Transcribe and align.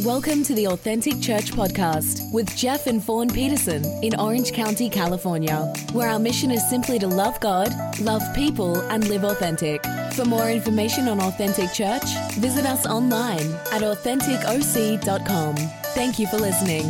Welcome 0.00 0.42
to 0.44 0.54
the 0.54 0.68
Authentic 0.68 1.20
Church 1.20 1.52
Podcast 1.52 2.32
with 2.32 2.56
Jeff 2.56 2.86
and 2.86 3.04
Fawn 3.04 3.28
Peterson 3.28 3.84
in 4.02 4.18
Orange 4.18 4.52
County, 4.52 4.88
California, 4.88 5.72
where 5.92 6.08
our 6.08 6.18
mission 6.18 6.50
is 6.50 6.66
simply 6.68 6.98
to 6.98 7.06
love 7.06 7.38
God, 7.40 7.70
love 8.00 8.22
people, 8.34 8.80
and 8.90 9.06
live 9.08 9.22
authentic. 9.22 9.84
For 10.14 10.24
more 10.24 10.50
information 10.50 11.08
on 11.08 11.20
Authentic 11.20 11.72
Church, 11.72 12.04
visit 12.32 12.64
us 12.64 12.86
online 12.86 13.46
at 13.70 13.82
AuthenticOC.com. 13.82 15.56
Thank 15.94 16.18
you 16.18 16.26
for 16.26 16.38
listening. 16.38 16.86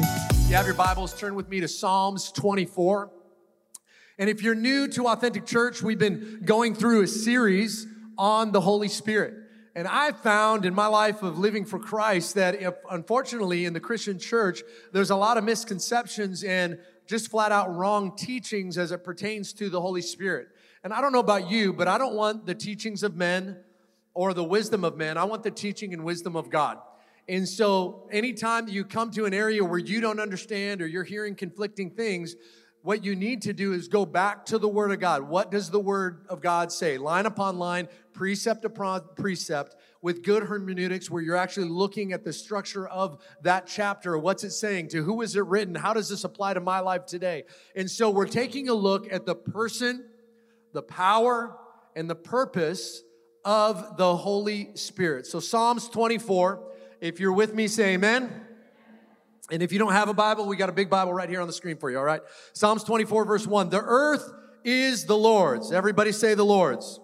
You 0.49 0.55
have 0.55 0.67
your 0.67 0.77
Bibles, 0.77 1.13
turn 1.13 1.35
with 1.35 1.49
me 1.49 1.61
to 1.61 1.69
Psalms 1.69 2.31
24. 2.31 3.11
And 4.19 4.31
if 4.31 4.43
you're 4.43 4.55
new 4.55 4.87
to 4.89 5.09
Authentic 5.09 5.45
Church, 5.45 5.83
we've 5.83 5.99
been 5.99 6.43
going 6.45 6.75
through 6.75 7.03
a 7.03 7.09
series 7.09 7.85
on 8.17 8.53
the 8.53 8.61
Holy 8.61 8.89
Spirit. 8.89 9.42
And 9.75 9.89
I 9.89 10.13
found 10.13 10.67
in 10.67 10.75
my 10.75 10.87
life 10.87 11.23
of 11.23 11.39
living 11.39 11.65
for 11.65 11.79
Christ 11.79 12.35
that 12.35 12.61
if, 12.61 12.75
unfortunately 12.91 13.65
in 13.65 13.73
the 13.73 13.81
Christian 13.81 14.19
church, 14.19 14.63
there's 14.93 15.11
a 15.11 15.17
lot 15.17 15.39
of 15.39 15.45
misconceptions 15.45 16.45
and 16.45 16.79
just 17.07 17.31
flat 17.31 17.53
out 17.53 17.75
wrong 17.75 18.15
teachings 18.15 18.77
as 18.77 18.93
it 18.93 19.03
pertains 19.03 19.53
to 19.55 19.71
the 19.71 19.81
Holy 19.81 20.03
Spirit. 20.03 20.49
And 20.85 20.93
I 20.93 21.01
don't 21.01 21.13
know 21.13 21.21
about 21.21 21.51
you, 21.51 21.73
but 21.73 21.89
I 21.89 21.97
don't 21.97 22.15
want 22.15 22.45
the 22.45 22.55
teachings 22.55 23.03
of 23.03 23.17
men 23.17 23.57
or 24.15 24.35
the 24.35 24.45
wisdom 24.45 24.85
of 24.85 24.97
men. 24.97 25.17
I 25.17 25.25
want 25.25 25.43
the 25.43 25.51
teaching 25.51 25.95
and 25.95 26.05
wisdom 26.05 26.37
of 26.37 26.51
God. 26.51 26.79
And 27.29 27.49
so 27.49 28.09
anytime 28.13 28.69
you 28.69 28.85
come 28.85 29.11
to 29.13 29.25
an 29.25 29.33
area 29.33 29.65
where 29.65 29.79
you 29.79 30.01
don't 30.01 30.21
understand 30.21 30.83
or 30.83 30.87
you're 30.87 31.05
hearing 31.05 31.35
conflicting 31.35 31.91
things, 31.91 32.35
what 32.83 33.05
you 33.05 33.15
need 33.15 33.43
to 33.43 33.53
do 33.53 33.73
is 33.73 33.89
go 33.89 34.05
back 34.05 34.45
to 34.47 34.59
the 34.59 34.69
Word 34.69 34.91
of 34.91 34.99
God. 34.99 35.23
What 35.23 35.51
does 35.51 35.71
the 35.71 35.79
Word 35.79 36.27
of 36.29 36.41
God 36.41 36.73
say? 36.73 36.99
Line 36.99 37.27
upon 37.27 37.59
line, 37.59 37.89
precept 38.13 38.65
upon 38.65 39.03
precept, 39.17 39.77
with 40.01 40.25
good 40.25 40.43
hermeneutics, 40.43 41.09
where 41.09 41.23
you're 41.23 41.37
actually 41.37 41.69
looking 41.69 42.13
at 42.13 42.25
the 42.25 42.33
structure 42.33 42.89
of 42.89 43.23
that 43.43 43.69
chapter. 43.69 44.19
What's 44.19 44.43
it 44.43 44.51
saying? 44.51 44.89
To 44.89 45.03
who 45.05 45.23
is 45.23 45.37
it 45.37 45.47
written? 45.47 45.77
How 45.77 45.95
does 45.95 46.09
this 46.09 46.25
apply 46.25 46.55
to 46.55 46.61
my 46.61 46.81
life 46.81 47.07
today? 47.07 47.45
And 47.77 47.89
so 47.89 48.11
we're 48.11 48.27
taking 48.27 48.69
a 48.69 48.75
look 48.75 49.13
at 49.13 49.27
the 49.27 49.37
person, 49.37 50.05
the 50.73 50.83
power, 50.83 51.57
and 51.95 52.11
the 52.11 52.17
purpose 52.17 53.05
of 53.45 53.97
the 53.97 54.17
Holy 54.17 54.75
Spirit. 54.75 55.27
So 55.27 55.39
Psalms 55.39 55.89
24, 55.89 56.69
if 57.01 57.21
you're 57.21 57.33
with 57.33 57.55
me, 57.55 57.69
say 57.69 57.95
amen. 57.95 58.47
And 59.51 59.63
if 59.63 59.73
you 59.73 59.79
don't 59.79 59.93
have 59.93 60.09
a 60.09 60.15
Bible, 60.15 60.47
we 60.47 60.57
got 60.57 60.69
a 60.69 60.73
big 60.73 60.89
Bible 60.89 61.13
right 61.13 61.29
here 61.29 61.41
on 61.41 61.47
the 61.47 61.53
screen 61.53 61.77
for 61.77 61.91
you, 61.91 61.99
all 61.99 62.05
right? 62.05 62.23
Psalms 62.53 62.85
24, 62.85 63.25
verse 63.25 63.47
1. 63.47 63.71
The 63.71 63.83
earth 63.83 64.33
is 64.65 65.05
the 65.05 65.17
Lord's. 65.17 65.73
Everybody 65.73 66.13
say 66.13 66.35
the 66.35 66.45
Lord's. 66.45 67.01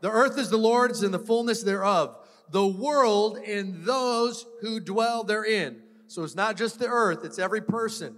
The 0.00 0.10
earth 0.10 0.38
is 0.38 0.50
the 0.50 0.56
Lord's 0.56 1.02
and 1.02 1.12
the 1.12 1.18
fullness 1.18 1.62
thereof, 1.62 2.16
the 2.50 2.66
world 2.66 3.38
and 3.38 3.84
those 3.84 4.46
who 4.60 4.78
dwell 4.78 5.24
therein. 5.24 5.82
So 6.06 6.22
it's 6.22 6.36
not 6.36 6.56
just 6.56 6.78
the 6.78 6.86
earth, 6.86 7.24
it's 7.24 7.38
every 7.38 7.60
person. 7.60 8.14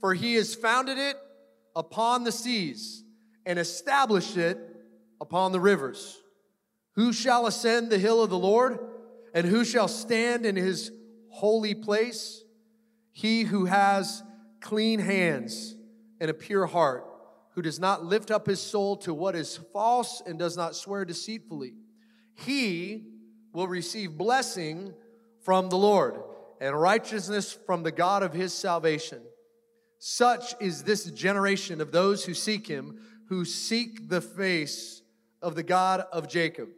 For 0.00 0.12
he 0.12 0.34
has 0.34 0.54
founded 0.54 0.98
it 0.98 1.16
upon 1.74 2.24
the 2.24 2.32
seas 2.32 3.02
and 3.46 3.58
established 3.58 4.36
it 4.36 4.58
upon 5.20 5.52
the 5.52 5.60
rivers. 5.60 6.20
Who 6.96 7.12
shall 7.12 7.46
ascend 7.46 7.90
the 7.90 7.98
hill 7.98 8.22
of 8.22 8.30
the 8.30 8.38
Lord? 8.38 8.78
And 9.32 9.46
who 9.46 9.64
shall 9.64 9.88
stand 9.88 10.44
in 10.44 10.56
his 10.56 10.92
holy 11.30 11.74
place? 11.74 12.43
He 13.16 13.44
who 13.44 13.66
has 13.66 14.24
clean 14.60 14.98
hands 14.98 15.76
and 16.20 16.28
a 16.28 16.34
pure 16.34 16.66
heart, 16.66 17.06
who 17.50 17.62
does 17.62 17.78
not 17.78 18.04
lift 18.04 18.32
up 18.32 18.46
his 18.46 18.60
soul 18.60 18.96
to 18.98 19.14
what 19.14 19.36
is 19.36 19.60
false 19.72 20.20
and 20.26 20.36
does 20.36 20.56
not 20.56 20.74
swear 20.74 21.04
deceitfully, 21.04 21.74
he 22.34 23.06
will 23.52 23.68
receive 23.68 24.18
blessing 24.18 24.92
from 25.42 25.68
the 25.68 25.76
Lord 25.76 26.20
and 26.60 26.78
righteousness 26.78 27.56
from 27.66 27.84
the 27.84 27.92
God 27.92 28.24
of 28.24 28.32
his 28.32 28.52
salvation. 28.52 29.22
Such 30.00 30.54
is 30.60 30.82
this 30.82 31.04
generation 31.04 31.80
of 31.80 31.92
those 31.92 32.24
who 32.24 32.34
seek 32.34 32.66
him, 32.66 32.98
who 33.28 33.44
seek 33.44 34.08
the 34.08 34.20
face 34.20 35.02
of 35.40 35.54
the 35.54 35.62
God 35.62 36.04
of 36.12 36.28
Jacob. 36.28 36.68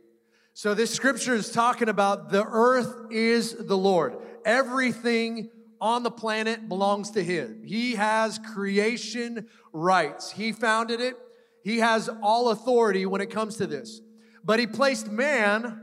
So 0.53 0.75
this 0.75 0.93
scripture 0.93 1.35
is 1.35 1.51
talking 1.51 1.89
about 1.89 2.29
the 2.29 2.45
earth 2.45 3.11
is 3.11 3.55
the 3.55 3.77
Lord. 3.77 4.19
Everything 4.45 5.49
on 5.81 6.03
the 6.03 6.11
planet 6.11 6.69
belongs 6.69 7.11
to 7.13 7.23
Him. 7.23 7.63
He 7.65 7.95
has 7.95 8.39
creation 8.39 9.49
rights. 9.73 10.31
He 10.31 10.53
founded 10.53 11.01
it. 11.01 11.17
He 11.63 11.79
has 11.79 12.09
all 12.23 12.51
authority 12.51 13.07
when 13.07 13.21
it 13.21 13.31
comes 13.31 13.57
to 13.57 13.67
this. 13.67 14.01
But 14.45 14.59
He 14.59 14.67
placed 14.67 15.11
man 15.11 15.81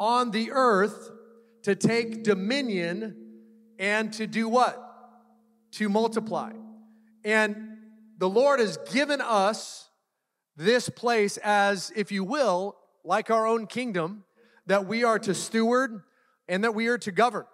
on 0.00 0.30
the 0.30 0.50
earth 0.52 1.10
to 1.62 1.74
take 1.74 2.22
dominion 2.22 3.16
and 3.78 4.12
to 4.14 4.26
do 4.26 4.48
what? 4.48 4.82
To 5.72 5.88
multiply. 5.88 6.52
And 7.24 7.76
the 8.18 8.28
Lord 8.28 8.60
has 8.60 8.78
given 8.90 9.20
us 9.20 9.88
this 10.56 10.88
place 10.88 11.36
as, 11.38 11.92
if 11.94 12.10
you 12.10 12.24
will, 12.24 12.76
like 13.04 13.30
our 13.30 13.46
own 13.46 13.66
kingdom, 13.66 14.24
that 14.66 14.86
we 14.86 15.04
are 15.04 15.18
to 15.20 15.34
steward 15.34 16.02
and 16.48 16.64
that 16.64 16.74
we 16.74 16.88
are 16.88 16.98
to 16.98 17.12
govern. 17.12 17.44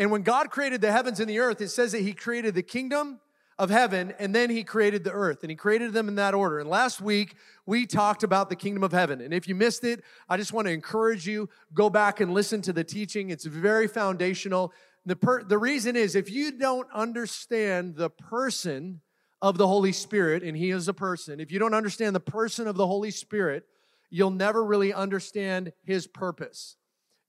And 0.00 0.10
when 0.10 0.22
God 0.22 0.50
created 0.50 0.80
the 0.80 0.90
heavens 0.90 1.20
and 1.20 1.28
the 1.28 1.40
earth, 1.40 1.60
it 1.60 1.68
says 1.68 1.92
that 1.92 2.00
He 2.00 2.14
created 2.14 2.54
the 2.54 2.62
kingdom 2.62 3.20
of 3.58 3.68
heaven 3.68 4.14
and 4.18 4.34
then 4.34 4.48
He 4.48 4.64
created 4.64 5.04
the 5.04 5.12
earth. 5.12 5.42
And 5.42 5.50
He 5.50 5.56
created 5.56 5.92
them 5.92 6.08
in 6.08 6.14
that 6.14 6.32
order. 6.32 6.58
And 6.58 6.70
last 6.70 7.02
week, 7.02 7.34
we 7.66 7.84
talked 7.84 8.22
about 8.22 8.48
the 8.48 8.56
kingdom 8.56 8.82
of 8.82 8.92
heaven. 8.92 9.20
And 9.20 9.34
if 9.34 9.46
you 9.46 9.54
missed 9.54 9.84
it, 9.84 10.02
I 10.26 10.38
just 10.38 10.54
want 10.54 10.68
to 10.68 10.72
encourage 10.72 11.26
you 11.26 11.50
go 11.74 11.90
back 11.90 12.20
and 12.20 12.32
listen 12.32 12.62
to 12.62 12.72
the 12.72 12.82
teaching. 12.82 13.28
It's 13.28 13.44
very 13.44 13.86
foundational. 13.86 14.72
The, 15.04 15.16
per- 15.16 15.44
the 15.44 15.58
reason 15.58 15.96
is 15.96 16.14
if 16.16 16.30
you 16.30 16.52
don't 16.52 16.88
understand 16.94 17.96
the 17.96 18.08
person 18.08 19.02
of 19.42 19.58
the 19.58 19.66
Holy 19.66 19.92
Spirit, 19.92 20.42
and 20.42 20.56
He 20.56 20.70
is 20.70 20.88
a 20.88 20.94
person, 20.94 21.40
if 21.40 21.52
you 21.52 21.58
don't 21.58 21.74
understand 21.74 22.16
the 22.16 22.20
person 22.20 22.66
of 22.66 22.76
the 22.76 22.86
Holy 22.86 23.10
Spirit, 23.10 23.64
you'll 24.08 24.30
never 24.30 24.64
really 24.64 24.94
understand 24.94 25.74
His 25.84 26.06
purpose 26.06 26.76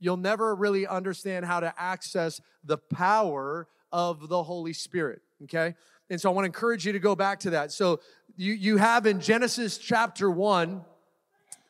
you'll 0.01 0.17
never 0.17 0.53
really 0.53 0.85
understand 0.85 1.45
how 1.45 1.61
to 1.61 1.73
access 1.77 2.41
the 2.65 2.77
power 2.77 3.67
of 3.91 4.27
the 4.27 4.43
Holy 4.43 4.73
Spirit. 4.73 5.21
Okay? 5.43 5.75
And 6.09 6.19
so 6.19 6.29
I 6.29 6.33
want 6.33 6.43
to 6.43 6.47
encourage 6.47 6.85
you 6.85 6.91
to 6.91 6.99
go 6.99 7.15
back 7.15 7.39
to 7.41 7.51
that. 7.51 7.71
So 7.71 8.01
you, 8.35 8.51
you 8.51 8.77
have 8.77 9.05
in 9.05 9.21
Genesis 9.21 9.77
chapter 9.77 10.29
1, 10.29 10.83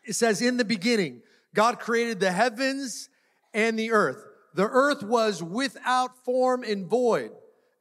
it 0.04 0.14
says, 0.14 0.42
In 0.42 0.58
the 0.58 0.66
beginning, 0.66 1.22
God 1.54 1.80
created 1.80 2.20
the 2.20 2.32
heavens 2.32 3.10
and 3.54 3.78
the 3.78 3.92
earth. 3.92 4.26
The 4.56 4.68
earth 4.68 5.04
was 5.04 5.44
without 5.44 6.18
form 6.26 6.64
and 6.64 6.88
void. 6.88 7.32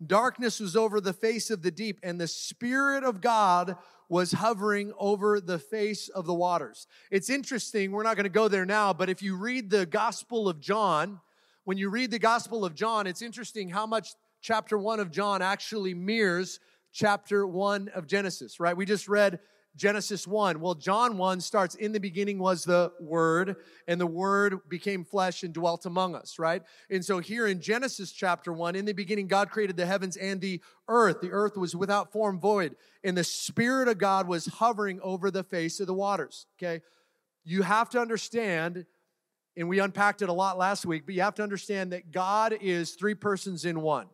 Darkness 0.04 0.60
was 0.60 0.76
over 0.76 1.00
the 1.00 1.12
face 1.12 1.50
of 1.50 1.62
the 1.62 1.70
deep, 1.70 2.00
and 2.02 2.20
the 2.20 2.26
Spirit 2.26 3.04
of 3.04 3.20
God 3.20 3.76
was 4.08 4.32
hovering 4.32 4.92
over 4.98 5.40
the 5.40 5.58
face 5.58 6.08
of 6.08 6.26
the 6.26 6.34
waters. 6.34 6.86
It's 7.10 7.30
interesting, 7.30 7.92
we're 7.92 8.02
not 8.02 8.16
going 8.16 8.24
to 8.24 8.30
go 8.30 8.48
there 8.48 8.66
now, 8.66 8.92
but 8.92 9.08
if 9.08 9.22
you 9.22 9.36
read 9.36 9.70
the 9.70 9.86
Gospel 9.86 10.48
of 10.48 10.58
John, 10.58 11.20
when 11.64 11.78
you 11.78 11.90
read 11.90 12.10
the 12.10 12.18
Gospel 12.18 12.64
of 12.64 12.74
John, 12.74 13.06
it's 13.06 13.22
interesting 13.22 13.68
how 13.68 13.86
much 13.86 14.14
chapter 14.40 14.78
1 14.78 15.00
of 15.00 15.10
John 15.10 15.42
actually 15.42 15.94
mirrors 15.94 16.58
chapter 16.92 17.46
1 17.46 17.90
of 17.94 18.06
Genesis, 18.06 18.58
right? 18.58 18.76
We 18.76 18.86
just 18.86 19.06
read 19.06 19.38
Genesis 19.76 20.26
1. 20.26 20.60
Well, 20.60 20.74
John 20.74 21.16
1 21.16 21.40
starts, 21.40 21.74
in 21.76 21.92
the 21.92 22.00
beginning 22.00 22.38
was 22.38 22.64
the 22.64 22.92
Word, 23.00 23.56
and 23.86 24.00
the 24.00 24.06
Word 24.06 24.58
became 24.68 25.04
flesh 25.04 25.42
and 25.42 25.54
dwelt 25.54 25.86
among 25.86 26.14
us, 26.14 26.38
right? 26.38 26.62
And 26.90 27.04
so 27.04 27.18
here 27.18 27.46
in 27.46 27.60
Genesis 27.60 28.10
chapter 28.10 28.52
1, 28.52 28.74
in 28.74 28.84
the 28.84 28.92
beginning, 28.92 29.28
God 29.28 29.50
created 29.50 29.76
the 29.76 29.86
heavens 29.86 30.16
and 30.16 30.40
the 30.40 30.60
earth. 30.88 31.20
The 31.20 31.30
earth 31.30 31.56
was 31.56 31.76
without 31.76 32.12
form, 32.12 32.40
void, 32.40 32.74
and 33.04 33.16
the 33.16 33.24
Spirit 33.24 33.88
of 33.88 33.98
God 33.98 34.26
was 34.26 34.46
hovering 34.46 35.00
over 35.02 35.30
the 35.30 35.44
face 35.44 35.78
of 35.78 35.86
the 35.86 35.94
waters, 35.94 36.46
okay? 36.58 36.82
You 37.44 37.62
have 37.62 37.90
to 37.90 38.00
understand, 38.00 38.86
and 39.56 39.68
we 39.68 39.78
unpacked 39.78 40.20
it 40.20 40.28
a 40.28 40.32
lot 40.32 40.58
last 40.58 40.84
week, 40.84 41.04
but 41.06 41.14
you 41.14 41.22
have 41.22 41.36
to 41.36 41.44
understand 41.44 41.92
that 41.92 42.10
God 42.10 42.56
is 42.60 42.92
three 42.92 43.14
persons 43.14 43.64
in 43.64 43.80
one. 43.80 44.08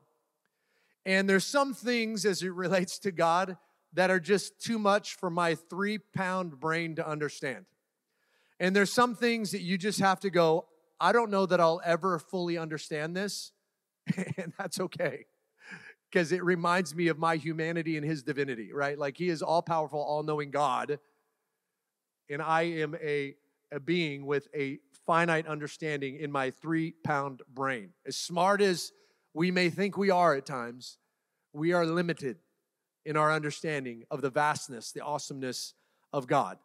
And 1.06 1.28
there's 1.28 1.46
some 1.46 1.72
things 1.72 2.26
as 2.26 2.42
it 2.42 2.52
relates 2.52 2.98
to 3.00 3.12
God 3.12 3.56
that 3.96 4.10
are 4.10 4.20
just 4.20 4.60
too 4.60 4.78
much 4.78 5.14
for 5.14 5.31
my 5.31 5.54
three 5.54 5.98
pound 5.98 6.60
brain 6.60 6.94
to 6.96 7.08
understand. 7.08 7.64
And 8.60 8.76
there's 8.76 8.93
some 8.93 9.14
things 9.14 9.50
that 9.50 9.62
you 9.62 9.78
just 9.78 10.00
have 10.00 10.20
to 10.20 10.31
go, 10.31 10.66
I 11.00 11.12
don't 11.12 11.31
know 11.31 11.46
that 11.46 11.60
I'll 11.60 11.81
ever 11.84 12.19
fully 12.19 12.58
understand 12.58 13.16
this. 13.16 13.52
and 14.37 14.52
that's 14.58 14.81
okay. 14.81 15.25
Because 16.10 16.31
it 16.31 16.44
reminds 16.44 16.94
me 16.94 17.08
of 17.08 17.19
my 17.19 17.37
humanity 17.37 17.96
and 17.96 18.06
his 18.06 18.22
divinity, 18.22 18.70
right? 18.72 18.98
Like 18.98 19.16
he 19.16 19.28
is 19.28 19.43
all 19.43 19.62
powerful, 19.62 20.00
all 20.00 20.22
knowing 20.22 20.50
God. 20.50 20.99
And 22.31 22.42
I 22.42 22.62
am 22.62 22.96
a, 23.02 23.34
a 23.72 23.81
being 23.81 24.26
with 24.26 24.46
a 24.54 24.78
finite 25.06 25.46
understanding 25.46 26.16
in 26.16 26.31
my 26.31 26.50
three 26.50 26.92
pound 27.02 27.42
brain. 27.49 27.90
As 28.06 28.16
smart 28.16 28.60
as 28.60 28.92
we 29.32 29.50
may 29.50 29.70
think 29.70 29.96
we 29.96 30.10
are 30.10 30.34
at 30.34 30.44
times, 30.44 30.99
we 31.54 31.72
are 31.72 31.87
limited 31.87 32.37
in 33.06 33.16
our 33.16 33.32
understanding 33.32 34.02
of 34.10 34.20
the 34.20 34.28
vastness, 34.28 34.92
the 34.92 35.00
awesomeness 35.00 35.74
of 36.12 36.26
God. 36.26 36.58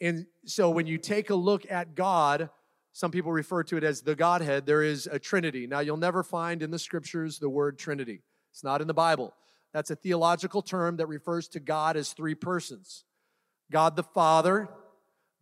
And 0.00 0.26
so 0.44 0.68
when 0.68 0.86
you 0.86 0.98
take 0.98 1.30
a 1.30 1.34
look 1.34 1.70
at 1.70 1.94
God, 1.94 2.50
some 2.92 3.10
people 3.10 3.32
refer 3.32 3.62
to 3.64 3.76
it 3.76 3.84
as 3.84 4.02
the 4.02 4.14
Godhead, 4.14 4.66
there 4.66 4.82
is 4.82 5.06
a 5.06 5.18
Trinity. 5.18 5.66
Now, 5.66 5.80
you'll 5.80 5.96
never 5.96 6.22
find 6.22 6.62
in 6.62 6.70
the 6.70 6.78
scriptures 6.78 7.38
the 7.38 7.48
word 7.48 7.78
Trinity, 7.78 8.22
it's 8.50 8.64
not 8.64 8.80
in 8.80 8.86
the 8.86 8.94
Bible. 8.94 9.32
That's 9.72 9.90
a 9.90 9.96
theological 9.96 10.62
term 10.62 10.96
that 10.96 11.06
refers 11.06 11.48
to 11.48 11.60
God 11.60 11.96
as 11.96 12.12
three 12.12 12.34
persons 12.34 13.04
God 13.70 13.96
the 13.96 14.02
Father, 14.02 14.68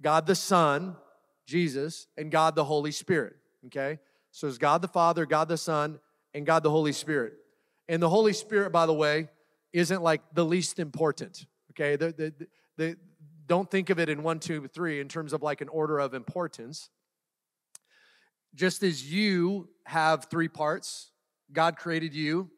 God 0.02 0.26
the 0.26 0.34
Son, 0.34 0.96
Jesus, 1.46 2.08
and 2.16 2.30
God 2.30 2.56
the 2.56 2.64
Holy 2.64 2.90
Spirit. 2.90 3.34
Okay? 3.66 3.98
So 4.32 4.48
it's 4.48 4.58
God 4.58 4.82
the 4.82 4.88
Father, 4.88 5.24
God 5.24 5.48
the 5.48 5.56
Son, 5.56 6.00
and 6.34 6.44
God 6.44 6.62
the 6.62 6.70
Holy 6.70 6.92
Spirit. 6.92 7.34
And 7.88 8.02
the 8.02 8.08
Holy 8.08 8.32
Spirit, 8.32 8.72
by 8.72 8.86
the 8.86 8.94
way, 8.94 9.28
isn't 9.74 10.02
like 10.02 10.22
the 10.32 10.44
least 10.44 10.78
important. 10.78 11.44
Okay? 11.72 11.96
The, 11.96 12.14
the, 12.16 12.46
the, 12.76 12.96
don't 13.46 13.70
think 13.70 13.90
of 13.90 13.98
it 13.98 14.08
in 14.08 14.22
one, 14.22 14.38
two, 14.38 14.66
three 14.68 15.00
in 15.00 15.08
terms 15.08 15.34
of 15.34 15.42
like 15.42 15.60
an 15.60 15.68
order 15.68 15.98
of 15.98 16.14
importance. 16.14 16.88
Just 18.54 18.84
as 18.84 19.12
you 19.12 19.68
have 19.84 20.26
three 20.30 20.48
parts, 20.48 21.10
God 21.52 21.76
created 21.76 22.14
you 22.14 22.50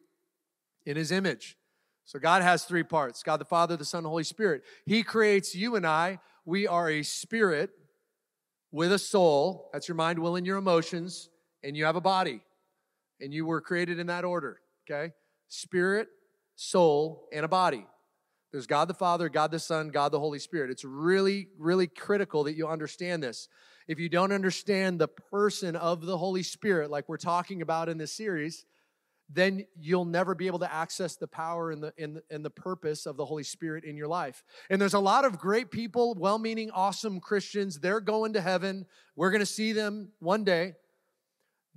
in 0.85 0.95
his 0.95 1.11
image. 1.11 1.57
So 2.05 2.19
God 2.19 2.43
has 2.43 2.63
three 2.63 2.83
parts 2.83 3.23
God 3.23 3.37
the 3.37 3.45
Father, 3.45 3.75
the 3.75 3.83
Son, 3.83 4.03
the 4.03 4.09
Holy 4.09 4.23
Spirit. 4.23 4.61
He 4.85 5.03
creates 5.03 5.55
you 5.55 5.75
and 5.75 5.85
I. 5.85 6.19
We 6.45 6.67
are 6.67 6.89
a 6.89 7.03
spirit 7.03 7.71
with 8.71 8.93
a 8.93 8.99
soul. 8.99 9.69
That's 9.73 9.87
your 9.87 9.95
mind, 9.95 10.19
will, 10.19 10.35
and 10.35 10.45
your 10.45 10.57
emotions. 10.57 11.29
And 11.63 11.75
you 11.75 11.85
have 11.85 11.95
a 11.95 12.01
body. 12.01 12.41
And 13.19 13.33
you 13.33 13.45
were 13.47 13.59
created 13.59 13.97
in 13.97 14.07
that 14.07 14.23
order. 14.23 14.59
Okay? 14.89 15.13
Spirit, 15.47 16.07
soul, 16.57 17.29
and 17.31 17.45
a 17.45 17.47
body. 17.47 17.85
There's 18.51 18.67
God 18.67 18.87
the 18.89 18.93
Father, 18.93 19.29
God 19.29 19.51
the 19.51 19.59
Son, 19.59 19.89
God 19.89 20.11
the 20.11 20.19
Holy 20.19 20.39
Spirit. 20.39 20.71
It's 20.71 20.83
really, 20.83 21.47
really 21.57 21.87
critical 21.87 22.43
that 22.45 22.55
you 22.55 22.67
understand 22.67 23.21
this. 23.21 23.47
If 23.87 23.99
you 23.99 24.09
don't 24.09 24.31
understand 24.31 24.99
the 24.99 25.07
person 25.07 25.75
of 25.75 26.05
the 26.05 26.17
Holy 26.17 26.43
Spirit, 26.43 26.89
like 26.89 27.07
we're 27.07 27.17
talking 27.17 27.61
about 27.61 27.89
in 27.89 27.97
this 27.97 28.11
series, 28.11 28.65
then 29.29 29.65
you'll 29.79 30.05
never 30.05 30.33
be 30.33 30.47
able 30.47 30.59
to 30.59 30.73
access 30.73 31.15
the 31.15 31.27
power 31.27 31.71
and 31.71 31.83
the, 31.83 31.93
and, 31.97 32.17
the, 32.17 32.23
and 32.31 32.43
the 32.43 32.49
purpose 32.49 33.05
of 33.05 33.17
the 33.17 33.25
Holy 33.25 33.43
Spirit 33.43 33.83
in 33.83 33.95
your 33.95 34.07
life. 34.07 34.43
And 34.69 34.81
there's 34.81 34.93
a 34.93 34.99
lot 34.99 35.25
of 35.25 35.37
great 35.37 35.69
people, 35.69 36.15
well 36.17 36.39
meaning, 36.39 36.71
awesome 36.71 37.19
Christians. 37.19 37.79
They're 37.79 37.99
going 37.99 38.33
to 38.33 38.41
heaven. 38.41 38.85
We're 39.15 39.31
going 39.31 39.41
to 39.41 39.45
see 39.45 39.73
them 39.73 40.09
one 40.19 40.43
day 40.43 40.73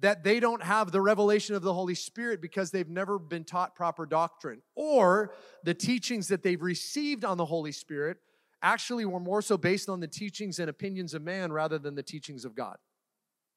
that 0.01 0.25
they 0.25 0.41
don't 0.41 0.63
have 0.63 0.93
the 0.93 1.01
revelation 1.01 1.55
of 1.55 1.63
the 1.63 1.75
Holy 1.75 1.95
Spirit 1.95 2.41
because 2.41 2.71
they've 2.71 2.89
never 2.89 3.19
been 3.19 3.45
taught 3.45 3.75
proper 3.75 4.07
doctrine, 4.07 4.63
or 4.75 5.35
the 5.65 5.75
teachings 5.75 6.29
that 6.29 6.43
they've 6.43 6.63
received 6.63 7.25
on 7.25 7.37
the 7.37 7.45
Holy 7.45 7.73
Spirit 7.73 8.19
actually 8.63 9.05
were 9.05 9.21
more 9.21 9.43
so 9.43 9.57
based 9.57 9.89
on 9.89 10.01
the 10.01 10.09
teachings 10.09 10.59
and 10.59 10.69
opinions 10.69 11.15
of 11.15 11.23
man 11.23 11.53
rather 11.53 11.79
than 11.79 11.95
the 11.95 12.03
teachings 12.03 12.45
of 12.45 12.55
God. 12.55 12.77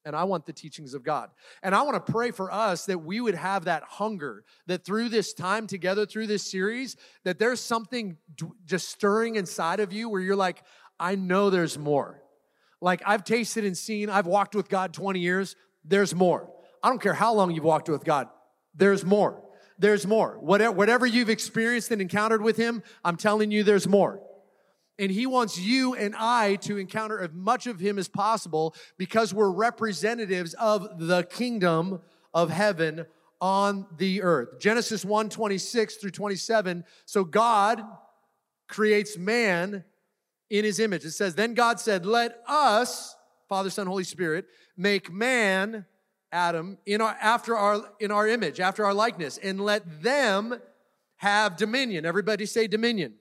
And 0.06 0.16
I 0.16 0.25
want 0.25 0.45
the 0.45 0.54
teachings 0.54 0.94
of 0.94 1.04
God. 1.04 1.30
And 1.62 1.74
I 1.74 1.81
want 1.84 2.06
to 2.06 2.12
pray 2.12 2.31
for 2.31 2.51
us 2.51 2.86
that 2.88 3.00
we 3.00 3.22
would 3.22 3.36
have 3.36 3.66
that 3.66 3.84
hunger, 3.84 4.44
that 4.68 4.84
through 4.84 5.10
this 5.10 5.34
time 5.34 5.66
together, 5.66 6.06
through 6.06 6.28
this 6.28 6.50
series, 6.50 6.98
that 7.24 7.39
there's 7.39 7.62
something 7.62 8.18
just 8.66 8.89
stirring 8.89 9.36
inside 9.36 9.80
of 9.80 9.94
you 9.94 10.10
where 10.10 10.19
you're 10.19 10.36
like, 10.36 10.62
I 11.00 11.16
know 11.16 11.50
there's 11.50 11.78
more. 11.78 12.22
Like 12.81 13.01
I've 13.06 13.24
tasted 13.24 13.63
and 13.63 13.78
seen, 13.78 14.10
I've 14.10 14.28
walked 14.28 14.56
with 14.56 14.68
God 14.68 14.94
20 14.94 15.19
years. 15.19 15.56
There's 15.86 16.14
more. 16.16 16.50
I 16.82 16.90
don't 16.90 17.02
care 17.02 17.14
how 17.14 17.34
long 17.34 17.52
you've 17.52 17.64
walked 17.64 17.90
with 17.90 18.04
God, 18.04 18.28
there's 18.76 19.06
more. 19.06 19.42
There's 19.80 20.06
more. 20.06 20.38
Whatever, 20.40 20.72
whatever 20.72 21.06
you've 21.06 21.30
experienced 21.30 21.92
and 21.92 22.02
encountered 22.02 22.42
with 22.42 22.58
Him, 22.58 22.84
I'm 23.04 23.18
telling 23.18 23.52
you, 23.52 23.64
there's 23.64 23.88
more. 23.88 24.22
And 25.00 25.12
He 25.12 25.26
wants 25.26 25.60
you 25.60 25.96
and 25.96 26.16
I 26.16 26.56
to 26.58 26.78
encounter 26.78 27.20
as 27.20 27.32
much 27.34 27.66
of 27.66 27.80
Him 27.80 27.98
as 27.98 28.08
possible 28.08 28.76
because 28.98 29.34
we're 29.34 29.52
representatives 29.52 30.54
of 30.54 31.00
the 31.00 31.24
kingdom 31.24 32.02
of 32.34 32.50
heaven 32.50 33.06
on 33.42 33.88
the 33.98 34.22
earth. 34.22 34.60
Genesis 34.60 35.04
1 35.04 35.30
26 35.30 35.96
through 35.96 36.12
27. 36.12 36.86
So 37.06 37.24
God 37.24 37.84
creates 38.70 39.18
man 39.18 39.84
in 40.50 40.64
His 40.64 40.80
image. 40.80 41.04
It 41.04 41.12
says, 41.12 41.36
Then 41.36 41.56
God 41.56 41.80
said, 41.80 42.06
Let 42.06 42.42
us, 42.48 43.16
Father, 43.54 43.70
Son, 43.70 43.86
Holy 43.86 44.04
Spirit, 44.04 44.48
make 44.76 45.14
man, 45.14 45.86
Adam, 46.32 46.80
in 46.88 47.02
our, 47.02 47.16
after 47.22 47.56
our, 47.56 47.84
in 48.00 48.10
our 48.10 48.28
image, 48.28 48.60
after 48.60 48.84
our 48.84 48.96
likeness, 48.96 49.38
and 49.38 49.62
let 49.62 50.02
them 50.02 50.60
have 51.18 51.56
dominion. 51.56 52.04
Everybody 52.04 52.48
say 52.48 52.66
dominion. 52.66 53.14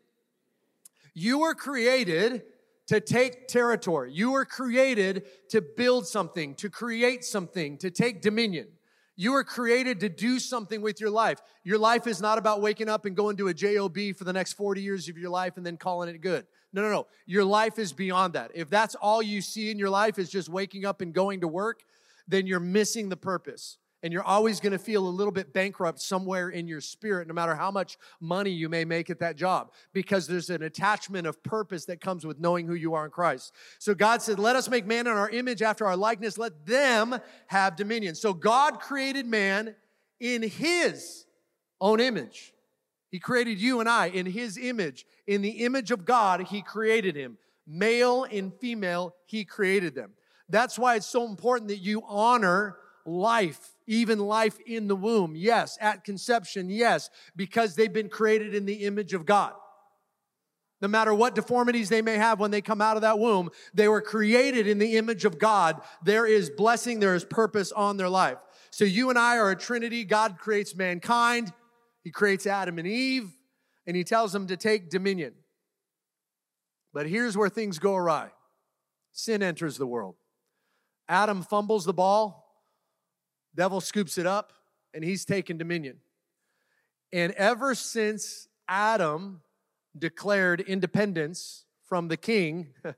You 1.13 1.41
were 1.41 1.55
created 1.55 2.45
to 2.87 2.99
take 2.99 3.47
territory. 3.47 4.11
You 4.15 4.33
were 4.33 4.47
created 4.47 5.25
to 5.51 5.61
build 5.61 6.07
something, 6.07 6.55
to 6.55 6.71
create 6.71 7.27
something, 7.27 7.77
to 7.77 7.91
take 7.91 8.23
dominion. 8.23 8.69
You 9.17 9.33
were 9.33 9.45
created 9.45 10.01
to 10.01 10.09
do 10.09 10.39
something 10.39 10.81
with 10.81 10.99
your 10.99 11.11
life. 11.11 11.41
Your 11.63 11.77
life 11.77 12.07
is 12.07 12.23
not 12.23 12.39
about 12.39 12.63
waking 12.63 12.89
up 12.89 13.05
and 13.05 13.15
going 13.15 13.37
to 13.37 13.49
a 13.49 13.55
JOB 13.55 14.17
for 14.17 14.25
the 14.25 14.33
next 14.33 14.55
40 14.55 14.81
years 14.81 15.11
of 15.11 15.19
your 15.19 15.29
life 15.29 15.59
and 15.59 15.67
then 15.67 15.77
calling 15.77 16.09
it 16.09 16.23
good. 16.23 16.47
No, 16.73 16.83
no, 16.83 16.91
no. 16.91 17.07
Your 17.27 17.45
life 17.45 17.79
is 17.79 17.93
beyond 17.93 18.35
that. 18.35 18.51
If 18.55 18.71
that's 18.71 18.95
all 18.95 19.23
you 19.23 19.41
see 19.43 19.71
in 19.71 19.79
your 19.79 19.91
life 19.91 20.19
is 20.19 20.31
just 20.31 20.49
waking 20.49 20.85
up 20.85 21.01
and 21.01 21.13
going 21.13 21.41
to 21.43 21.49
work, 21.49 21.83
then 22.27 22.47
you're 22.47 22.61
missing 22.61 23.09
the 23.09 23.17
purpose. 23.17 23.79
And 24.05 24.13
you're 24.13 24.25
always 24.25 24.59
going 24.59 24.73
to 24.73 24.81
feel 24.81 25.07
a 25.07 25.09
little 25.09 25.33
bit 25.33 25.53
bankrupt 25.53 26.01
somewhere 26.01 26.49
in 26.49 26.67
your 26.67 26.81
spirit, 26.81 27.29
no 27.29 27.35
matter 27.35 27.55
how 27.55 27.71
much 27.71 27.99
money 28.21 28.51
you 28.51 28.69
may 28.69 28.85
make 28.85 29.11
at 29.11 29.21
that 29.21 29.37
job, 29.37 29.71
because 29.93 30.27
there's 30.27 30.51
an 30.51 30.63
attachment 30.63 31.25
of 31.25 31.41
purpose 31.45 31.85
that 31.85 32.01
comes 32.01 32.27
with 32.27 32.41
knowing 32.41 32.67
who 32.67 32.75
you 32.75 32.95
are 32.95 33.05
in 33.05 33.13
Christ. 33.13 33.53
So 33.79 33.95
God 33.95 34.21
said, 34.21 34.41
Let 34.41 34.57
us 34.57 34.69
make 34.69 34.87
man 34.87 35.07
in 35.07 35.13
our 35.13 35.31
image 35.31 35.63
after 35.63 35.87
our 35.87 35.97
likeness, 35.97 36.37
let 36.37 36.67
them 36.67 37.17
have 37.47 37.77
dominion. 37.77 38.17
So 38.17 38.35
God 38.35 38.81
created 38.81 39.25
man 39.25 39.77
in 40.19 40.43
his 40.43 41.27
own 41.81 42.01
image. 42.01 42.53
He 43.13 43.21
created 43.21 43.61
you 43.61 43.79
and 43.79 43.89
I 43.89 44.07
in 44.07 44.25
His 44.25 44.57
image. 44.57 45.05
In 45.27 45.43
the 45.43 45.65
image 45.65 45.91
of 45.91 46.07
God, 46.07 46.41
He 46.49 46.63
created 46.63 47.15
him. 47.15 47.37
Male 47.67 48.25
and 48.25 48.53
female, 48.55 49.15
He 49.27 49.45
created 49.45 49.95
them. 49.95 50.13
That's 50.49 50.79
why 50.79 50.97
it's 50.97 51.07
so 51.07 51.29
important 51.29 51.69
that 51.69 51.77
you 51.77 52.03
honor 52.09 52.79
life, 53.05 53.77
even 53.87 54.19
life 54.19 54.59
in 54.67 54.89
the 54.89 54.97
womb. 54.97 55.35
Yes, 55.37 55.77
at 55.81 56.05
conception, 56.05 56.71
yes, 56.71 57.11
because 57.37 57.75
they've 57.75 57.93
been 57.93 58.09
created 58.09 58.55
in 58.55 58.65
the 58.65 58.87
image 58.87 59.13
of 59.13 59.27
God. 59.27 59.53
No 60.81 60.89
matter 60.89 61.15
what 61.15 61.35
deformities 61.35 61.91
they 61.91 62.03
may 62.03 62.17
have 62.17 62.41
when 62.41 62.51
they 62.51 62.63
come 62.63 62.81
out 62.81 62.97
of 62.97 63.03
that 63.03 63.19
womb, 63.19 63.51
they 63.75 63.89
were 63.89 64.01
created 64.01 64.67
in 64.67 64.79
the 64.79 64.97
image 64.97 65.25
of 65.25 65.39
God. 65.39 65.81
There 66.03 66.27
is 66.27 66.51
blessing, 66.51 66.99
there 66.99 67.15
is 67.15 67.25
purpose 67.25 67.73
on 67.73 67.99
their 67.99 68.09
life. 68.09 68.39
So 68.71 68.85
you 68.85 69.11
and 69.11 69.19
I 69.19 69.37
are 69.37 69.51
a 69.51 69.57
trinity. 69.57 70.03
God 70.03 70.39
creates 70.39 70.75
mankind. 70.75 71.53
He 72.03 72.11
creates 72.11 72.47
Adam 72.47 72.79
and 72.79 72.87
Eve, 72.87 73.31
and 73.87 73.97
he 73.97 74.05
tells 74.05 74.33
them 74.33 74.47
to 74.49 74.57
take 74.57 74.91
dominion. 74.91 75.35
But 76.93 77.07
here's 77.07 77.37
where 77.37 77.49
things 77.49 77.79
go 77.79 77.95
awry 77.95 78.31
sin 79.13 79.43
enters 79.43 79.77
the 79.77 79.87
world. 79.87 80.17
Adam 81.09 81.43
fumbles 81.43 81.85
the 81.85 81.93
ball, 81.93 82.65
devil 83.55 83.81
scoops 83.81 84.17
it 84.17 84.27
up, 84.27 84.53
and 84.95 85.05
he's 85.05 85.25
taken 85.25 85.59
dominion. 85.59 85.99
And 87.13 87.33
ever 87.33 87.75
since 87.75 88.49
Adam 88.69 89.43
declared 89.97 90.61
independence 90.61 91.67
from 91.85 92.09
the 92.09 92.17
king 92.17 92.69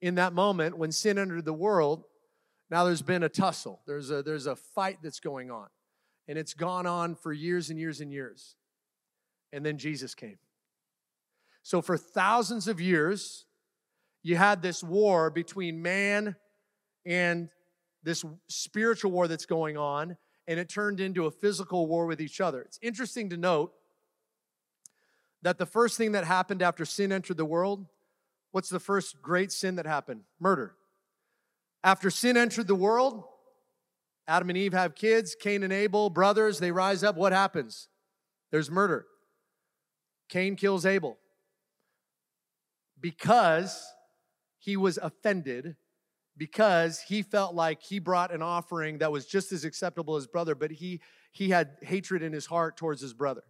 in 0.00 0.14
that 0.16 0.32
moment 0.32 0.78
when 0.78 0.92
sin 0.92 1.18
entered 1.18 1.44
the 1.44 1.52
world, 1.52 2.04
now 2.70 2.84
there's 2.84 3.02
been 3.02 3.22
a 3.22 3.28
tussle. 3.28 3.80
There's 3.86 4.10
a, 4.10 4.22
there's 4.22 4.46
a 4.46 4.56
fight 4.56 4.98
that's 5.02 5.20
going 5.20 5.50
on. 5.50 5.66
And 6.28 6.38
it's 6.38 6.54
gone 6.54 6.86
on 6.86 7.14
for 7.14 7.32
years 7.32 7.70
and 7.70 7.78
years 7.78 8.00
and 8.00 8.12
years. 8.12 8.56
And 9.52 9.64
then 9.64 9.78
Jesus 9.78 10.14
came. 10.14 10.38
So, 11.62 11.82
for 11.82 11.96
thousands 11.96 12.68
of 12.68 12.80
years, 12.80 13.46
you 14.22 14.36
had 14.36 14.62
this 14.62 14.82
war 14.82 15.30
between 15.30 15.82
man 15.82 16.36
and 17.04 17.48
this 18.02 18.24
spiritual 18.48 19.10
war 19.10 19.28
that's 19.28 19.46
going 19.46 19.76
on, 19.76 20.16
and 20.46 20.60
it 20.60 20.68
turned 20.68 21.00
into 21.00 21.26
a 21.26 21.30
physical 21.30 21.86
war 21.86 22.06
with 22.06 22.20
each 22.20 22.40
other. 22.40 22.62
It's 22.62 22.78
interesting 22.82 23.30
to 23.30 23.36
note 23.36 23.72
that 25.42 25.58
the 25.58 25.66
first 25.66 25.96
thing 25.96 26.12
that 26.12 26.24
happened 26.24 26.62
after 26.62 26.84
sin 26.84 27.12
entered 27.12 27.36
the 27.36 27.44
world, 27.44 27.86
what's 28.52 28.68
the 28.68 28.80
first 28.80 29.20
great 29.22 29.52
sin 29.52 29.76
that 29.76 29.86
happened? 29.86 30.22
Murder. 30.40 30.74
After 31.84 32.10
sin 32.10 32.36
entered 32.36 32.66
the 32.66 32.74
world, 32.74 33.24
Adam 34.28 34.50
and 34.50 34.58
Eve 34.58 34.72
have 34.72 34.94
kids, 34.94 35.36
Cain 35.40 35.62
and 35.62 35.72
Abel, 35.72 36.10
brothers, 36.10 36.58
they 36.58 36.72
rise 36.72 37.04
up. 37.04 37.16
What 37.16 37.32
happens? 37.32 37.88
There's 38.50 38.70
murder. 38.70 39.06
Cain 40.28 40.56
kills 40.56 40.84
Abel 40.84 41.18
because 43.00 43.84
he 44.58 44.76
was 44.76 44.98
offended, 45.00 45.76
because 46.36 47.00
he 47.00 47.22
felt 47.22 47.54
like 47.54 47.82
he 47.82 48.00
brought 48.00 48.34
an 48.34 48.42
offering 48.42 48.98
that 48.98 49.12
was 49.12 49.26
just 49.26 49.52
as 49.52 49.64
acceptable 49.64 50.16
as 50.16 50.26
brother, 50.26 50.56
but 50.56 50.72
he, 50.72 51.00
he 51.30 51.50
had 51.50 51.76
hatred 51.82 52.22
in 52.22 52.32
his 52.32 52.46
heart 52.46 52.76
towards 52.76 53.00
his 53.00 53.14
brother. 53.14 53.44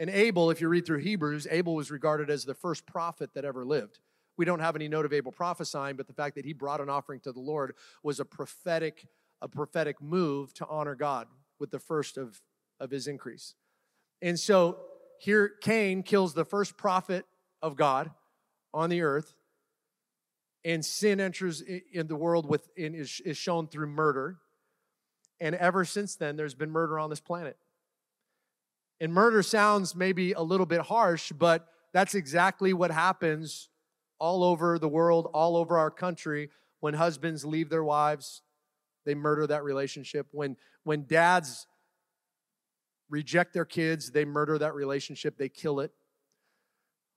And 0.00 0.10
Abel, 0.10 0.50
if 0.50 0.60
you 0.60 0.68
read 0.68 0.86
through 0.86 0.98
Hebrews, 0.98 1.46
Abel 1.48 1.76
was 1.76 1.92
regarded 1.92 2.30
as 2.30 2.44
the 2.44 2.54
first 2.54 2.84
prophet 2.84 3.30
that 3.34 3.44
ever 3.44 3.64
lived. 3.64 4.00
We 4.36 4.44
don't 4.44 4.58
have 4.58 4.74
any 4.74 4.88
note 4.88 5.04
of 5.04 5.12
Abel 5.12 5.30
prophesying, 5.30 5.94
but 5.94 6.08
the 6.08 6.12
fact 6.12 6.34
that 6.34 6.44
he 6.44 6.52
brought 6.52 6.80
an 6.80 6.88
offering 6.88 7.20
to 7.20 7.32
the 7.32 7.40
Lord 7.40 7.74
was 8.02 8.18
a 8.18 8.24
prophetic, 8.24 9.06
a 9.42 9.48
prophetic 9.48 10.00
move 10.00 10.54
to 10.54 10.66
honor 10.66 10.94
God 10.94 11.26
with 11.58 11.70
the 11.70 11.78
first 11.78 12.16
of, 12.16 12.40
of 12.80 12.90
his 12.90 13.06
increase. 13.06 13.54
And 14.22 14.38
so 14.38 14.78
here 15.18 15.48
Cain 15.60 16.02
kills 16.02 16.34
the 16.34 16.44
first 16.44 16.76
prophet 16.76 17.26
of 17.62 17.76
God 17.76 18.10
on 18.72 18.90
the 18.90 19.02
earth, 19.02 19.36
and 20.64 20.84
sin 20.84 21.20
enters 21.20 21.62
in 21.92 22.06
the 22.06 22.16
world 22.16 22.46
with 22.48 22.68
is, 22.76 23.20
is 23.24 23.36
shown 23.36 23.68
through 23.68 23.86
murder. 23.86 24.38
And 25.40 25.54
ever 25.54 25.84
since 25.84 26.16
then, 26.16 26.36
there's 26.36 26.54
been 26.54 26.70
murder 26.70 26.98
on 26.98 27.10
this 27.10 27.20
planet. 27.20 27.56
And 29.00 29.12
murder 29.12 29.42
sounds 29.42 29.94
maybe 29.94 30.32
a 30.32 30.40
little 30.40 30.66
bit 30.66 30.80
harsh, 30.80 31.32
but 31.32 31.68
that's 31.92 32.14
exactly 32.14 32.72
what 32.72 32.90
happens 32.90 33.68
all 34.18 34.42
over 34.42 34.78
the 34.78 34.88
world, 34.88 35.28
all 35.34 35.56
over 35.56 35.78
our 35.78 35.90
country 35.90 36.50
when 36.80 36.94
husbands 36.94 37.44
leave 37.44 37.68
their 37.68 37.84
wives, 37.84 38.42
they 39.04 39.14
murder 39.14 39.46
that 39.46 39.64
relationship. 39.64 40.26
When 40.32 40.56
when 40.84 41.06
dads 41.06 41.66
reject 43.08 43.52
their 43.52 43.64
kids, 43.64 44.10
they 44.10 44.24
murder 44.24 44.58
that 44.58 44.74
relationship, 44.74 45.36
they 45.36 45.48
kill 45.48 45.80
it. 45.80 45.92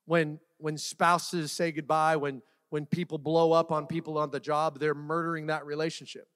When 0.05 0.39
when 0.57 0.77
spouses 0.77 1.51
say 1.51 1.71
goodbye, 1.71 2.17
when 2.17 2.41
when 2.69 2.85
people 2.85 3.17
blow 3.17 3.51
up 3.53 3.71
on 3.71 3.87
people 3.87 4.17
on 4.17 4.31
the 4.31 4.39
job, 4.39 4.79
they're 4.79 4.93
murdering 4.93 5.47
that 5.47 5.65
relationship. 5.65 6.27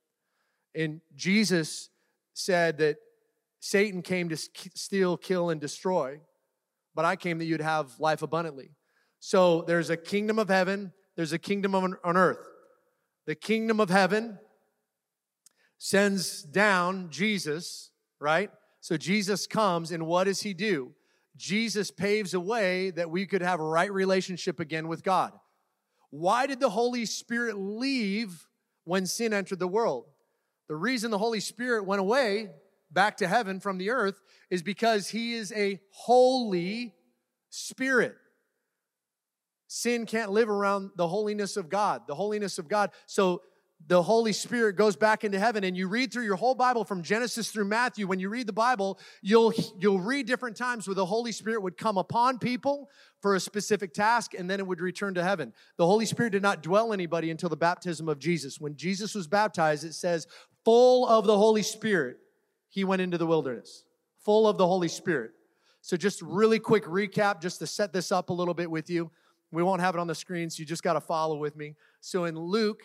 And 0.73 1.01
Jesus 1.15 1.89
said 2.33 2.77
that 2.77 2.97
Satan 3.59 4.01
came 4.01 4.29
to 4.29 4.37
steal, 4.37 5.17
kill, 5.17 5.49
and 5.49 5.59
destroy, 5.59 6.19
but 6.95 7.05
I 7.05 7.15
came 7.15 7.37
that 7.39 7.45
you'd 7.45 7.61
have 7.61 7.99
life 7.99 8.21
abundantly. 8.21 8.71
So 9.19 9.61
there's 9.63 9.89
a 9.89 9.97
kingdom 9.97 10.39
of 10.39 10.49
heaven, 10.49 10.93
there's 11.15 11.33
a 11.33 11.39
kingdom 11.39 11.75
on 11.75 11.97
earth. 12.03 12.47
The 13.27 13.35
kingdom 13.35 13.79
of 13.79 13.89
heaven 13.89 14.39
sends 15.83 16.43
down 16.43 17.09
Jesus, 17.09 17.89
right? 18.19 18.51
So 18.81 18.97
Jesus 18.97 19.47
comes, 19.47 19.91
and 19.91 20.05
what 20.05 20.25
does 20.25 20.43
he 20.43 20.53
do? 20.53 20.91
Jesus 21.35 21.89
paves 21.89 22.35
a 22.35 22.39
way 22.39 22.91
that 22.91 23.09
we 23.09 23.25
could 23.25 23.41
have 23.41 23.59
a 23.59 23.63
right 23.63 23.91
relationship 23.91 24.59
again 24.59 24.87
with 24.87 25.03
God. 25.03 25.33
Why 26.11 26.45
did 26.45 26.59
the 26.59 26.69
Holy 26.69 27.07
Spirit 27.07 27.57
leave 27.57 28.47
when 28.83 29.07
sin 29.07 29.33
entered 29.33 29.57
the 29.57 29.67
world? 29.67 30.05
The 30.69 30.75
reason 30.75 31.09
the 31.09 31.17
Holy 31.17 31.39
Spirit 31.39 31.87
went 31.87 31.99
away 31.99 32.51
back 32.91 33.17
to 33.17 33.27
heaven 33.27 33.59
from 33.59 33.79
the 33.79 33.89
earth 33.89 34.21
is 34.51 34.61
because 34.61 35.09
he 35.09 35.33
is 35.33 35.51
a 35.53 35.79
holy 35.89 36.93
spirit. 37.49 38.13
Sin 39.67 40.05
can't 40.05 40.29
live 40.29 40.47
around 40.47 40.91
the 40.95 41.07
holiness 41.07 41.57
of 41.57 41.69
God, 41.69 42.03
the 42.07 42.13
holiness 42.13 42.59
of 42.59 42.67
God. 42.67 42.91
So 43.07 43.41
the 43.87 44.01
Holy 44.01 44.33
Spirit 44.33 44.75
goes 44.75 44.95
back 44.95 45.23
into 45.23 45.39
heaven 45.39 45.63
and 45.63 45.75
you 45.75 45.87
read 45.87 46.11
through 46.11 46.23
your 46.23 46.35
whole 46.35 46.55
Bible 46.55 46.83
from 46.83 47.01
Genesis 47.01 47.51
through 47.51 47.65
Matthew. 47.65 48.07
When 48.07 48.19
you 48.19 48.29
read 48.29 48.47
the 48.47 48.53
Bible, 48.53 48.99
you'll, 49.21 49.53
you'll 49.79 49.99
read 49.99 50.27
different 50.27 50.55
times 50.55 50.87
where 50.87 50.95
the 50.95 51.05
Holy 51.05 51.31
Spirit 51.31 51.61
would 51.61 51.77
come 51.77 51.97
upon 51.97 52.37
people 52.37 52.89
for 53.21 53.35
a 53.35 53.39
specific 53.39 53.93
task 53.93 54.33
and 54.33 54.49
then 54.49 54.59
it 54.59 54.67
would 54.67 54.81
return 54.81 55.13
to 55.15 55.23
heaven. 55.23 55.53
The 55.77 55.85
Holy 55.85 56.05
Spirit 56.05 56.31
did 56.31 56.41
not 56.41 56.63
dwell 56.63 56.93
anybody 56.93 57.31
until 57.31 57.49
the 57.49 57.57
baptism 57.57 58.07
of 58.07 58.19
Jesus. 58.19 58.59
When 58.59 58.75
Jesus 58.75 59.15
was 59.15 59.27
baptized, 59.27 59.83
it 59.83 59.93
says, 59.93 60.27
full 60.63 61.07
of 61.07 61.25
the 61.25 61.37
Holy 61.37 61.63
Spirit, 61.63 62.17
he 62.69 62.83
went 62.83 63.01
into 63.01 63.17
the 63.17 63.27
wilderness. 63.27 63.83
Full 64.23 64.47
of 64.47 64.57
the 64.57 64.67
Holy 64.67 64.87
Spirit. 64.87 65.31
So, 65.81 65.97
just 65.97 66.21
really 66.21 66.59
quick 66.59 66.85
recap, 66.85 67.41
just 67.41 67.57
to 67.59 67.67
set 67.67 67.91
this 67.91 68.11
up 68.11 68.29
a 68.29 68.33
little 68.33 68.53
bit 68.53 68.69
with 68.69 68.89
you. 68.89 69.09
We 69.51 69.63
won't 69.63 69.81
have 69.81 69.95
it 69.95 69.99
on 69.99 70.07
the 70.07 70.15
screen, 70.15 70.49
so 70.49 70.59
you 70.59 70.65
just 70.65 70.83
got 70.83 70.93
to 70.93 71.01
follow 71.01 71.37
with 71.37 71.55
me. 71.55 71.75
So, 72.01 72.25
in 72.25 72.37
Luke, 72.37 72.83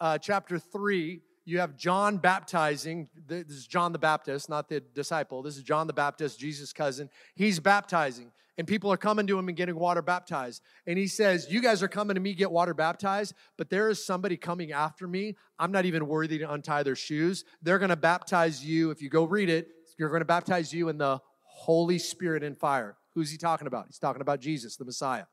uh, 0.00 0.18
chapter 0.18 0.58
3, 0.58 1.20
you 1.44 1.60
have 1.60 1.76
John 1.76 2.16
baptizing. 2.16 3.08
This 3.26 3.50
is 3.50 3.66
John 3.66 3.92
the 3.92 3.98
Baptist, 3.98 4.48
not 4.48 4.68
the 4.68 4.80
disciple. 4.80 5.42
This 5.42 5.56
is 5.56 5.62
John 5.62 5.86
the 5.86 5.92
Baptist, 5.92 6.38
Jesus' 6.38 6.72
cousin. 6.72 7.10
He's 7.34 7.60
baptizing, 7.60 8.32
and 8.56 8.66
people 8.66 8.90
are 8.90 8.96
coming 8.96 9.26
to 9.26 9.38
him 9.38 9.48
and 9.48 9.56
getting 9.56 9.76
water 9.76 10.00
baptized. 10.00 10.62
And 10.86 10.98
he 10.98 11.06
says, 11.06 11.46
You 11.50 11.60
guys 11.60 11.82
are 11.82 11.88
coming 11.88 12.14
to 12.14 12.20
me 12.20 12.34
get 12.34 12.50
water 12.50 12.72
baptized, 12.72 13.34
but 13.58 13.68
there 13.68 13.90
is 13.90 14.04
somebody 14.04 14.36
coming 14.36 14.72
after 14.72 15.06
me. 15.06 15.36
I'm 15.58 15.70
not 15.70 15.84
even 15.84 16.06
worthy 16.06 16.38
to 16.38 16.50
untie 16.50 16.82
their 16.82 16.96
shoes. 16.96 17.44
They're 17.62 17.78
going 17.78 17.90
to 17.90 17.96
baptize 17.96 18.64
you. 18.64 18.90
If 18.90 19.02
you 19.02 19.10
go 19.10 19.24
read 19.24 19.50
it, 19.50 19.68
you're 19.98 20.08
going 20.08 20.22
to 20.22 20.26
baptize 20.26 20.72
you 20.72 20.88
in 20.88 20.98
the 20.98 21.20
Holy 21.42 21.98
Spirit 21.98 22.42
and 22.42 22.56
fire. 22.56 22.96
Who's 23.14 23.30
he 23.30 23.36
talking 23.36 23.66
about? 23.66 23.86
He's 23.86 23.98
talking 23.98 24.22
about 24.22 24.40
Jesus, 24.40 24.76
the 24.76 24.84
Messiah. 24.84 25.24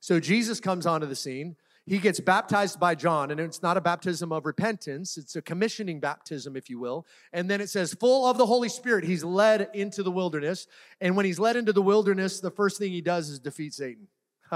So 0.00 0.18
Jesus 0.18 0.58
comes 0.58 0.86
onto 0.86 1.06
the 1.06 1.14
scene 1.14 1.56
he 1.84 1.98
gets 1.98 2.20
baptized 2.20 2.78
by 2.78 2.94
John, 2.94 3.32
and 3.32 3.40
it's 3.40 3.60
not 3.60 3.76
a 3.76 3.80
baptism 3.80 4.30
of 4.30 4.46
repentance, 4.46 5.16
it's 5.16 5.34
a 5.34 5.42
commissioning 5.42 5.98
baptism, 5.98 6.56
if 6.56 6.70
you 6.70 6.78
will. 6.78 7.06
And 7.32 7.50
then 7.50 7.60
it 7.60 7.70
says, 7.70 7.92
full 7.94 8.24
of 8.26 8.38
the 8.38 8.46
Holy 8.46 8.68
Spirit, 8.68 9.04
he's 9.04 9.24
led 9.24 9.68
into 9.74 10.04
the 10.04 10.10
wilderness. 10.10 10.68
And 11.00 11.16
when 11.16 11.26
he's 11.26 11.40
led 11.40 11.56
into 11.56 11.72
the 11.72 11.82
wilderness, 11.82 12.38
the 12.38 12.52
first 12.52 12.78
thing 12.78 12.92
he 12.92 13.00
does 13.00 13.28
is 13.30 13.40
defeat 13.40 13.74
Satan. 13.74 14.06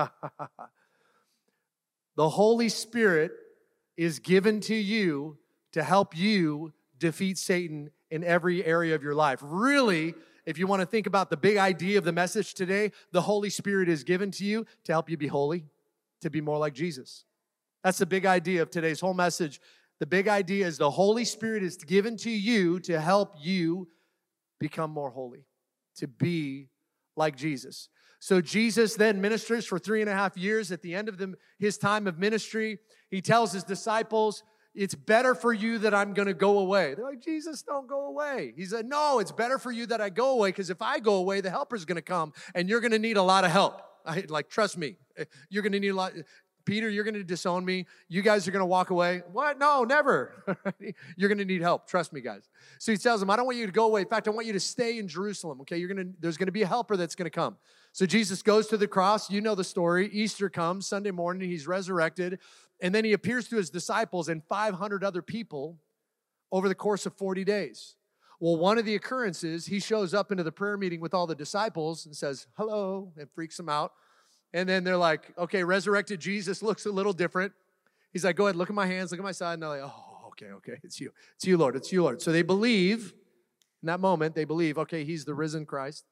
the 2.15 2.29
Holy 2.29 2.69
Spirit 2.69 3.33
is 3.97 4.21
given 4.21 4.61
to 4.61 4.75
you 4.77 5.39
to 5.73 5.83
help 5.83 6.17
you 6.17 6.73
defeat 6.99 7.39
Satan 7.39 7.91
in 8.09 8.23
every 8.23 8.65
area 8.65 8.95
of 8.95 9.03
your 9.03 9.17
life. 9.17 9.41
Really, 9.43 10.15
if 10.45 10.59
you 10.59 10.69
want 10.69 10.81
to 10.81 10.87
think 10.87 11.09
about 11.09 11.31
the 11.31 11.37
big 11.37 11.57
idea 11.57 11.99
of 11.99 12.05
the 12.05 12.13
message 12.13 12.55
today, 12.55 12.93
the 13.11 13.23
Holy 13.23 13.51
Spirit 13.51 13.89
is 13.89 14.05
given 14.05 14.31
to 14.33 14.45
you 14.45 14.65
to 14.85 14.93
help 14.93 15.11
you 15.11 15.17
be 15.17 15.27
holy 15.27 15.65
to 16.23 16.31
be 16.31 16.41
more 16.41 16.59
like 16.59 16.75
Jesus. 16.75 17.25
That's 17.85 17.99
the 17.99 18.07
big 18.07 18.27
idea 18.27 18.63
of 18.63 18.71
today's 18.71 19.01
whole 19.01 19.15
message. 19.15 19.61
The 20.01 20.07
big 20.07 20.29
idea 20.29 20.67
is 20.67 20.79
the 20.79 20.91
Holy 20.91 21.25
Spirit 21.25 21.63
is 21.63 21.77
given 21.77 22.17
to 22.19 22.31
you 22.31 22.81
to 22.81 23.01
help 23.01 23.35
you 23.41 23.89
become 24.59 24.91
more 24.91 25.11
holy, 25.11 25.47
to 25.97 26.09
be 26.09 26.69
like 27.17 27.37
Jesus. 27.37 27.89
So 28.19 28.41
Jesus 28.41 28.95
then 28.95 29.21
ministers 29.21 29.67
for 29.67 29.79
three 29.79 30.01
and 30.01 30.11
a 30.11 30.15
half 30.15 30.37
years. 30.37 30.73
At 30.73 30.83
the 30.83 30.95
end 30.95 31.09
of 31.09 31.19
the, 31.19 31.35
his 31.59 31.79
time 31.79 32.07
of 32.07 32.19
ministry, 32.19 32.79
he 33.11 33.21
tells 33.21 33.53
his 33.53 33.65
disciples, 33.65 34.43
It's 34.75 34.95
better 34.95 35.35
for 35.35 35.53
you 35.53 35.79
that 35.79 35.95
I'm 35.95 36.13
going 36.13 36.29
to 36.29 36.35
go 36.35 36.59
away. 36.59 36.95
They're 36.95 37.05
like, 37.05 37.23
Jesus, 37.23 37.63
don't 37.63 37.89
go 37.89 38.07
away. 38.07 38.53
He 38.57 38.65
said, 38.65 38.87
No, 38.87 39.19
it's 39.19 39.33
better 39.33 39.59
for 39.59 39.71
you 39.71 39.87
that 39.87 40.01
I 40.01 40.11
go 40.11 40.31
away 40.31 40.49
because 40.49 40.71
if 40.71 40.83
I 40.83 40.99
go 40.99 41.17
away, 41.17 41.41
the 41.41 41.51
helper's 41.51 41.85
going 41.85 41.97
to 41.97 42.03
come 42.03 42.33
and 42.55 42.69
you're 42.69 42.81
going 42.81 42.93
to 42.93 42.99
need 42.99 43.17
a 43.17 43.23
lot 43.23 43.45
of 43.45 43.51
help. 43.51 43.81
I, 44.07 44.25
like, 44.29 44.49
trust 44.49 44.79
me, 44.79 44.97
eh, 45.17 45.25
you're 45.49 45.63
going 45.63 45.73
to 45.73 45.81
need 45.81 45.89
a 45.89 45.95
lot. 45.95 46.13
Peter, 46.67 46.91
you're 46.91 47.05
going 47.05 47.15
to 47.15 47.23
disown 47.23 47.65
me. 47.65 47.87
You 48.09 48.23
guys 48.23 48.47
are 48.49 48.51
going 48.51 48.61
to 48.61 48.67
walk 48.67 48.91
away. 48.91 49.23
What? 49.33 49.59
No, 49.59 49.85
never. 49.85 50.33
you're 51.17 51.29
going 51.29 51.39
to 51.39 51.45
need 51.45 51.63
help. 51.63 51.87
Trust 51.87 52.13
me, 52.13 52.21
guys. 52.21 52.51
So 52.79 52.91
he 52.91 52.99
tells 52.99 53.21
them, 53.21 53.31
I 53.31 53.37
don't 53.37 53.47
want 53.47 53.57
you 53.57 53.67
to 53.67 53.73
go 53.73 53.87
away. 53.87 54.01
In 54.01 54.09
fact, 54.09 54.27
I 54.27 54.33
want 54.33 54.49
you 54.49 54.53
to 54.53 54.61
stay 54.61 54.99
in 54.99 55.07
Jerusalem. 55.07 55.61
Okay, 55.61 55.79
you're 55.79 55.89
going 55.89 56.09
to. 56.09 56.13
There's 56.21 56.37
going 56.37 56.47
to 56.47 56.53
be 56.53 56.63
a 56.63 56.67
helper 56.67 56.97
that's 56.97 57.15
going 57.15 57.27
to 57.27 57.31
come. 57.31 57.57
So 57.93 58.05
Jesus 58.05 58.43
goes 58.43 58.67
to 58.67 58.77
the 58.77 58.89
cross. 58.89 59.31
You 59.31 59.41
know 59.41 59.55
the 59.55 59.65
story. 59.65 60.11
Easter 60.13 60.51
comes 60.51 60.89
Sunday 60.89 61.13
morning. 61.13 61.49
He's 61.49 61.69
resurrected, 61.69 62.41
and 62.81 62.95
then 62.95 63.05
he 63.05 63.13
appears 63.13 63.49
to 63.49 63.57
his 63.57 63.71
disciples 63.71 64.29
and 64.29 64.43
500 64.45 65.05
other 65.05 65.23
people 65.23 65.79
over 66.51 66.69
the 66.69 66.75
course 66.75 67.07
of 67.07 67.15
40 67.15 67.45
days. 67.45 67.95
Well, 68.39 68.57
one 68.57 68.79
of 68.79 68.85
the 68.85 68.95
occurrences, 68.95 69.67
he 69.67 69.81
shows 69.81 70.13
up 70.13 70.31
into 70.31 70.43
the 70.43 70.53
prayer 70.53 70.77
meeting 70.77 71.01
with 71.01 71.15
all 71.15 71.27
the 71.27 71.35
disciples 71.35 72.05
and 72.05 72.15
says, 72.15 72.47
hello, 72.57 73.13
and 73.17 73.31
freaks 73.31 73.57
them 73.57 73.69
out. 73.69 73.93
And 74.53 74.69
then 74.69 74.85
they're 74.85 74.97
like, 74.97 75.33
okay, 75.39 75.65
resurrected 75.65 76.21
Jesus 76.21 76.63
looks 76.63 76.87
a 76.87 76.91
little 76.91 77.13
different. 77.13 77.53
He's 78.13 78.25
like, 78.25 78.37
go 78.37 78.47
ahead, 78.47 78.57
look 78.57 78.69
at 78.69 78.75
my 78.75 78.87
hands, 78.87 79.11
look 79.11 79.21
at 79.21 79.25
my 79.25 79.33
side. 79.33 79.55
And 79.55 79.63
they're 79.63 79.71
like, 79.71 79.83
oh, 79.83 80.29
okay, 80.29 80.53
okay, 80.53 80.79
it's 80.83 81.01
you. 81.01 81.13
It's 81.37 81.47
you, 81.47 81.57
Lord. 81.57 81.77
It's 81.77 81.93
you, 81.93 82.03
Lord. 82.03 82.21
So 82.21 82.33
they 82.33 82.43
believe, 82.43 83.15
in 83.83 83.87
that 83.87 84.01
moment, 84.01 84.35
they 84.35 84.45
believe, 84.45 84.79
okay, 84.79 85.05
he's 85.05 85.25
the 85.25 85.35
risen 85.35 85.67
Christ. 85.67 86.05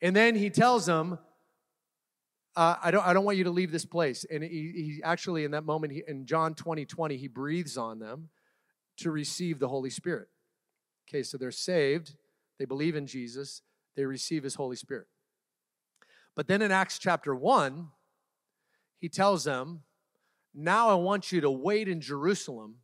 And 0.00 0.14
then 0.14 0.34
he 0.34 0.48
tells 0.48 0.86
them, 0.86 1.18
uh, 2.56 2.76
I, 2.82 2.90
don't, 2.90 3.06
I 3.06 3.12
don't 3.12 3.24
want 3.24 3.38
you 3.38 3.44
to 3.44 3.50
leave 3.50 3.70
this 3.70 3.84
place. 3.84 4.24
And 4.30 4.42
he, 4.42 4.48
he 4.48 5.00
actually, 5.04 5.44
in 5.44 5.52
that 5.52 5.64
moment, 5.64 5.92
he, 5.92 6.02
in 6.06 6.26
John 6.26 6.54
20, 6.54 6.84
20, 6.84 7.16
he 7.16 7.28
breathes 7.28 7.76
on 7.76 7.98
them 7.98 8.28
to 8.98 9.10
receive 9.10 9.58
the 9.58 9.68
Holy 9.68 9.90
Spirit. 9.90 10.28
Okay, 11.10 11.24
so 11.24 11.36
they're 11.36 11.50
saved, 11.50 12.14
they 12.58 12.64
believe 12.64 12.94
in 12.94 13.06
Jesus, 13.06 13.62
they 13.96 14.04
receive 14.04 14.44
his 14.44 14.54
Holy 14.54 14.76
Spirit. 14.76 15.08
But 16.36 16.46
then 16.46 16.62
in 16.62 16.70
Acts 16.70 17.00
chapter 17.00 17.34
1, 17.34 17.88
he 19.00 19.08
tells 19.08 19.42
them, 19.42 19.82
Now 20.54 20.88
I 20.88 20.94
want 20.94 21.32
you 21.32 21.40
to 21.40 21.50
wait 21.50 21.88
in 21.88 22.00
Jerusalem. 22.00 22.76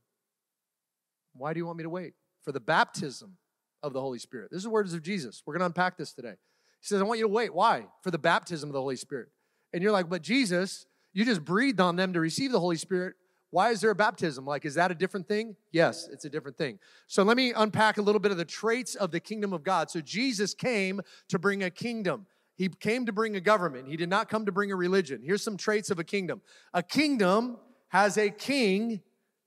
Why 1.35 1.53
do 1.53 1.59
you 1.59 1.67
want 1.67 1.79
me 1.79 1.85
to 1.85 1.91
wait? 1.91 2.15
For 2.43 2.51
the 2.51 2.61
baptism 2.61 3.37
of 3.83 3.93
the 3.93 4.01
Holy 4.01 4.19
Spirit. 4.19 4.51
This 4.51 4.59
is 4.59 4.65
the 4.65 4.71
words 4.71 4.93
of 4.93 5.03
Jesus. 5.03 5.43
We're 5.47 5.55
going 5.55 5.61
to 5.61 5.67
unpack 5.67 5.97
this 5.97 6.13
today. 6.13 6.35
He 6.81 6.87
says, 6.87 7.01
I 7.01 7.05
want 7.05 7.21
you 7.21 7.27
to 7.27 7.33
wait. 7.33 7.55
Why? 7.55 7.87
For 8.03 8.11
the 8.11 8.19
baptism 8.19 8.69
of 8.69 8.73
the 8.73 8.81
Holy 8.81 8.97
Spirit. 8.97 9.29
And 9.73 9.85
you're 9.85 9.93
like, 9.93 10.09
But 10.09 10.23
Jesus, 10.23 10.87
you 11.13 11.25
just 11.25 11.45
breathed 11.45 11.81
on 11.81 11.95
them 11.95 12.13
to 12.15 12.21
receive 12.21 12.51
the 12.51 12.61
Holy 12.61 12.77
Spirit. 12.77 13.15
Why 13.51 13.71
is 13.71 13.81
there 13.81 13.91
a 13.91 13.95
baptism? 13.95 14.45
Like, 14.45 14.65
is 14.65 14.75
that 14.75 14.91
a 14.91 14.95
different 14.95 15.29
thing? 15.29 15.57
Yes, 15.73 16.09
it's 16.13 16.25
a 16.25 16.31
different 16.31 16.59
thing. 16.59 16.79
So 17.07 17.23
let 17.23 17.37
me 17.37 17.53
unpack 17.53 17.97
a 17.97 18.03
little 18.03 18.21
bit 18.21 18.33
of 18.33 18.39
the 18.39 18.45
traits 18.45 18.95
of 18.95 19.13
the 19.13 19.21
kingdom 19.21 19.53
of 19.53 19.63
God. 19.63 19.91
So 19.91 20.01
Jesus 20.01 20.53
came 20.53 21.01
to 21.29 21.39
bring 21.39 21.63
a 21.63 21.71
kingdom. 21.71 22.27
He 22.57 22.69
came 22.69 23.07
to 23.07 23.13
bring 23.13 23.37
a 23.37 23.41
government. 23.41 23.89
He 23.89 23.97
did 23.97 24.09
not 24.09 24.29
come 24.29 24.47
to 24.47 24.53
bring 24.53 24.73
a 24.73 24.77
religion. 24.77 25.23
Here's 25.25 25.43
some 25.43 25.57
traits 25.57 25.91
of 25.91 25.99
a 25.99 26.05
kingdom. 26.05 26.41
A 26.75 26.83
kingdom 26.83 27.59
has 27.89 28.17
a 28.17 28.31
king 28.31 29.01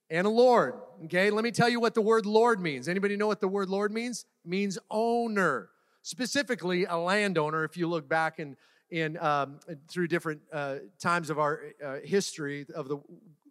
and 0.09 0.25
a 0.25 0.29
lord. 0.29 0.75
Okay, 1.05 1.29
let 1.29 1.43
me 1.43 1.51
tell 1.51 1.69
you 1.69 1.79
what 1.79 1.93
the 1.93 2.01
word 2.01 2.25
lord 2.25 2.59
means. 2.59 2.87
Anybody 2.87 3.17
know 3.17 3.27
what 3.27 3.41
the 3.41 3.47
word 3.47 3.69
lord 3.69 3.91
means? 3.91 4.25
It 4.45 4.49
means 4.49 4.77
owner. 4.89 5.69
Specifically, 6.01 6.85
a 6.85 6.97
landowner. 6.97 7.63
If 7.63 7.77
you 7.77 7.87
look 7.87 8.07
back 8.07 8.39
in 8.39 8.55
in 8.91 9.17
um, 9.19 9.59
through 9.87 10.07
different 10.07 10.41
uh, 10.51 10.75
times 10.99 11.29
of 11.29 11.37
our 11.37 11.61
uh, 11.85 11.97
history 12.03 12.65
of 12.73 12.87
the 12.87 12.97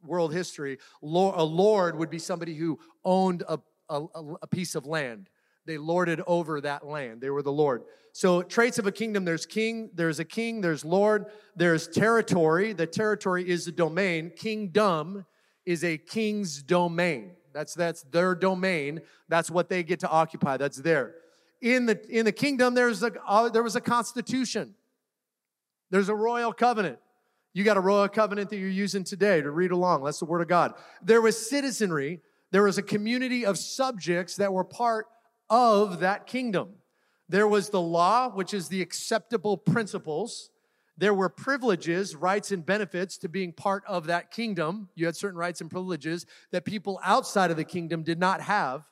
world 0.09 0.33
history, 0.33 0.79
a 1.03 1.07
lord 1.07 1.97
would 1.97 2.11
be 2.11 2.19
somebody 2.19 2.55
who 2.55 2.79
owned 3.05 3.45
a, 3.49 3.59
a, 3.88 4.03
a 4.43 4.47
piece 4.47 4.75
of 4.75 4.87
land. 4.87 5.29
They 5.69 5.77
lorded 5.77 6.23
over 6.27 6.62
that 6.62 6.87
land. 6.87 7.21
They 7.21 7.29
were 7.29 7.43
the 7.43 7.53
Lord. 7.53 7.83
So, 8.12 8.41
traits 8.41 8.79
of 8.79 8.87
a 8.87 8.93
kingdom 8.93 9.27
there's 9.27 9.45
king, 9.45 9.91
there's 9.93 10.19
a 10.19 10.25
king, 10.25 10.62
there's 10.62 10.83
Lord, 10.83 11.27
there's 11.57 11.87
territory. 11.87 12.73
The 12.73 12.87
territory 12.87 13.49
is 13.49 13.69
a 13.69 13.73
domain. 13.73 14.33
Kingdom 14.35 15.27
is 15.67 15.85
a 15.85 15.99
king's 15.99 16.62
domain. 16.62 17.33
That's, 17.53 17.75
that's 17.75 18.03
their 18.05 18.35
domain. 18.35 19.03
That's 19.29 19.50
what 19.50 19.69
they 19.69 19.83
get 19.83 20.00
to 20.00 20.09
occupy. 20.09 20.57
That's 20.57 20.79
there. 20.79 21.17
In 21.61 21.85
the, 21.85 22.00
in 22.09 22.25
the 22.25 22.33
kingdom, 22.33 22.73
there's 22.73 23.03
a, 23.03 23.12
uh, 23.27 23.50
there 23.50 23.62
was 23.62 23.77
a 23.77 23.81
constitution. 23.83 24.75
There's 25.91 26.09
a 26.09 26.15
royal 26.15 26.55
covenant. 26.55 26.99
You 27.52 27.64
got 27.64 27.76
a 27.76 27.81
royal 27.81 28.09
covenant 28.09 28.50
that 28.50 28.59
you're 28.59 28.69
using 28.69 29.05
today 29.05 29.40
to 29.40 29.50
read 29.50 29.71
along. 29.71 30.05
That's 30.05 30.19
the 30.19 30.26
word 30.26 30.43
of 30.43 30.49
God. 30.49 30.75
There 31.02 31.21
was 31.21 31.49
citizenry. 31.49 32.21
There 32.50 32.62
was 32.62 32.78
a 32.78 32.83
community 32.83 33.45
of 33.45 33.59
subjects 33.59 34.37
that 34.37 34.52
were 34.52 34.64
part 34.64 35.07
of 35.50 36.00
that 36.00 36.26
kingdom. 36.26 36.75
There 37.28 37.49
was 37.49 37.71
the 37.71 37.81
law, 37.81 38.31
which 38.31 38.55
is 38.55 38.69
the 38.69 38.81
acceptable 38.81 39.57
principles. 39.57 40.50
There 40.97 41.14
were 41.14 41.28
privileges, 41.28 42.17
rights, 42.17 42.50
and 42.50 42.64
benefits 42.64 43.19
to 43.19 43.28
being 43.28 43.52
part 43.52 43.85
of 43.87 44.07
that 44.07 44.31
kingdom. 44.31 44.88
You 44.95 45.07
had 45.07 45.17
certain 45.17 45.38
rights 45.38 45.61
and 45.61 45.71
privileges 45.71 46.26
that 46.50 46.64
people 46.64 46.99
outside 47.05 47.50
of 47.50 47.57
the 47.57 47.64
kingdom 47.64 48.02
did 48.02 48.19
not 48.19 48.40
have. 48.40 48.85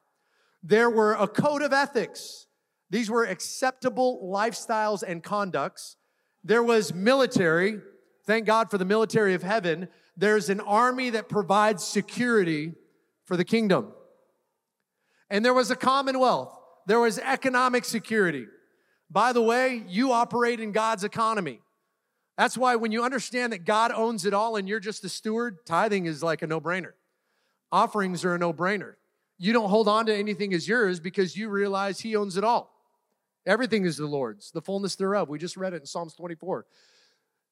There 0.62 0.90
were 0.90 1.14
a 1.14 1.26
code 1.26 1.62
of 1.62 1.72
ethics. 1.72 2.46
These 2.90 3.10
were 3.10 3.24
acceptable 3.24 4.30
lifestyles 4.32 5.02
and 5.02 5.22
conducts. 5.22 5.96
There 6.44 6.62
was 6.62 6.94
military. 6.94 7.80
Thank 8.26 8.46
God 8.46 8.70
for 8.70 8.78
the 8.78 8.84
military 8.84 9.34
of 9.34 9.42
heaven. 9.42 9.88
There's 10.16 10.50
an 10.50 10.60
army 10.60 11.10
that 11.10 11.28
provides 11.28 11.84
security 11.84 12.74
for 13.24 13.36
the 13.36 13.44
kingdom. 13.44 13.92
And 15.30 15.44
there 15.44 15.54
was 15.54 15.70
a 15.70 15.76
commonwealth. 15.76 16.56
There 16.86 17.00
was 17.00 17.18
economic 17.18 17.84
security. 17.84 18.46
By 19.10 19.32
the 19.32 19.42
way, 19.42 19.84
you 19.88 20.12
operate 20.12 20.60
in 20.60 20.72
God's 20.72 21.04
economy. 21.04 21.60
That's 22.36 22.58
why 22.58 22.76
when 22.76 22.92
you 22.92 23.02
understand 23.02 23.52
that 23.52 23.64
God 23.64 23.92
owns 23.92 24.26
it 24.26 24.34
all 24.34 24.56
and 24.56 24.68
you're 24.68 24.80
just 24.80 25.02
the 25.02 25.08
steward, 25.08 25.64
tithing 25.64 26.06
is 26.06 26.22
like 26.22 26.42
a 26.42 26.46
no 26.46 26.60
brainer. 26.60 26.92
Offerings 27.72 28.24
are 28.24 28.34
a 28.34 28.38
no 28.38 28.52
brainer. 28.52 28.94
You 29.38 29.52
don't 29.52 29.68
hold 29.68 29.88
on 29.88 30.06
to 30.06 30.14
anything 30.14 30.52
as 30.54 30.66
yours 30.66 31.00
because 31.00 31.36
you 31.36 31.48
realize 31.48 32.00
He 32.00 32.16
owns 32.16 32.36
it 32.36 32.44
all. 32.44 32.72
Everything 33.46 33.84
is 33.84 33.96
the 33.96 34.06
Lord's, 34.06 34.50
the 34.50 34.60
fullness 34.60 34.96
thereof. 34.96 35.28
We 35.28 35.38
just 35.38 35.56
read 35.56 35.72
it 35.72 35.82
in 35.82 35.86
Psalms 35.86 36.14
24. 36.14 36.66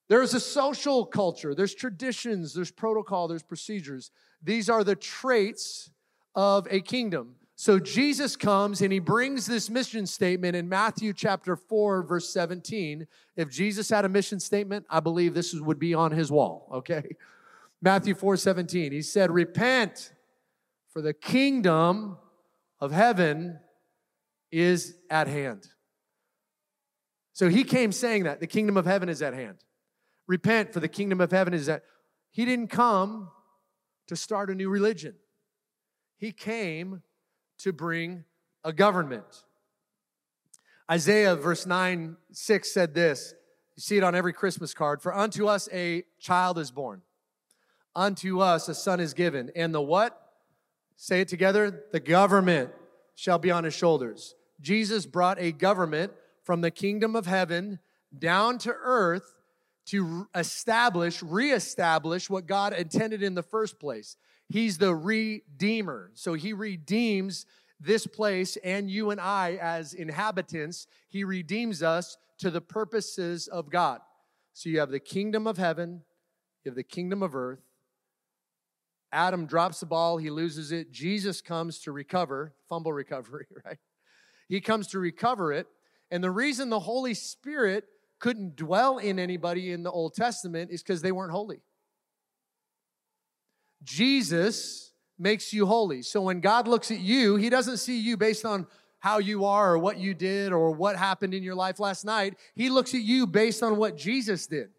There's 0.08 0.34
a 0.34 0.40
social 0.40 1.06
culture, 1.06 1.54
there's 1.54 1.74
traditions, 1.74 2.54
there's 2.54 2.70
protocol, 2.70 3.26
there's 3.26 3.42
procedures. 3.42 4.10
These 4.42 4.68
are 4.68 4.84
the 4.84 4.96
traits 4.96 5.90
of 6.34 6.66
a 6.70 6.80
kingdom. 6.80 7.36
So 7.56 7.78
Jesus 7.78 8.36
comes 8.36 8.82
and 8.82 8.92
he 8.92 8.98
brings 8.98 9.46
this 9.46 9.70
mission 9.70 10.06
statement 10.06 10.56
in 10.56 10.68
Matthew 10.68 11.12
chapter 11.12 11.56
4, 11.56 12.02
verse 12.02 12.28
17. 12.30 13.06
If 13.36 13.48
Jesus 13.48 13.88
had 13.88 14.04
a 14.04 14.08
mission 14.08 14.40
statement, 14.40 14.84
I 14.90 15.00
believe 15.00 15.34
this 15.34 15.54
would 15.54 15.78
be 15.78 15.94
on 15.94 16.10
his 16.10 16.32
wall, 16.32 16.68
okay? 16.72 17.16
Matthew 17.80 18.14
4, 18.14 18.36
17. 18.36 18.92
He 18.92 19.02
said, 19.02 19.30
Repent, 19.30 20.12
for 20.90 21.00
the 21.00 21.14
kingdom 21.14 22.16
of 22.80 22.90
heaven 22.90 23.60
is 24.50 24.96
at 25.08 25.28
hand. 25.28 25.68
So 27.32 27.48
he 27.48 27.64
came 27.64 27.92
saying 27.92 28.24
that 28.24 28.40
the 28.40 28.46
kingdom 28.46 28.76
of 28.76 28.86
heaven 28.86 29.08
is 29.08 29.22
at 29.22 29.34
hand. 29.34 29.58
Repent, 30.26 30.72
for 30.72 30.80
the 30.80 30.88
kingdom 30.88 31.20
of 31.20 31.30
heaven 31.30 31.54
is 31.54 31.66
that. 31.66 31.82
He 32.30 32.44
didn't 32.44 32.68
come 32.68 33.30
to 34.06 34.16
start 34.16 34.50
a 34.50 34.54
new 34.54 34.68
religion. 34.68 35.14
He 36.16 36.32
came 36.32 37.02
to 37.58 37.72
bring 37.72 38.24
a 38.64 38.72
government. 38.72 39.44
Isaiah, 40.90 41.36
verse 41.36 41.66
9, 41.66 42.16
6 42.32 42.72
said 42.72 42.94
this. 42.94 43.34
You 43.76 43.80
see 43.82 43.96
it 43.96 44.04
on 44.04 44.14
every 44.14 44.32
Christmas 44.32 44.74
card. 44.74 45.02
For 45.02 45.14
unto 45.14 45.46
us 45.46 45.68
a 45.72 46.04
child 46.18 46.58
is 46.58 46.70
born, 46.70 47.02
unto 47.94 48.40
us 48.40 48.68
a 48.68 48.74
son 48.74 49.00
is 49.00 49.14
given. 49.14 49.50
And 49.56 49.74
the 49.74 49.82
what? 49.82 50.20
Say 50.96 51.20
it 51.20 51.28
together. 51.28 51.84
The 51.92 52.00
government 52.00 52.70
shall 53.14 53.38
be 53.38 53.50
on 53.50 53.64
his 53.64 53.74
shoulders. 53.74 54.34
Jesus 54.60 55.06
brought 55.06 55.38
a 55.38 55.52
government 55.52 56.12
from 56.42 56.60
the 56.60 56.70
kingdom 56.70 57.16
of 57.16 57.26
heaven 57.26 57.80
down 58.16 58.58
to 58.58 58.72
earth 58.82 59.33
to 59.86 60.28
establish, 60.34 61.22
reestablish 61.22 62.30
what 62.30 62.46
God 62.46 62.72
intended 62.72 63.22
in 63.22 63.34
the 63.34 63.42
first 63.42 63.78
place. 63.78 64.16
He's 64.48 64.78
the 64.78 64.94
redeemer. 64.94 66.10
So 66.14 66.34
he 66.34 66.52
redeems 66.52 67.46
this 67.80 68.06
place 68.06 68.56
and 68.64 68.90
you 68.90 69.10
and 69.10 69.20
I 69.20 69.58
as 69.60 69.94
inhabitants. 69.94 70.86
He 71.08 71.24
redeems 71.24 71.82
us 71.82 72.16
to 72.38 72.50
the 72.50 72.60
purposes 72.60 73.46
of 73.46 73.70
God. 73.70 74.00
So 74.52 74.68
you 74.68 74.80
have 74.80 74.90
the 74.90 75.00
kingdom 75.00 75.46
of 75.46 75.58
heaven, 75.58 76.02
you 76.64 76.70
have 76.70 76.76
the 76.76 76.82
kingdom 76.82 77.22
of 77.22 77.34
earth. 77.34 77.60
Adam 79.12 79.46
drops 79.46 79.80
the 79.80 79.86
ball, 79.86 80.18
he 80.18 80.30
loses 80.30 80.72
it. 80.72 80.90
Jesus 80.90 81.40
comes 81.40 81.78
to 81.80 81.92
recover, 81.92 82.54
fumble 82.68 82.92
recovery, 82.92 83.46
right? 83.64 83.78
He 84.48 84.60
comes 84.60 84.88
to 84.88 84.98
recover 84.98 85.52
it 85.52 85.66
and 86.10 86.22
the 86.22 86.30
reason 86.30 86.70
the 86.70 86.80
Holy 86.80 87.14
Spirit 87.14 87.84
couldn't 88.18 88.56
dwell 88.56 88.98
in 88.98 89.18
anybody 89.18 89.72
in 89.72 89.82
the 89.82 89.90
Old 89.90 90.14
Testament 90.14 90.70
is 90.70 90.82
because 90.82 91.02
they 91.02 91.12
weren't 91.12 91.32
holy. 91.32 91.60
Jesus 93.82 94.92
makes 95.18 95.52
you 95.52 95.66
holy. 95.66 96.02
So 96.02 96.22
when 96.22 96.40
God 96.40 96.66
looks 96.66 96.90
at 96.90 97.00
you, 97.00 97.36
he 97.36 97.50
doesn't 97.50 97.76
see 97.76 97.98
you 97.98 98.16
based 98.16 98.44
on 98.44 98.66
how 98.98 99.18
you 99.18 99.44
are 99.44 99.74
or 99.74 99.78
what 99.78 99.98
you 99.98 100.14
did 100.14 100.52
or 100.52 100.70
what 100.70 100.96
happened 100.96 101.34
in 101.34 101.42
your 101.42 101.54
life 101.54 101.78
last 101.78 102.04
night. 102.04 102.36
He 102.54 102.70
looks 102.70 102.94
at 102.94 103.02
you 103.02 103.26
based 103.26 103.62
on 103.62 103.76
what 103.76 103.96
Jesus 103.96 104.46
did, 104.46 104.70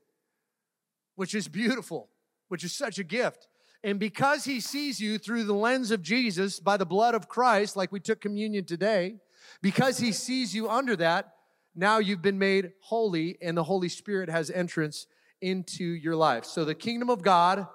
which 1.15 1.35
is 1.35 1.47
beautiful, 1.47 2.09
which 2.47 2.63
is 2.63 2.73
such 2.73 2.97
a 2.97 3.03
gift. 3.03 3.47
And 3.83 3.99
because 3.99 4.43
he 4.43 4.59
sees 4.59 4.99
you 4.99 5.19
through 5.19 5.43
the 5.43 5.53
lens 5.53 5.91
of 5.91 6.01
Jesus 6.01 6.59
by 6.59 6.75
the 6.75 6.87
blood 6.87 7.13
of 7.13 7.29
Christ, 7.29 7.75
like 7.75 7.91
we 7.91 7.99
took 7.99 8.19
communion 8.19 8.65
today, 8.65 9.17
because 9.61 9.99
he 9.99 10.11
sees 10.11 10.55
you 10.55 10.67
under 10.69 10.95
that, 10.95 11.34
now 11.75 11.99
you've 11.99 12.21
been 12.21 12.39
made 12.39 12.71
holy 12.79 13.37
and 13.41 13.57
the 13.57 13.63
Holy 13.63 13.89
Spirit 13.89 14.29
has 14.29 14.49
entrance 14.49 15.07
into 15.41 15.83
your 15.83 16.15
life. 16.15 16.45
So 16.45 16.65
the 16.65 16.75
kingdom 16.75 17.09
of 17.09 17.21
God 17.21 17.67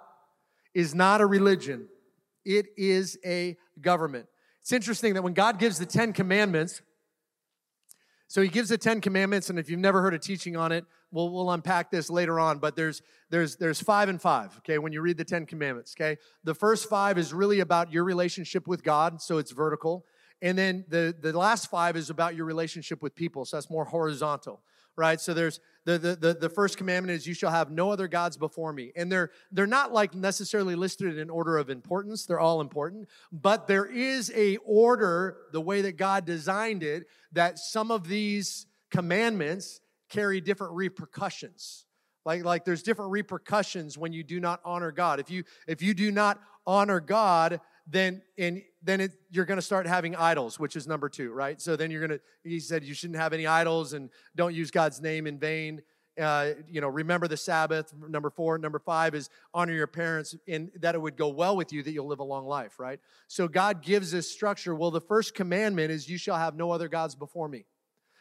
is 0.75 0.95
not 0.95 1.21
a 1.21 1.27
religion, 1.27 1.89
it 2.45 2.67
is 2.77 3.19
a 3.25 3.57
government. 3.81 4.27
It's 4.63 4.73
interesting 4.73 5.15
that 5.15 5.23
when 5.23 5.35
God 5.35 5.59
gives 5.59 5.79
the 5.79 5.87
Ten 5.87 6.13
Commandments, 6.13 6.83
so 8.29 8.43
he 8.43 8.49
gives 8.49 8.69
the 8.69 8.79
Ten 8.79 9.01
Commandments, 9.01 9.51
and 9.51 9.59
if 9.59 9.69
you've 9.69 9.81
never 9.81 10.03
heard 10.03 10.15
a 10.15 10.19
teaching 10.19 10.57
on 10.57 10.71
it, 10.71 10.85
we'll, 11.11 11.31
we'll 11.31 11.51
unpack 11.51 11.91
this 11.91 12.09
later 12.11 12.39
on, 12.39 12.59
but 12.59 12.77
there's, 12.77 13.03
there's, 13.31 13.57
there's 13.57 13.81
five 13.81 14.09
and 14.09 14.21
five, 14.23 14.57
okay, 14.59 14.79
when 14.79 14.93
you 14.93 15.01
read 15.01 15.17
the 15.17 15.25
Ten 15.25 15.47
Commandments, 15.47 15.95
okay? 15.99 16.19
The 16.45 16.55
first 16.55 16.89
five 16.89 17.19
is 17.19 17.33
really 17.33 17.61
about 17.61 17.93
your 17.93 18.05
relationship 18.05 18.69
with 18.69 18.85
God, 18.85 19.21
so 19.21 19.39
it's 19.39 19.51
vertical. 19.51 20.05
And 20.43 20.57
then 20.57 20.85
the, 20.89 21.15
the 21.19 21.37
last 21.37 21.71
five 21.71 21.97
is 21.97 22.11
about 22.11 22.35
your 22.35 22.47
relationship 22.47 23.03
with 23.03 23.15
people. 23.15 23.45
So 23.45 23.57
that's 23.57 23.71
more 23.71 23.85
horizontal, 23.85 24.63
right? 24.97 25.21
So 25.21 25.35
there's 25.35 25.61
the, 25.85 25.99
the, 25.99 26.17
the, 26.17 26.35
the 26.35 26.49
first 26.49 26.77
commandment 26.77 27.17
is 27.17 27.27
you 27.27 27.35
shall 27.35 27.51
have 27.51 27.71
no 27.71 27.91
other 27.91 28.09
gods 28.09 28.37
before 28.37 28.73
me. 28.73 28.93
And 28.97 29.11
they're, 29.11 29.31
they're 29.53 29.67
not 29.67 29.93
like 29.93 30.15
necessarily 30.15 30.75
listed 30.75 31.19
in 31.19 31.31
order 31.31 31.59
of 31.59 31.71
importance. 31.71 32.27
They're 32.27 32.41
all 32.41 32.61
important. 32.61 33.09
But 33.33 33.67
there 33.67 33.87
is 33.87 34.33
a 34.35 34.57
order, 34.59 35.39
the 35.53 35.61
way 35.61 35.83
that 35.83 35.97
God 35.97 36.25
designed 36.25 36.83
it, 36.83 37.07
that 37.33 37.59
some 37.59 37.91
of 37.91 38.09
these 38.09 38.67
commandments 38.91 39.81
carry 40.09 40.41
different 40.41 40.75
repercussions. 40.75 41.87
Like, 42.25 42.45
like 42.45 42.65
there's 42.65 42.83
different 42.83 43.13
repercussions 43.13 43.97
when 43.97 44.13
you 44.13 44.23
do 44.23 44.41
not 44.41 44.61
honor 44.65 44.93
God. 44.93 45.21
If 45.21 45.31
you 45.31 45.45
if 45.67 45.81
you 45.81 45.95
do 45.95 46.11
not 46.11 46.39
honor 46.67 47.01
God, 47.01 47.61
then 47.91 48.23
and 48.39 48.63
then 48.83 49.01
it, 49.01 49.13
you're 49.31 49.45
going 49.45 49.59
to 49.59 49.63
start 49.63 49.87
having 49.87 50.17
idols, 50.17 50.59
which 50.59 50.77
is 50.77 50.87
number 50.87 51.09
two, 51.09 51.33
right? 51.33 51.61
So 51.61 51.77
then 51.77 51.91
you're 51.91 52.07
going 52.07 52.19
to. 52.19 52.21
He 52.45 52.61
said 52.61 52.85
you 52.85 52.95
shouldn't 52.95 53.19
have 53.19 53.33
any 53.33 53.47
idols 53.47 53.93
and 53.93 54.11
don't 54.37 54.55
use 54.55 54.71
God's 54.71 55.01
name 55.01 55.27
in 55.27 55.39
vain. 55.39 55.83
Uh, 56.21 56.51
you 56.69 56.81
know, 56.81 56.89
remember 56.89 57.29
the 57.29 57.37
Sabbath. 57.37 57.93
Number 57.95 58.31
four. 58.31 58.59
Number 58.59 58.79
five 58.79 59.15
is 59.15 59.29
honor 59.53 59.73
your 59.73 59.87
parents, 59.87 60.35
and 60.49 60.71
that 60.81 60.95
it 60.95 60.99
would 61.01 61.17
go 61.17 61.29
well 61.29 61.57
with 61.57 61.73
you, 61.73 61.83
that 61.83 61.93
you'll 61.93 62.07
live 62.07 62.21
a 62.21 62.25
long 62.25 62.47
life, 62.47 62.79
right? 62.79 63.01
So 63.27 63.49
God 63.49 63.83
gives 63.83 64.11
this 64.11 64.31
structure. 64.31 64.75
Well, 64.75 64.91
the 64.91 65.01
first 65.01 65.35
commandment 65.35 65.91
is, 65.91 66.09
"You 66.09 66.19
shall 66.19 66.37
have 66.37 66.55
no 66.55 66.71
other 66.71 66.89
gods 66.89 67.15
before 67.15 67.49
me." 67.49 67.65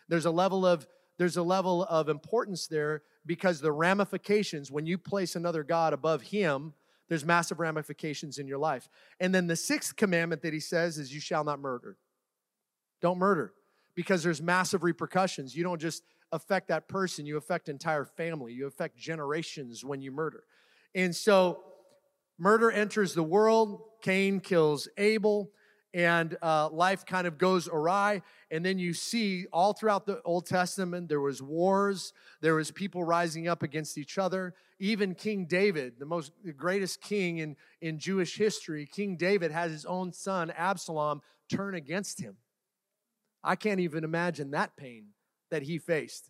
There's 0.07 0.25
a 0.25 0.31
level 0.31 0.65
of 0.65 0.87
there's 1.17 1.37
a 1.37 1.43
level 1.43 1.83
of 1.83 2.07
importance 2.09 2.67
there 2.67 3.03
because 3.25 3.59
the 3.59 3.71
ramifications, 3.71 4.71
when 4.71 4.85
you 4.85 4.97
place 4.97 5.35
another 5.35 5.63
God 5.63 5.91
above 5.93 6.21
him, 6.21 6.73
there's 7.09 7.25
massive 7.25 7.59
ramifications 7.59 8.37
in 8.37 8.47
your 8.47 8.59
life. 8.59 8.87
And 9.19 9.33
then 9.35 9.47
the 9.47 9.55
sixth 9.55 9.95
commandment 9.95 10.43
that 10.43 10.53
he 10.53 10.59
says 10.59 10.97
is, 10.97 11.13
You 11.13 11.19
shall 11.19 11.43
not 11.43 11.59
murder. 11.59 11.97
Don't 13.01 13.17
murder 13.17 13.53
because 13.95 14.23
there's 14.23 14.41
massive 14.41 14.83
repercussions. 14.83 15.55
You 15.55 15.63
don't 15.63 15.81
just 15.81 16.03
affect 16.31 16.67
that 16.67 16.87
person, 16.87 17.25
you 17.25 17.37
affect 17.37 17.69
entire 17.69 18.05
family, 18.05 18.53
you 18.53 18.67
affect 18.67 18.97
generations 18.97 19.83
when 19.83 20.01
you 20.01 20.11
murder. 20.11 20.43
And 20.93 21.15
so 21.15 21.63
murder 22.37 22.71
enters 22.71 23.13
the 23.13 23.23
world, 23.23 23.81
Cain 24.01 24.39
kills 24.39 24.87
Abel, 24.97 25.51
and 25.93 26.37
uh, 26.41 26.69
life 26.69 27.05
kind 27.05 27.25
of 27.25 27.37
goes 27.37 27.67
awry. 27.67 28.21
And 28.51 28.63
then 28.63 28.77
you 28.77 28.93
see 28.93 29.47
all 29.51 29.73
throughout 29.73 30.05
the 30.05 30.21
old 30.23 30.45
testament 30.45 31.09
there 31.09 31.21
was 31.21 31.41
wars 31.41 32.13
there 32.41 32.55
was 32.55 32.71
people 32.71 33.03
rising 33.03 33.47
up 33.47 33.63
against 33.63 33.97
each 33.97 34.17
other. 34.17 34.53
Even 34.79 35.15
king 35.15 35.45
david 35.45 35.93
the 35.99 36.05
most 36.05 36.31
the 36.43 36.53
greatest 36.53 37.01
king 37.01 37.39
in, 37.39 37.55
in 37.81 37.99
jewish 37.99 38.37
history 38.37 38.85
king 38.85 39.17
david 39.17 39.51
has 39.51 39.71
his 39.71 39.85
own 39.85 40.13
son 40.13 40.51
absalom 40.51 41.21
turn 41.49 41.75
against 41.75 42.21
him. 42.21 42.37
I 43.43 43.55
can't 43.55 43.79
even 43.79 44.03
imagine 44.03 44.51
that 44.51 44.75
pain 44.77 45.07
that 45.49 45.63
he 45.63 45.79
faced. 45.79 46.29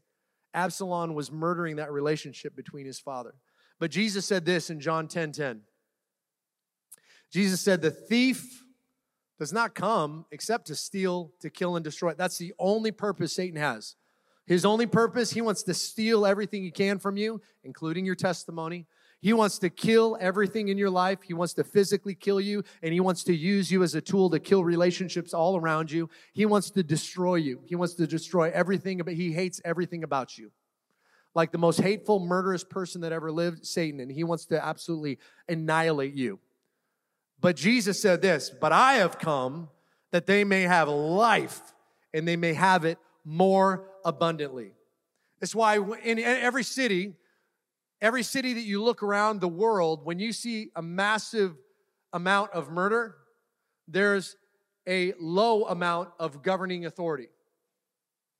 Absalom 0.54 1.13
was 1.13 1.32
murdering 1.32 1.76
that 1.78 1.91
relationship 1.91 2.56
between 2.56 2.86
his 2.86 3.00
father. 3.00 3.34
But 3.80 3.91
jesus 3.91 4.26
said 4.26 4.45
this 4.45 4.69
in 4.69 4.80
john 4.80 5.08
10 5.08 5.34
10 5.34 5.62
jesus 7.32 7.62
said 7.62 7.82
the 7.82 7.91
thief 7.91 8.63
does 9.39 9.54
not 9.54 9.73
come 9.73 10.25
except 10.32 10.67
to 10.67 10.75
steal, 10.75 11.32
to 11.39 11.49
kill, 11.49 11.78
and 11.78 11.84
destroy. 11.84 12.13
That's 12.13 12.38
the 12.38 12.54
only 12.60 12.91
purpose 12.91 13.34
Satan 13.34 13.58
has. 13.58 13.95
His 14.45 14.65
only 14.65 14.86
purpose, 14.86 15.32
he 15.32 15.41
wants 15.41 15.63
to 15.63 15.73
steal 15.73 16.25
everything 16.25 16.63
he 16.63 16.71
can 16.71 16.99
from 16.99 17.17
you, 17.17 17.39
including 17.63 18.06
your 18.06 18.15
testimony. 18.15 18.86
He 19.21 19.32
wants 19.32 19.60
to 19.60 19.69
kill 19.69 20.17
everything 20.19 20.69
in 20.69 20.78
your 20.78 20.89
life. 20.89 21.21
He 21.21 21.34
wants 21.34 21.54
to 21.56 21.63
physically 21.63 22.15
kill 22.15 22.41
you, 22.41 22.63
and 22.82 22.93
he 22.93 22.99
wants 22.99 23.23
to 23.25 23.36
use 23.36 23.71
you 23.71 23.84
as 23.84 23.95
a 23.95 24.02
tool 24.02 24.30
to 24.32 24.39
kill 24.39 24.63
relationships 24.63 25.34
all 25.34 25.58
around 25.58 25.91
you. 25.91 26.10
He 26.34 26.45
wants 26.45 26.71
to 26.71 26.84
destroy 26.84 27.36
you. 27.36 27.62
He 27.65 27.75
wants 27.75 27.93
to 27.95 28.08
destroy 28.08 28.49
everything, 28.54 28.97
but 28.99 29.13
he 29.13 29.32
hates 29.32 29.62
everything 29.63 30.04
about 30.04 30.38
you. 30.38 30.52
Like 31.36 31.52
the 31.52 31.58
most 31.58 31.80
hateful, 31.80 32.19
murderous 32.19 32.63
person 32.63 33.02
that 33.02 33.12
ever 33.12 33.32
lived, 33.32 33.65
Satan, 33.65 33.99
and 33.99 34.12
he 34.12 34.23
wants 34.23 34.45
to 34.47 34.65
absolutely 34.65 35.19
annihilate 35.47 36.15
you. 36.15 36.39
But 37.41 37.56
Jesus 37.56 38.02
said 38.02 38.21
this, 38.21 38.49
but 38.49 38.71
I 38.71 38.95
have 38.95 39.17
come 39.17 39.69
that 40.12 40.28
they 40.28 40.43
may 40.43 40.63
have 40.63 40.89
life 40.89 41.62
and 42.13 42.28
they 42.28 42.36
may 42.36 42.54
have 42.54 42.86
it 42.86 42.97
more 43.23 43.86
abundantly. 44.04 44.71
That's 45.39 45.56
why 45.56 45.78
in 46.04 46.19
every 46.19 46.63
city, 46.63 47.13
every 48.02 48.23
city 48.23 48.54
that 48.54 48.63
you 48.63 48.84
look 48.84 49.04
around 49.04 49.39
the 49.39 49.47
world, 49.47 50.06
when 50.06 50.19
you 50.19 50.34
see 50.34 50.69
a 50.75 50.82
massive 50.82 51.56
amount 52.12 52.52
of 52.52 52.69
murder, 52.69 53.15
there's 53.88 54.36
a 54.88 55.13
low 55.19 55.65
amount 55.65 56.10
of 56.19 56.41
governing 56.41 56.86
authority. 56.86 57.30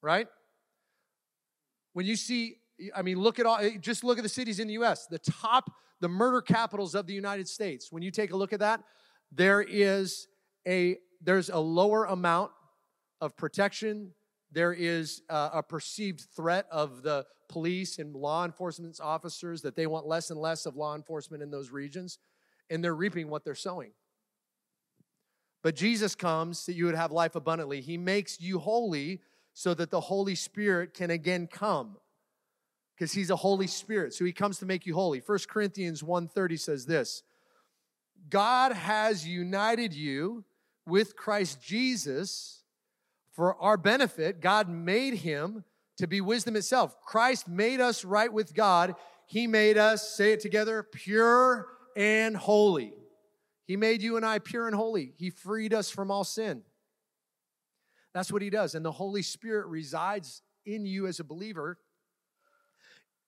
Right? 0.02 0.28
When 1.94 2.06
you 2.06 2.16
see, 2.16 2.56
I 2.96 3.02
mean, 3.02 3.20
look 3.20 3.40
at 3.40 3.46
all, 3.46 3.60
just 3.80 4.04
look 4.04 4.18
at 4.18 4.24
the 4.24 4.30
cities 4.30 4.60
in 4.60 4.68
the 4.68 4.74
US, 4.74 5.08
the 5.08 5.20
top 5.20 5.70
the 6.00 6.10
murder 6.10 6.42
capitals 6.42 6.96
of 6.96 7.08
the 7.08 7.14
United 7.14 7.48
States. 7.48 7.92
When 7.92 8.04
you 8.04 8.12
take 8.12 8.32
a 8.32 8.38
look 8.38 8.54
at 8.54 8.60
that, 8.60 8.84
there 9.32 9.62
is 9.62 10.28
a 10.68 10.98
there's 11.22 11.50
a 11.50 11.60
lower 11.60 12.06
amount 12.06 12.52
of 13.22 13.36
protection. 13.36 14.12
There 14.52 14.74
is 14.74 15.22
a, 15.30 15.50
a 15.56 15.64
perceived 15.64 16.22
threat 16.36 16.66
of 16.72 17.04
the 17.04 17.26
police 17.50 18.00
and 18.00 18.16
law 18.16 18.46
enforcement 18.46 19.00
officers 19.02 19.62
that 19.64 19.76
they 19.76 19.88
want 19.88 20.08
less 20.08 20.30
and 20.30 20.40
less 20.40 20.66
of 20.66 20.76
law 20.76 20.96
enforcement 20.96 21.44
in 21.44 21.52
those 21.52 21.72
regions, 21.72 22.20
and 22.70 22.84
they're 22.84 22.96
reaping 22.96 23.30
what 23.30 23.44
they're 23.44 23.56
sowing. 23.56 23.92
But 25.62 25.76
Jesus 25.76 26.16
comes 26.16 26.66
that 26.66 26.74
you 26.74 26.86
would 26.86 26.96
have 26.96 27.12
life 27.12 27.36
abundantly. 27.36 27.82
He 27.82 27.98
makes 27.98 28.40
you 28.40 28.60
holy 28.60 29.20
so 29.54 29.74
that 29.74 29.92
the 29.92 30.00
Holy 30.00 30.36
Spirit 30.36 30.94
can 30.94 31.10
again 31.12 31.48
come 31.48 31.98
because 33.00 33.14
he's 33.14 33.30
a 33.30 33.36
holy 33.38 33.68
spirit 33.68 34.14
so 34.14 34.26
he 34.26 34.34
comes 34.34 34.60
to 34.60 34.66
make 34.66 34.86
you 34.86 34.94
holy. 34.94 35.22
1 35.26 35.40
corinthians 35.48 36.02
1.30 36.04 36.60
says 36.60 36.86
this 36.86 37.24
god 38.30 38.74
has 38.74 39.26
united 39.26 39.94
you 39.94 40.44
with 40.86 41.16
christ 41.16 41.62
jesus 41.64 42.60
for 43.40 43.56
our 43.62 43.78
benefit. 43.78 44.42
God 44.42 44.68
made 44.68 45.14
him 45.14 45.64
to 45.96 46.08
be 46.08 46.20
wisdom 46.20 46.58
itself. 46.58 47.00
Christ 47.00 47.48
made 47.48 47.80
us 47.80 48.04
right 48.04 48.32
with 48.32 48.54
god. 48.54 48.96
He 49.28 49.48
made 49.48 49.78
us 49.78 50.10
say 50.10 50.34
it 50.34 50.42
together 50.42 50.84
pure 50.84 51.68
and 51.96 52.36
holy. 52.36 52.92
He 53.66 53.78
made 53.78 54.02
you 54.02 54.18
and 54.18 54.26
i 54.26 54.40
pure 54.40 54.68
and 54.68 54.76
holy. 54.76 55.14
He 55.16 55.30
freed 55.30 55.74
us 55.74 55.90
from 55.90 56.12
all 56.12 56.26
sin. 56.26 56.64
That's 58.14 58.30
what 58.30 58.42
he 58.42 58.50
does 58.50 58.76
and 58.76 58.84
the 58.84 58.92
holy 58.92 59.22
spirit 59.22 59.68
resides 59.68 60.42
in 60.66 60.86
you 60.86 61.08
as 61.08 61.22
a 61.22 61.24
believer 61.24 61.78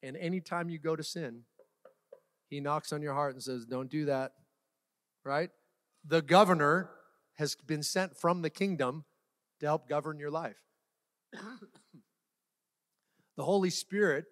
and 0.04 0.18
anytime 0.18 0.70
you 0.70 0.80
go 0.80 0.96
to 0.96 1.04
sin, 1.04 1.44
he 2.50 2.60
knocks 2.60 2.92
on 2.92 3.02
your 3.02 3.14
heart 3.14 3.34
and 3.34 3.42
says, 3.42 3.66
Don't 3.66 3.90
do 3.90 4.06
that, 4.06 4.34
right? 5.24 5.50
The 6.06 6.22
governor 6.22 6.90
has 7.36 7.56
been 7.56 7.84
sent 7.84 8.18
from 8.18 8.42
the 8.42 8.50
kingdom 8.50 9.06
to 9.60 9.66
help 9.66 9.88
govern 9.88 10.20
your 10.20 10.32
life. 10.32 10.58
the 13.38 13.44
Holy 13.44 13.70
Spirit, 13.70 14.26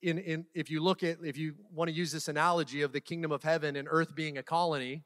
in, 0.00 0.18
in, 0.18 0.46
if 0.54 0.70
you 0.70 0.80
look 0.82 1.02
at, 1.02 1.18
if 1.24 1.36
you 1.36 1.54
want 1.72 1.88
to 1.88 1.94
use 1.94 2.12
this 2.12 2.28
analogy 2.28 2.82
of 2.82 2.92
the 2.92 3.00
kingdom 3.00 3.32
of 3.32 3.42
heaven 3.42 3.74
and 3.74 3.88
earth 3.90 4.14
being 4.14 4.38
a 4.38 4.42
colony, 4.42 5.02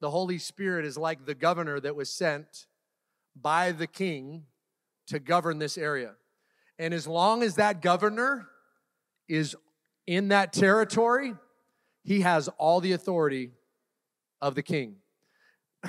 the 0.00 0.10
Holy 0.10 0.38
Spirit 0.38 0.84
is 0.84 0.96
like 0.96 1.26
the 1.26 1.34
governor 1.34 1.78
that 1.80 1.94
was 1.94 2.10
sent 2.10 2.66
by 3.36 3.72
the 3.72 3.86
king 3.86 4.44
to 5.08 5.18
govern 5.18 5.58
this 5.58 5.76
area. 5.76 6.14
And 6.78 6.94
as 6.94 7.06
long 7.06 7.42
as 7.42 7.56
that 7.56 7.82
governor 7.82 8.48
is 9.28 9.56
in 10.06 10.28
that 10.28 10.52
territory, 10.52 11.34
he 12.04 12.20
has 12.22 12.48
all 12.58 12.80
the 12.80 12.92
authority 12.92 13.50
of 14.40 14.54
the 14.54 14.62
king. 14.62 14.96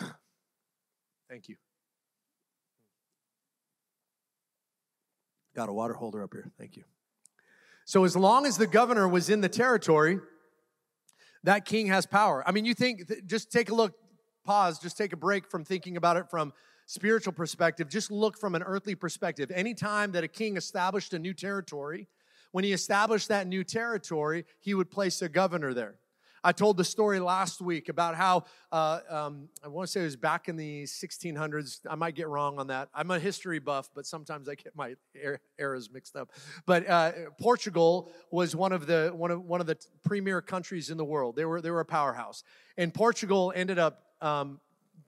Thank 1.30 1.50
you. 1.50 1.56
Got 5.56 5.70
a 5.70 5.74
water 5.74 5.94
holder 5.94 6.24
up 6.24 6.34
here. 6.34 6.52
Thank 6.58 6.78
you. 6.78 6.84
So, 7.86 8.06
as 8.06 8.16
long 8.16 8.46
as 8.46 8.58
the 8.58 8.68
governor 8.68 9.08
was 9.08 9.30
in 9.30 9.42
the 9.42 9.50
territory, 9.50 10.20
that 11.44 11.66
king 11.66 11.88
has 11.88 12.06
power. 12.06 12.44
I 12.48 12.52
mean, 12.52 12.66
you 12.66 12.74
think, 12.74 13.28
just 13.28 13.52
take 13.52 13.70
a 13.70 13.76
look, 13.76 13.94
pause, 14.46 14.80
just 14.80 14.98
take 14.98 15.14
a 15.14 15.18
break 15.18 15.50
from 15.50 15.66
thinking 15.66 15.98
about 15.98 16.18
it 16.18 16.30
from 16.30 16.54
spiritual 16.86 17.34
perspective. 17.34 17.90
Just 17.90 18.10
look 18.10 18.38
from 18.38 18.56
an 18.56 18.64
earthly 18.64 18.96
perspective. 18.96 19.52
Anytime 19.52 20.12
that 20.14 20.24
a 20.24 20.28
king 20.28 20.58
established 20.58 21.14
a 21.14 21.20
new 21.20 21.34
territory, 21.34 22.08
when 22.54 22.64
he 22.64 22.72
established 22.72 23.30
that 23.30 23.48
new 23.48 23.64
territory, 23.64 24.46
he 24.62 24.76
would 24.76 24.90
place 24.90 25.22
a 25.24 25.28
governor 25.28 25.74
there. 25.74 25.96
I 26.44 26.52
told 26.52 26.78
the 26.78 26.84
story 26.84 27.20
last 27.20 27.62
week 27.62 27.90
about 27.90 28.16
how 28.16 28.44
uh, 28.72 29.00
um, 29.10 29.50
I 29.64 29.70
want 29.70 29.88
to 29.88 29.92
say 29.92 30.02
it 30.02 30.04
was 30.04 30.16
back 30.16 30.50
in 30.50 30.56
the 30.56 30.84
1600s. 30.84 31.80
I 31.90 31.96
might 31.96 32.16
get 32.16 32.28
wrong 32.28 32.60
on 32.60 32.68
that. 32.68 32.90
I'm 32.94 33.10
a 33.10 33.18
history 33.18 33.58
buff, 33.60 33.90
but 33.96 34.06
sometimes 34.06 34.48
I 34.48 34.56
get 34.56 34.76
my 34.76 34.96
eras 35.58 35.90
mixed 35.92 36.16
up. 36.16 36.32
But 36.68 36.88
uh, 36.88 37.12
Portugal 37.40 38.12
was 38.30 38.56
one 38.56 38.72
of 38.72 38.86
the 38.86 39.12
one 39.16 39.32
of 39.32 39.42
one 39.42 39.62
of 39.62 39.68
the 39.68 39.78
premier 40.04 40.42
countries 40.42 40.92
in 40.92 40.98
the 40.98 41.06
world. 41.06 41.36
They 41.36 41.46
were 41.46 41.60
they 41.60 41.72
were 41.72 41.80
a 41.80 41.86
powerhouse, 41.86 42.44
and 42.78 42.94
Portugal 42.94 43.52
ended 43.56 43.80
up 43.80 44.04
um, 44.22 44.60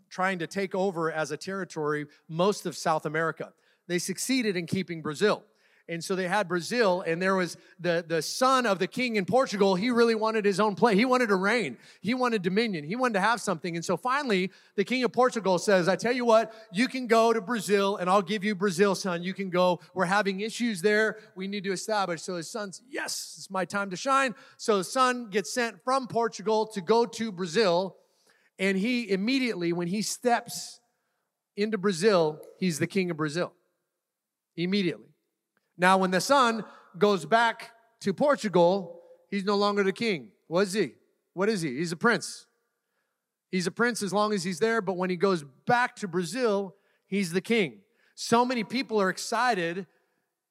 trying 0.09 0.39
to 0.39 0.47
take 0.47 0.73
over 0.73 1.11
as 1.11 1.29
a 1.29 1.37
territory 1.37 2.07
most 2.27 2.65
of 2.65 2.75
South 2.75 3.05
America. 3.05 3.53
They 3.87 3.99
succeeded 3.99 4.57
in 4.57 4.65
keeping 4.65 5.03
Brazil. 5.03 5.43
And 5.87 6.03
so 6.03 6.15
they 6.15 6.27
had 6.27 6.47
Brazil, 6.47 7.03
and 7.05 7.21
there 7.21 7.35
was 7.35 7.57
the, 7.79 8.03
the 8.07 8.23
son 8.23 8.65
of 8.65 8.79
the 8.79 8.87
king 8.87 9.17
in 9.17 9.25
Portugal. 9.25 9.75
He 9.75 9.91
really 9.91 10.15
wanted 10.15 10.43
his 10.43 10.59
own 10.59 10.73
place. 10.73 10.97
He 10.97 11.05
wanted 11.05 11.29
to 11.29 11.35
reign. 11.35 11.77
He 12.01 12.15
wanted 12.15 12.41
dominion. 12.41 12.83
He 12.83 12.95
wanted 12.95 13.13
to 13.13 13.19
have 13.19 13.39
something. 13.39 13.75
And 13.75 13.85
so 13.85 13.95
finally, 13.95 14.49
the 14.75 14.83
king 14.83 15.03
of 15.03 15.11
Portugal 15.11 15.59
says, 15.59 15.87
I 15.87 15.95
tell 15.95 16.11
you 16.11 16.25
what, 16.25 16.55
you 16.73 16.87
can 16.87 17.05
go 17.05 17.33
to 17.33 17.39
Brazil, 17.39 17.97
and 17.97 18.09
I'll 18.09 18.23
give 18.23 18.43
you 18.43 18.55
Brazil, 18.55 18.95
son. 18.95 19.21
You 19.21 19.35
can 19.35 19.51
go. 19.51 19.79
We're 19.93 20.05
having 20.05 20.39
issues 20.39 20.81
there. 20.81 21.19
We 21.35 21.47
need 21.47 21.63
to 21.65 21.71
establish. 21.71 22.23
So 22.23 22.35
his 22.35 22.49
son's, 22.49 22.81
yes, 22.89 23.35
it's 23.37 23.51
my 23.51 23.63
time 23.63 23.91
to 23.91 23.95
shine. 23.95 24.33
So 24.57 24.79
his 24.79 24.91
son 24.91 25.29
gets 25.29 25.53
sent 25.53 25.83
from 25.83 26.07
Portugal 26.07 26.65
to 26.67 26.81
go 26.81 27.05
to 27.05 27.31
Brazil. 27.31 27.95
And 28.57 28.75
he 28.75 29.07
immediately, 29.11 29.71
when 29.71 29.87
he 29.87 30.01
steps 30.01 30.79
into 31.55 31.77
Brazil, 31.77 32.39
he's 32.57 32.79
the 32.79 32.87
king 32.87 33.11
of 33.11 33.17
Brazil. 33.17 33.53
Immediately. 34.57 35.14
Now, 35.77 35.97
when 35.97 36.11
the 36.11 36.21
son 36.21 36.63
goes 36.97 37.25
back 37.25 37.71
to 38.01 38.13
Portugal, 38.13 39.01
he's 39.29 39.43
no 39.43 39.55
longer 39.55 39.83
the 39.83 39.93
king. 39.93 40.29
What 40.47 40.61
is 40.61 40.73
he? 40.73 40.93
What 41.33 41.49
is 41.49 41.61
he? 41.61 41.77
He's 41.77 41.91
a 41.91 41.97
prince. 41.97 42.45
He's 43.51 43.67
a 43.67 43.71
prince 43.71 44.01
as 44.01 44.13
long 44.13 44.33
as 44.33 44.43
he's 44.43 44.59
there, 44.59 44.81
but 44.81 44.97
when 44.97 45.09
he 45.09 45.15
goes 45.15 45.43
back 45.65 45.95
to 45.97 46.07
Brazil, 46.07 46.75
he's 47.07 47.31
the 47.31 47.41
king. 47.41 47.79
So 48.15 48.45
many 48.45 48.63
people 48.63 49.01
are 49.01 49.09
excited 49.09 49.87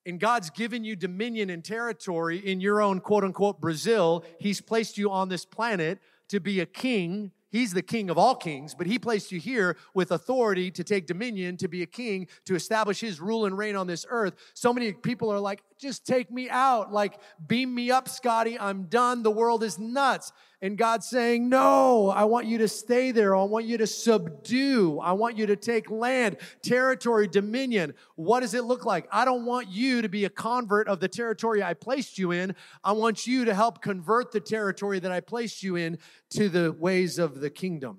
and 0.07 0.21
God's 0.21 0.51
given 0.51 0.85
you 0.85 0.97
dominion 0.97 1.51
and 1.51 1.65
territory 1.65 2.39
in 2.39 2.61
your 2.61 2.83
own 2.83 3.01
quote 3.01 3.25
unquote 3.25 3.61
Brazil. 3.61 4.25
He's 4.39 4.61
placed 4.61 4.99
you 4.99 5.11
on 5.11 5.29
this 5.29 5.45
planet 5.45 5.99
to 6.29 6.41
be 6.41 6.61
a 6.61 6.67
king 6.67 7.33
He's 7.55 7.73
the 7.73 7.83
king 7.83 8.11
of 8.11 8.19
all 8.19 8.35
kings, 8.35 8.75
but 8.75 8.89
he 8.89 8.99
placed 8.99 9.31
you 9.31 9.39
here 9.39 9.77
with 9.95 10.11
authority 10.11 10.73
to 10.73 10.83
take 10.83 11.07
dominion, 11.07 11.57
to 11.59 11.69
be 11.69 11.83
a 11.83 11.87
king, 11.87 12.27
to 12.47 12.57
establish 12.57 12.99
his 13.01 13.21
rule 13.21 13.47
and 13.47 13.57
reign 13.57 13.77
on 13.77 13.87
this 13.87 14.05
earth. 14.09 14.35
So 14.55 14.73
many 14.73 14.93
people 14.93 15.31
are 15.31 15.39
like, 15.39 15.63
just 15.85 16.07
take 16.07 16.33
me 16.33 16.49
out. 16.49 16.93
Like, 16.93 17.21
beam 17.47 17.73
me 17.75 17.91
up, 17.91 18.09
Scotty. 18.09 18.59
I'm 18.59 18.85
done. 18.85 19.23
The 19.23 19.31
world 19.31 19.63
is 19.63 19.79
nuts. 19.79 20.33
And 20.63 20.79
God's 20.79 21.07
saying, 21.07 21.49
No, 21.49 22.09
I 22.09 22.25
want 22.25 22.47
you 22.47 22.59
to 22.59 22.69
stay 22.69 23.11
there. 23.11 23.37
I 23.37 23.45
want 23.45 23.67
you 23.67 23.77
to 23.79 23.87
subdue. 23.87 24.99
I 24.99 25.13
want 25.13 25.37
you 25.37 25.45
to 25.47 25.57
take 25.57 25.91
land, 25.91 26.39
territory, 26.63 27.29
dominion. 27.29 27.93
What 28.17 28.41
does 28.41 28.55
it 28.55 28.65
look 28.65 28.87
like? 28.87 29.07
I 29.13 29.27
don't 29.27 29.45
want 29.45 29.69
you 29.69 30.01
to 30.01 30.09
be 30.09 30.25
a 30.25 30.31
convert 30.31 30.89
of 30.89 31.01
the 31.01 31.09
territory 31.09 31.63
I 31.63 31.75
placed 31.75 32.19
you 32.19 32.31
in. 32.31 32.57
I 32.83 32.93
want 32.93 33.27
you 33.27 33.45
to 33.45 33.55
help 33.55 33.83
convert 33.83 34.33
the 34.33 34.41
territory 34.41 34.99
that 35.01 35.13
I 35.13 35.21
placed 35.21 35.63
you 35.63 35.77
in 35.77 35.99
to 36.31 36.49
the 36.49 36.73
ways 36.73 37.19
of 37.19 37.41
the 37.41 37.51
kingdom. 37.51 37.99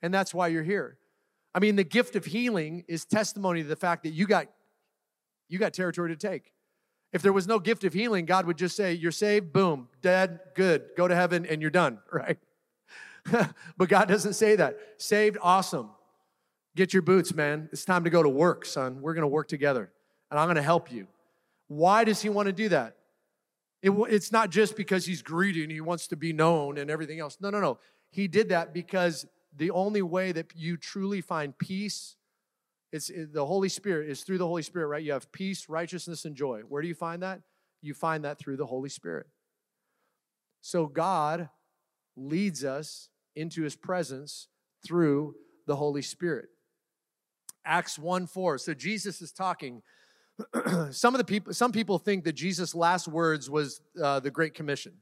And 0.00 0.12
that's 0.12 0.32
why 0.32 0.48
you're 0.48 0.64
here. 0.64 0.96
I 1.54 1.58
mean, 1.58 1.76
the 1.76 1.84
gift 1.84 2.16
of 2.16 2.24
healing 2.24 2.84
is 2.88 3.04
testimony 3.04 3.62
to 3.62 3.68
the 3.68 3.76
fact 3.76 4.04
that 4.04 4.10
you 4.10 4.26
got 4.26 4.46
you 5.48 5.58
got 5.58 5.74
territory 5.74 6.16
to 6.16 6.16
take. 6.16 6.52
If 7.16 7.22
there 7.22 7.32
was 7.32 7.48
no 7.48 7.58
gift 7.58 7.82
of 7.84 7.94
healing, 7.94 8.26
God 8.26 8.44
would 8.44 8.58
just 8.58 8.76
say, 8.76 8.92
You're 8.92 9.10
saved, 9.10 9.50
boom, 9.50 9.88
dead, 10.02 10.38
good, 10.54 10.90
go 10.98 11.08
to 11.08 11.16
heaven, 11.16 11.46
and 11.46 11.62
you're 11.62 11.70
done, 11.70 11.98
right? 12.12 12.36
but 13.78 13.88
God 13.88 14.06
doesn't 14.06 14.34
say 14.34 14.54
that. 14.56 14.76
Saved, 14.98 15.38
awesome. 15.40 15.88
Get 16.74 16.92
your 16.92 17.00
boots, 17.00 17.32
man. 17.32 17.70
It's 17.72 17.86
time 17.86 18.04
to 18.04 18.10
go 18.10 18.22
to 18.22 18.28
work, 18.28 18.66
son. 18.66 19.00
We're 19.00 19.14
going 19.14 19.22
to 19.22 19.28
work 19.28 19.48
together, 19.48 19.90
and 20.30 20.38
I'm 20.38 20.44
going 20.44 20.56
to 20.56 20.62
help 20.62 20.92
you. 20.92 21.06
Why 21.68 22.04
does 22.04 22.20
He 22.20 22.28
want 22.28 22.48
to 22.48 22.52
do 22.52 22.68
that? 22.68 22.96
It, 23.80 23.92
it's 24.10 24.30
not 24.30 24.50
just 24.50 24.76
because 24.76 25.06
He's 25.06 25.22
greedy 25.22 25.62
and 25.62 25.72
He 25.72 25.80
wants 25.80 26.08
to 26.08 26.16
be 26.16 26.34
known 26.34 26.76
and 26.76 26.90
everything 26.90 27.18
else. 27.18 27.38
No, 27.40 27.48
no, 27.48 27.60
no. 27.60 27.78
He 28.10 28.28
did 28.28 28.50
that 28.50 28.74
because 28.74 29.24
the 29.56 29.70
only 29.70 30.02
way 30.02 30.32
that 30.32 30.52
you 30.54 30.76
truly 30.76 31.22
find 31.22 31.56
peace 31.56 32.15
it's 32.92 33.10
it, 33.10 33.32
the 33.32 33.44
Holy 33.44 33.68
Spirit 33.68 34.08
is 34.08 34.22
through 34.22 34.38
the 34.38 34.46
Holy 34.46 34.62
Spirit, 34.62 34.86
right? 34.86 35.02
You 35.02 35.12
have 35.12 35.30
peace, 35.32 35.68
righteousness, 35.68 36.24
and 36.24 36.34
joy. 36.34 36.60
Where 36.68 36.82
do 36.82 36.88
you 36.88 36.94
find 36.94 37.22
that? 37.22 37.40
You 37.82 37.94
find 37.94 38.24
that 38.24 38.38
through 38.38 38.56
the 38.56 38.66
Holy 38.66 38.88
Spirit. 38.88 39.26
So 40.60 40.86
God 40.86 41.48
leads 42.16 42.64
us 42.64 43.08
into 43.34 43.62
his 43.62 43.76
presence 43.76 44.48
through 44.84 45.34
the 45.66 45.76
Holy 45.76 46.02
Spirit. 46.02 46.48
Acts 47.64 47.98
1 47.98 48.26
4. 48.26 48.58
So 48.58 48.74
Jesus 48.74 49.20
is 49.20 49.32
talking. 49.32 49.82
some 50.90 51.14
of 51.14 51.18
the 51.18 51.24
people, 51.24 51.52
some 51.52 51.72
people 51.72 51.98
think 51.98 52.24
that 52.24 52.34
Jesus' 52.34 52.74
last 52.74 53.08
words 53.08 53.48
was 53.48 53.80
uh, 54.02 54.20
the 54.20 54.30
Great 54.30 54.54
Commission. 54.54 54.92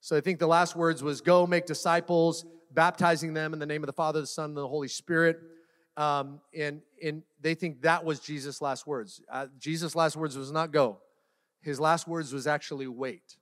So 0.00 0.16
I 0.16 0.20
think 0.20 0.38
the 0.38 0.46
last 0.46 0.76
words 0.76 1.02
was 1.02 1.20
go 1.20 1.46
make 1.46 1.66
disciples, 1.66 2.46
baptizing 2.72 3.34
them 3.34 3.52
in 3.52 3.58
the 3.58 3.66
name 3.66 3.82
of 3.82 3.86
the 3.86 3.92
Father, 3.92 4.20
the 4.20 4.26
Son, 4.26 4.46
and 4.46 4.56
the 4.56 4.66
Holy 4.66 4.88
Spirit. 4.88 5.40
Um, 5.98 6.40
and, 6.56 6.80
and 7.02 7.22
they 7.40 7.54
think 7.54 7.82
that 7.82 8.04
was 8.04 8.20
Jesus' 8.20 8.62
last 8.62 8.86
words. 8.86 9.20
Uh, 9.30 9.46
Jesus' 9.58 9.96
last 9.96 10.16
words 10.16 10.38
was 10.38 10.52
not 10.52 10.70
go. 10.70 10.98
His 11.60 11.80
last 11.80 12.06
words 12.06 12.32
was 12.32 12.46
actually 12.46 12.86
wait. 12.86 13.36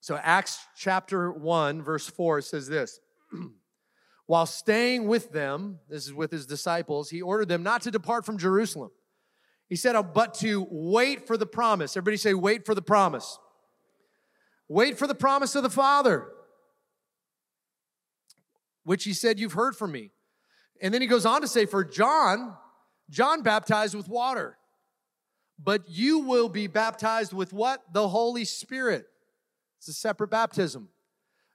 So 0.00 0.20
Acts 0.22 0.58
chapter 0.76 1.32
1, 1.32 1.82
verse 1.82 2.06
4 2.06 2.42
says 2.42 2.68
this. 2.68 3.00
While 4.26 4.44
staying 4.44 5.08
with 5.08 5.32
them, 5.32 5.78
this 5.88 6.06
is 6.06 6.12
with 6.12 6.30
his 6.30 6.44
disciples, 6.44 7.08
he 7.08 7.22
ordered 7.22 7.48
them 7.48 7.62
not 7.62 7.80
to 7.82 7.90
depart 7.90 8.26
from 8.26 8.36
Jerusalem. 8.36 8.90
He 9.68 9.76
said, 9.76 9.96
but 10.12 10.34
to 10.34 10.66
wait 10.70 11.26
for 11.26 11.38
the 11.38 11.46
promise. 11.46 11.96
Everybody 11.96 12.18
say, 12.18 12.34
wait 12.34 12.66
for 12.66 12.74
the 12.74 12.82
promise. 12.82 13.38
Wait 14.68 14.98
for 14.98 15.06
the 15.06 15.14
promise 15.14 15.54
of 15.54 15.62
the 15.62 15.70
Father, 15.70 16.26
which 18.84 19.04
he 19.04 19.12
said, 19.12 19.38
You've 19.38 19.52
heard 19.52 19.76
from 19.76 19.92
me. 19.92 20.10
And 20.80 20.92
then 20.92 21.00
he 21.00 21.06
goes 21.06 21.26
on 21.26 21.40
to 21.40 21.48
say, 21.48 21.66
For 21.66 21.84
John, 21.84 22.56
John 23.10 23.42
baptized 23.42 23.94
with 23.94 24.08
water, 24.08 24.58
but 25.58 25.88
you 25.88 26.20
will 26.20 26.48
be 26.48 26.66
baptized 26.66 27.32
with 27.32 27.52
what? 27.52 27.82
The 27.92 28.08
Holy 28.08 28.44
Spirit. 28.44 29.06
It's 29.78 29.88
a 29.88 29.92
separate 29.92 30.30
baptism. 30.30 30.88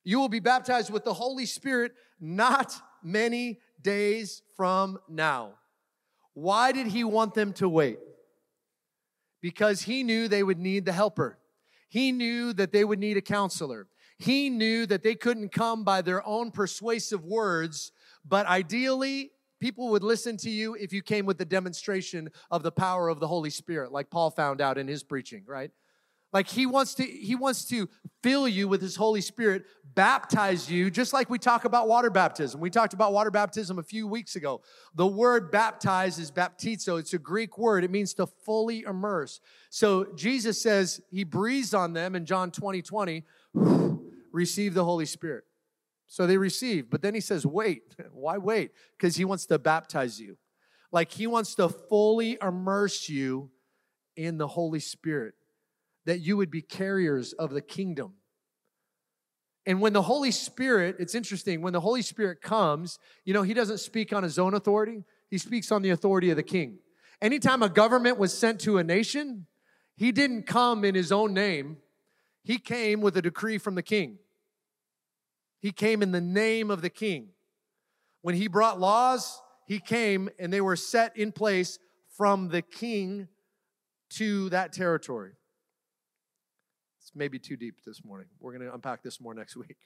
You 0.03 0.19
will 0.19 0.29
be 0.29 0.39
baptized 0.39 0.91
with 0.91 1.03
the 1.03 1.13
Holy 1.13 1.45
Spirit 1.45 1.93
not 2.19 2.73
many 3.03 3.59
days 3.81 4.41
from 4.55 4.99
now. 5.07 5.53
Why 6.33 6.71
did 6.71 6.87
he 6.87 7.03
want 7.03 7.33
them 7.33 7.53
to 7.53 7.67
wait? 7.67 7.99
Because 9.41 9.81
he 9.81 10.03
knew 10.03 10.27
they 10.27 10.43
would 10.43 10.59
need 10.59 10.85
the 10.85 10.91
helper. 10.91 11.37
He 11.89 12.11
knew 12.11 12.53
that 12.53 12.71
they 12.71 12.85
would 12.85 12.99
need 12.99 13.17
a 13.17 13.21
counselor. 13.21 13.87
He 14.17 14.49
knew 14.49 14.85
that 14.85 15.01
they 15.01 15.15
couldn't 15.15 15.49
come 15.49 15.83
by 15.83 16.01
their 16.01 16.25
own 16.25 16.51
persuasive 16.51 17.25
words 17.25 17.91
but 18.27 18.45
ideally, 18.45 19.31
people 19.59 19.89
would 19.89 20.03
listen 20.03 20.37
to 20.37 20.49
you 20.49 20.75
if 20.75 20.93
you 20.93 21.01
came 21.01 21.25
with 21.25 21.37
the 21.37 21.45
demonstration 21.45 22.29
of 22.51 22.63
the 22.63 22.71
power 22.71 23.09
of 23.09 23.19
the 23.19 23.27
Holy 23.27 23.49
Spirit, 23.49 23.91
like 23.91 24.09
Paul 24.09 24.31
found 24.31 24.61
out 24.61 24.77
in 24.77 24.87
his 24.87 25.03
preaching, 25.03 25.43
right? 25.45 25.71
Like 26.31 26.47
he 26.47 26.65
wants 26.67 26.93
to 26.95 27.03
he 27.03 27.33
wants 27.33 27.65
to 27.65 27.89
fill 28.21 28.47
you 28.47 28.67
with 28.67 28.81
his 28.81 28.95
Holy 28.95 29.21
Spirit, 29.21 29.65
baptize 29.95 30.69
you 30.69 30.91
just 30.91 31.11
like 31.11 31.27
we 31.29 31.39
talk 31.39 31.65
about 31.65 31.87
water 31.87 32.11
baptism. 32.11 32.61
We 32.61 32.69
talked 32.69 32.93
about 32.93 33.13
water 33.13 33.31
baptism 33.31 33.79
a 33.79 33.83
few 33.83 34.07
weeks 34.07 34.35
ago. 34.35 34.61
The 34.93 35.07
word 35.07 35.51
baptize 35.51 36.19
is 36.19 36.29
baptizo. 36.29 36.99
It's 36.99 37.13
a 37.13 37.17
Greek 37.17 37.57
word. 37.57 37.83
It 37.83 37.89
means 37.89 38.13
to 38.15 38.27
fully 38.27 38.83
immerse. 38.83 39.41
So 39.71 40.05
Jesus 40.15 40.61
says 40.61 41.01
he 41.09 41.23
breathes 41.23 41.73
on 41.73 41.93
them 41.93 42.15
in 42.15 42.25
John 42.25 42.51
20, 42.51 42.83
20, 42.83 43.23
receive 44.31 44.75
the 44.75 44.85
Holy 44.85 45.07
Spirit. 45.07 45.45
So 46.09 46.25
they 46.25 46.37
receive. 46.37 46.89
But 46.89 47.03
then 47.03 47.13
he 47.13 47.21
says, 47.21 47.45
wait. 47.45 47.95
Why 48.11 48.37
wait? 48.37 48.71
Because 48.97 49.15
he 49.15 49.23
wants 49.23 49.45
to 49.45 49.57
baptize 49.57 50.19
you. 50.19 50.37
Like 50.91 51.11
he 51.11 51.27
wants 51.27 51.55
to 51.55 51.69
fully 51.69 52.37
immerse 52.41 53.07
you 53.07 53.51
in 54.17 54.37
the 54.37 54.47
Holy 54.47 54.79
Spirit, 54.79 55.35
that 56.05 56.19
you 56.19 56.35
would 56.35 56.51
be 56.51 56.61
carriers 56.61 57.31
of 57.33 57.51
the 57.51 57.61
kingdom. 57.61 58.15
And 59.67 59.79
when 59.79 59.93
the 59.93 60.01
Holy 60.01 60.31
Spirit, 60.31 60.95
it's 60.99 61.13
interesting, 61.13 61.61
when 61.61 61.73
the 61.73 61.79
Holy 61.79 62.01
Spirit 62.01 62.41
comes, 62.41 62.97
you 63.23 63.35
know, 63.35 63.43
he 63.43 63.53
doesn't 63.53 63.77
speak 63.77 64.11
on 64.11 64.23
his 64.23 64.39
own 64.39 64.55
authority, 64.55 65.03
he 65.29 65.37
speaks 65.37 65.71
on 65.71 65.83
the 65.83 65.91
authority 65.91 66.31
of 66.31 66.37
the 66.37 66.43
king. 66.43 66.79
Anytime 67.21 67.61
a 67.61 67.69
government 67.69 68.17
was 68.17 68.35
sent 68.35 68.59
to 68.61 68.79
a 68.79 68.83
nation, 68.83 69.45
he 69.95 70.11
didn't 70.11 70.47
come 70.47 70.83
in 70.83 70.95
his 70.95 71.11
own 71.11 71.33
name, 71.35 71.77
he 72.43 72.57
came 72.57 72.99
with 72.99 73.15
a 73.15 73.21
decree 73.21 73.59
from 73.59 73.75
the 73.75 73.83
king. 73.83 74.17
He 75.59 75.71
came 75.71 76.01
in 76.01 76.11
the 76.11 76.21
name 76.21 76.71
of 76.71 76.81
the 76.81 76.89
king. 76.89 77.29
When 78.21 78.35
he 78.35 78.47
brought 78.47 78.79
laws, 78.79 79.41
he 79.65 79.79
came 79.79 80.29
and 80.39 80.51
they 80.51 80.61
were 80.61 80.75
set 80.75 81.15
in 81.17 81.31
place 81.31 81.79
from 82.17 82.49
the 82.49 82.61
king 82.61 83.27
to 84.11 84.49
that 84.49 84.73
territory. 84.73 85.31
It's 87.01 87.11
maybe 87.15 87.39
too 87.39 87.55
deep 87.55 87.75
this 87.85 88.03
morning. 88.03 88.27
We're 88.39 88.53
going 88.53 88.67
to 88.67 88.73
unpack 88.73 89.03
this 89.03 89.21
more 89.21 89.33
next 89.33 89.55
week. 89.55 89.77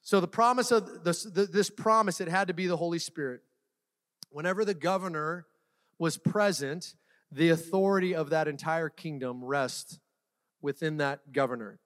so 0.00 0.20
the 0.20 0.28
promise 0.28 0.70
of 0.70 1.04
this, 1.04 1.24
this 1.24 1.70
promise, 1.70 2.20
it 2.20 2.28
had 2.28 2.48
to 2.48 2.54
be 2.54 2.66
the 2.66 2.76
Holy 2.76 2.98
Spirit. 2.98 3.40
Whenever 4.30 4.64
the 4.64 4.74
governor 4.74 5.46
was 5.98 6.16
present, 6.16 6.94
the 7.30 7.50
authority 7.50 8.14
of 8.14 8.30
that 8.30 8.48
entire 8.48 8.88
kingdom 8.88 9.44
rests 9.44 9.98
within 10.60 10.98
that 10.98 11.32
governor 11.32 11.78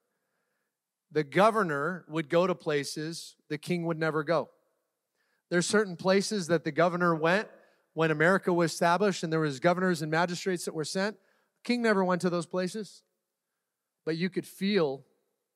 the 1.10 1.24
governor 1.24 2.04
would 2.08 2.28
go 2.28 2.46
to 2.46 2.54
places 2.54 3.34
the 3.48 3.58
king 3.58 3.86
would 3.86 3.98
never 3.98 4.22
go. 4.22 4.50
There's 5.50 5.66
certain 5.66 5.96
places 5.96 6.48
that 6.48 6.64
the 6.64 6.72
governor 6.72 7.14
went 7.14 7.48
when 7.94 8.10
America 8.10 8.52
was 8.52 8.72
established 8.72 9.22
and 9.22 9.32
there 9.32 9.40
was 9.40 9.60
governors 9.60 10.02
and 10.02 10.10
magistrates 10.10 10.66
that 10.66 10.74
were 10.74 10.84
sent. 10.84 11.16
king 11.64 11.82
never 11.82 12.04
went 12.04 12.20
to 12.22 12.30
those 12.30 12.46
places. 12.46 13.02
But 14.04 14.16
you 14.16 14.30
could 14.30 14.46
feel 14.46 15.04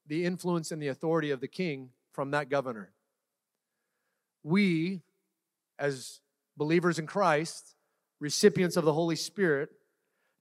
the 0.06 0.24
influence 0.24 0.72
and 0.72 0.82
the 0.82 0.88
authority 0.88 1.30
of 1.30 1.40
the 1.40 1.48
king 1.48 1.90
from 2.12 2.32
that 2.32 2.48
governor. 2.48 2.92
We, 4.42 5.02
as 5.78 6.20
believers 6.56 6.98
in 6.98 7.06
Christ, 7.06 7.74
recipients 8.18 8.76
of 8.76 8.84
the 8.84 8.92
Holy 8.92 9.16
Spirit, 9.16 9.70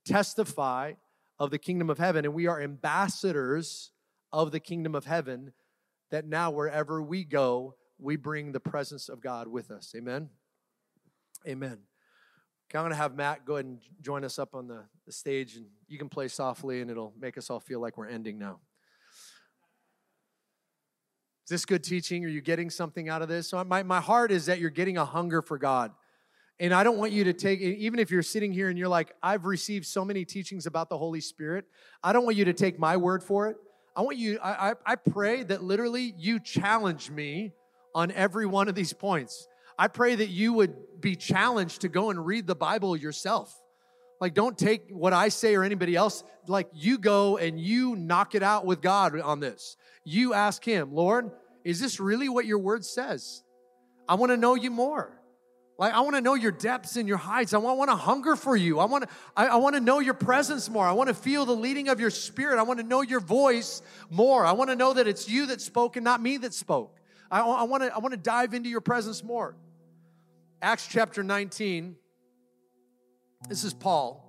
testify 0.04 0.94
of 1.38 1.50
the 1.50 1.58
kingdom 1.58 1.90
of 1.90 1.98
heaven, 1.98 2.24
and 2.24 2.34
we 2.34 2.46
are 2.46 2.60
ambassadors 2.60 3.90
of 4.32 4.52
the 4.52 4.60
kingdom 4.60 4.94
of 4.94 5.04
heaven 5.04 5.52
that 6.10 6.26
now 6.26 6.50
wherever 6.50 7.02
we 7.02 7.24
go, 7.24 7.74
we 7.98 8.16
bring 8.16 8.52
the 8.52 8.60
presence 8.60 9.08
of 9.08 9.20
God 9.20 9.48
with 9.48 9.70
us. 9.70 9.94
Amen? 9.96 10.30
Amen. 11.46 11.78
Okay, 12.68 12.78
I'm 12.78 12.82
going 12.82 12.90
to 12.90 12.96
have 12.96 13.14
Matt 13.14 13.44
go 13.44 13.54
ahead 13.54 13.66
and 13.66 13.78
join 14.00 14.24
us 14.24 14.38
up 14.38 14.54
on 14.54 14.66
the, 14.66 14.84
the 15.06 15.12
stage, 15.12 15.56
and 15.56 15.66
you 15.88 15.98
can 15.98 16.08
play 16.08 16.28
softly, 16.28 16.80
and 16.80 16.90
it'll 16.90 17.14
make 17.20 17.36
us 17.36 17.50
all 17.50 17.60
feel 17.60 17.80
like 17.80 17.98
we're 17.98 18.08
ending 18.08 18.38
now. 18.38 18.60
Is 21.44 21.50
this 21.50 21.64
good 21.64 21.82
teaching? 21.82 22.24
Are 22.24 22.28
you 22.28 22.40
getting 22.40 22.70
something 22.70 23.08
out 23.08 23.20
of 23.20 23.28
this? 23.28 23.50
So 23.50 23.62
my, 23.64 23.82
my 23.82 24.00
heart 24.00 24.32
is 24.32 24.46
that 24.46 24.58
you're 24.58 24.70
getting 24.70 24.96
a 24.96 25.04
hunger 25.04 25.42
for 25.42 25.58
God 25.58 25.92
And 26.62 26.72
I 26.72 26.84
don't 26.84 26.96
want 26.96 27.10
you 27.10 27.24
to 27.24 27.32
take, 27.32 27.60
even 27.60 27.98
if 27.98 28.10
you're 28.12 28.22
sitting 28.22 28.52
here 28.52 28.68
and 28.68 28.78
you're 28.78 28.88
like, 28.88 29.12
I've 29.20 29.46
received 29.46 29.84
so 29.84 30.04
many 30.04 30.24
teachings 30.24 30.66
about 30.66 30.88
the 30.88 30.96
Holy 30.96 31.20
Spirit, 31.20 31.64
I 32.04 32.12
don't 32.12 32.24
want 32.24 32.36
you 32.36 32.44
to 32.44 32.52
take 32.52 32.78
my 32.78 32.96
word 32.96 33.22
for 33.24 33.48
it. 33.48 33.56
I 33.94 34.00
want 34.02 34.16
you, 34.16 34.38
I, 34.42 34.70
I, 34.70 34.74
I 34.86 34.94
pray 34.96 35.42
that 35.42 35.62
literally 35.62 36.14
you 36.16 36.40
challenge 36.40 37.10
me 37.10 37.52
on 37.94 38.10
every 38.10 38.46
one 38.46 38.68
of 38.68 38.74
these 38.74 38.92
points. 38.92 39.46
I 39.78 39.88
pray 39.88 40.14
that 40.14 40.28
you 40.28 40.54
would 40.54 40.74
be 41.00 41.16
challenged 41.16 41.82
to 41.82 41.88
go 41.88 42.10
and 42.10 42.24
read 42.24 42.46
the 42.46 42.54
Bible 42.54 42.96
yourself. 42.96 43.54
Like, 44.20 44.34
don't 44.34 44.56
take 44.56 44.88
what 44.90 45.12
I 45.12 45.28
say 45.28 45.54
or 45.56 45.64
anybody 45.64 45.96
else. 45.96 46.22
Like, 46.46 46.68
you 46.72 46.96
go 46.96 47.38
and 47.38 47.60
you 47.60 47.96
knock 47.96 48.34
it 48.34 48.42
out 48.42 48.64
with 48.64 48.80
God 48.80 49.18
on 49.20 49.40
this. 49.40 49.76
You 50.04 50.32
ask 50.32 50.64
Him, 50.64 50.94
Lord, 50.94 51.30
is 51.64 51.80
this 51.80 51.98
really 52.00 52.28
what 52.28 52.46
your 52.46 52.60
word 52.60 52.84
says? 52.84 53.42
I 54.08 54.14
want 54.14 54.30
to 54.30 54.36
know 54.36 54.54
you 54.54 54.70
more. 54.70 55.20
Like, 55.78 55.94
I 55.94 56.00
want 56.00 56.16
to 56.16 56.20
know 56.20 56.34
your 56.34 56.52
depths 56.52 56.96
and 56.96 57.08
your 57.08 57.16
heights. 57.16 57.54
I 57.54 57.58
want, 57.58 57.74
I 57.74 57.78
want 57.78 57.90
to 57.90 57.96
hunger 57.96 58.36
for 58.36 58.56
you. 58.56 58.78
I 58.78 58.84
want 58.84 59.04
to, 59.04 59.10
I, 59.36 59.46
I 59.46 59.56
want 59.56 59.74
to 59.74 59.80
know 59.80 60.00
your 60.00 60.14
presence 60.14 60.68
more. 60.68 60.86
I 60.86 60.92
want 60.92 61.08
to 61.08 61.14
feel 61.14 61.44
the 61.44 61.56
leading 61.56 61.88
of 61.88 61.98
your 61.98 62.10
spirit. 62.10 62.58
I 62.58 62.62
want 62.62 62.78
to 62.78 62.86
know 62.86 63.00
your 63.00 63.20
voice 63.20 63.82
more. 64.10 64.44
I 64.44 64.52
want 64.52 64.70
to 64.70 64.76
know 64.76 64.92
that 64.92 65.08
it's 65.08 65.28
you 65.28 65.46
that 65.46 65.60
spoke 65.60 65.96
and 65.96 66.04
not 66.04 66.22
me 66.22 66.36
that 66.38 66.54
spoke. 66.54 67.00
I, 67.30 67.40
I, 67.40 67.62
want 67.64 67.82
to, 67.82 67.94
I 67.94 67.98
want 67.98 68.12
to 68.12 68.18
dive 68.18 68.54
into 68.54 68.68
your 68.68 68.82
presence 68.82 69.24
more. 69.24 69.56
Acts 70.60 70.86
chapter 70.86 71.22
19. 71.22 71.96
This 73.48 73.64
is 73.64 73.74
Paul. 73.74 74.28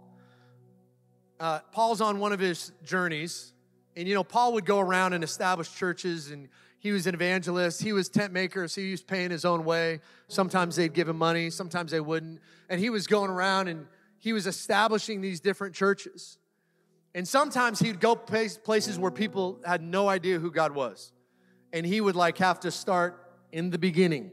Uh, 1.40 1.60
Paul's 1.72 2.02
on 2.02 2.20
one 2.20 2.32
of 2.32 2.40
his 2.40 2.72
journeys. 2.84 3.54
And 3.96 4.08
you 4.08 4.16
know, 4.16 4.24
Paul 4.24 4.54
would 4.54 4.66
go 4.66 4.80
around 4.80 5.14
and 5.14 5.24
establish 5.24 5.72
churches, 5.76 6.32
and 6.32 6.50
he 6.84 6.92
was 6.92 7.08
an 7.08 7.16
evangelist. 7.16 7.82
He 7.82 7.94
was 7.94 8.10
tent 8.10 8.34
maker, 8.34 8.68
so 8.68 8.82
he 8.82 8.92
was 8.92 9.02
paying 9.02 9.32
his 9.32 9.46
own 9.46 9.64
way. 9.64 10.02
Sometimes 10.28 10.76
they'd 10.76 10.94
give 10.94 11.08
him 11.08 11.18
money, 11.18 11.50
sometimes 11.50 11.92
they 11.92 12.02
wouldn't. 12.02 12.42
And 12.68 12.78
he 12.78 12.90
was 12.90 13.08
going 13.08 13.32
around 13.32 13.70
and 13.70 13.88
he 14.20 14.34
was 14.34 14.48
establishing 14.48 15.22
these 15.22 15.40
different 15.40 15.76
churches. 15.76 16.38
And 17.16 17.26
sometimes 17.26 17.80
he'd 17.80 18.02
go 18.02 18.18
places 18.18 19.00
where 19.00 19.12
people 19.12 19.62
had 19.66 19.82
no 19.82 20.10
idea 20.10 20.40
who 20.40 20.52
God 20.52 20.76
was. 20.76 21.14
And 21.72 21.86
he 21.86 22.02
would 22.02 22.18
like 22.18 22.38
have 22.40 22.60
to 22.62 22.72
start 22.72 23.32
in 23.54 23.70
the 23.70 23.80
beginning 23.80 24.32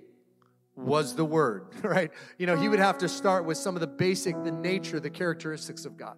was 0.74 1.14
the 1.14 1.24
word, 1.24 1.66
right? 1.84 2.10
You 2.36 2.46
know, 2.46 2.56
he 2.56 2.68
would 2.68 2.80
have 2.80 2.98
to 2.98 3.08
start 3.08 3.44
with 3.44 3.58
some 3.58 3.76
of 3.76 3.80
the 3.80 3.86
basic, 3.86 4.34
the 4.42 4.50
nature, 4.50 4.98
the 4.98 5.10
characteristics 5.10 5.84
of 5.84 5.96
God. 5.96 6.16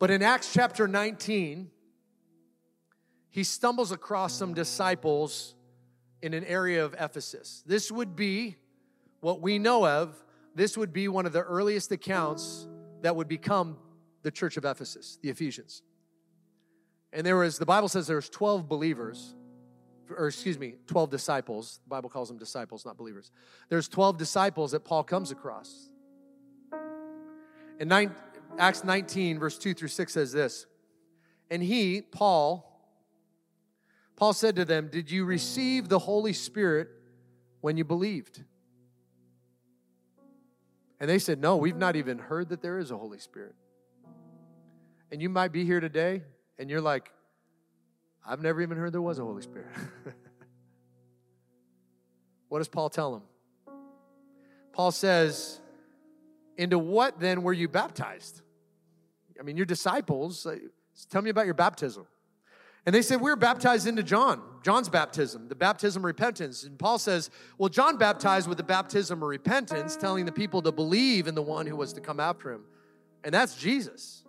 But 0.00 0.10
in 0.10 0.20
Acts 0.20 0.52
chapter 0.52 0.88
19, 0.88 1.70
he 3.30 3.44
stumbles 3.44 3.92
across 3.92 4.34
some 4.34 4.54
disciples 4.54 5.54
in 6.22 6.34
an 6.34 6.44
area 6.44 6.84
of 6.84 6.94
Ephesus. 6.98 7.62
This 7.66 7.90
would 7.90 8.16
be 8.16 8.56
what 9.20 9.40
we 9.40 9.58
know 9.58 9.86
of, 9.86 10.14
this 10.54 10.76
would 10.76 10.92
be 10.92 11.08
one 11.08 11.26
of 11.26 11.32
the 11.32 11.42
earliest 11.42 11.92
accounts 11.92 12.66
that 13.02 13.14
would 13.14 13.28
become 13.28 13.78
the 14.22 14.30
church 14.30 14.56
of 14.56 14.64
Ephesus, 14.64 15.18
the 15.22 15.30
Ephesians. 15.30 15.82
And 17.12 17.26
there 17.26 17.36
was, 17.36 17.58
the 17.58 17.66
Bible 17.66 17.88
says 17.88 18.06
there 18.06 18.16
was 18.16 18.28
12 18.28 18.68
believers 18.68 19.34
or 20.16 20.28
excuse 20.28 20.58
me, 20.58 20.74
12 20.86 21.10
disciples. 21.10 21.80
The 21.84 21.88
Bible 21.88 22.10
calls 22.10 22.28
them 22.28 22.38
disciples, 22.38 22.84
not 22.84 22.96
believers. 22.96 23.30
There's 23.68 23.88
12 23.88 24.16
disciples 24.16 24.72
that 24.72 24.84
Paul 24.84 25.04
comes 25.04 25.30
across. 25.30 25.90
And 27.78 27.88
nine, 27.88 28.14
Acts 28.58 28.84
19, 28.84 29.38
verse 29.38 29.58
2 29.58 29.74
through 29.74 29.88
6 29.88 30.12
says 30.12 30.32
this 30.32 30.66
And 31.50 31.62
he, 31.62 32.02
Paul, 32.02 32.66
Paul 34.20 34.34
said 34.34 34.56
to 34.56 34.66
them, 34.66 34.88
Did 34.88 35.10
you 35.10 35.24
receive 35.24 35.88
the 35.88 35.98
Holy 35.98 36.34
Spirit 36.34 36.90
when 37.62 37.78
you 37.78 37.84
believed? 37.84 38.44
And 41.00 41.08
they 41.08 41.18
said, 41.18 41.40
No, 41.40 41.56
we've 41.56 41.74
not 41.74 41.96
even 41.96 42.18
heard 42.18 42.50
that 42.50 42.60
there 42.60 42.78
is 42.78 42.90
a 42.90 42.98
Holy 42.98 43.18
Spirit. 43.18 43.54
And 45.10 45.22
you 45.22 45.30
might 45.30 45.52
be 45.52 45.64
here 45.64 45.80
today 45.80 46.22
and 46.58 46.68
you're 46.68 46.82
like, 46.82 47.10
I've 48.24 48.42
never 48.42 48.60
even 48.60 48.76
heard 48.76 48.92
there 48.92 49.00
was 49.00 49.18
a 49.18 49.24
Holy 49.24 49.40
Spirit. 49.40 49.68
what 52.50 52.58
does 52.58 52.68
Paul 52.68 52.90
tell 52.90 53.12
them? 53.12 53.22
Paul 54.74 54.92
says, 54.92 55.60
Into 56.58 56.78
what 56.78 57.18
then 57.20 57.42
were 57.42 57.54
you 57.54 57.68
baptized? 57.68 58.42
I 59.40 59.44
mean, 59.44 59.56
your 59.56 59.64
disciples, 59.64 60.44
uh, 60.44 60.56
tell 61.08 61.22
me 61.22 61.30
about 61.30 61.46
your 61.46 61.54
baptism. 61.54 62.06
And 62.86 62.94
they 62.94 63.02
said, 63.02 63.20
We're 63.20 63.36
baptized 63.36 63.86
into 63.86 64.02
John, 64.02 64.42
John's 64.62 64.88
baptism, 64.88 65.48
the 65.48 65.54
baptism 65.54 66.00
of 66.00 66.04
repentance. 66.04 66.64
And 66.64 66.78
Paul 66.78 66.98
says, 66.98 67.30
Well, 67.58 67.68
John 67.68 67.96
baptized 67.98 68.48
with 68.48 68.58
the 68.58 68.64
baptism 68.64 69.22
of 69.22 69.28
repentance, 69.28 69.96
telling 69.96 70.24
the 70.24 70.32
people 70.32 70.62
to 70.62 70.72
believe 70.72 71.26
in 71.26 71.34
the 71.34 71.42
one 71.42 71.66
who 71.66 71.76
was 71.76 71.92
to 71.94 72.00
come 72.00 72.20
after 72.20 72.52
him. 72.52 72.64
And 73.22 73.34
that's 73.34 73.56
Jesus. 73.56 74.24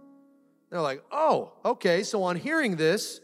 They're 0.70 0.82
like, 0.82 1.04
Oh, 1.12 1.54
okay. 1.64 2.04
So 2.04 2.24
on 2.24 2.36
hearing 2.36 2.76
this, 2.76 3.22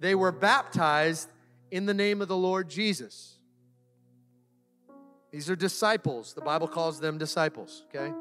they 0.00 0.14
were 0.14 0.32
baptized 0.32 1.30
in 1.70 1.86
the 1.86 1.94
name 1.94 2.20
of 2.20 2.28
the 2.28 2.36
Lord 2.36 2.68
Jesus. 2.68 3.38
These 5.32 5.48
are 5.48 5.56
disciples. 5.56 6.34
The 6.34 6.42
Bible 6.42 6.68
calls 6.68 7.00
them 7.00 7.16
disciples, 7.16 7.84
okay? 7.88 8.12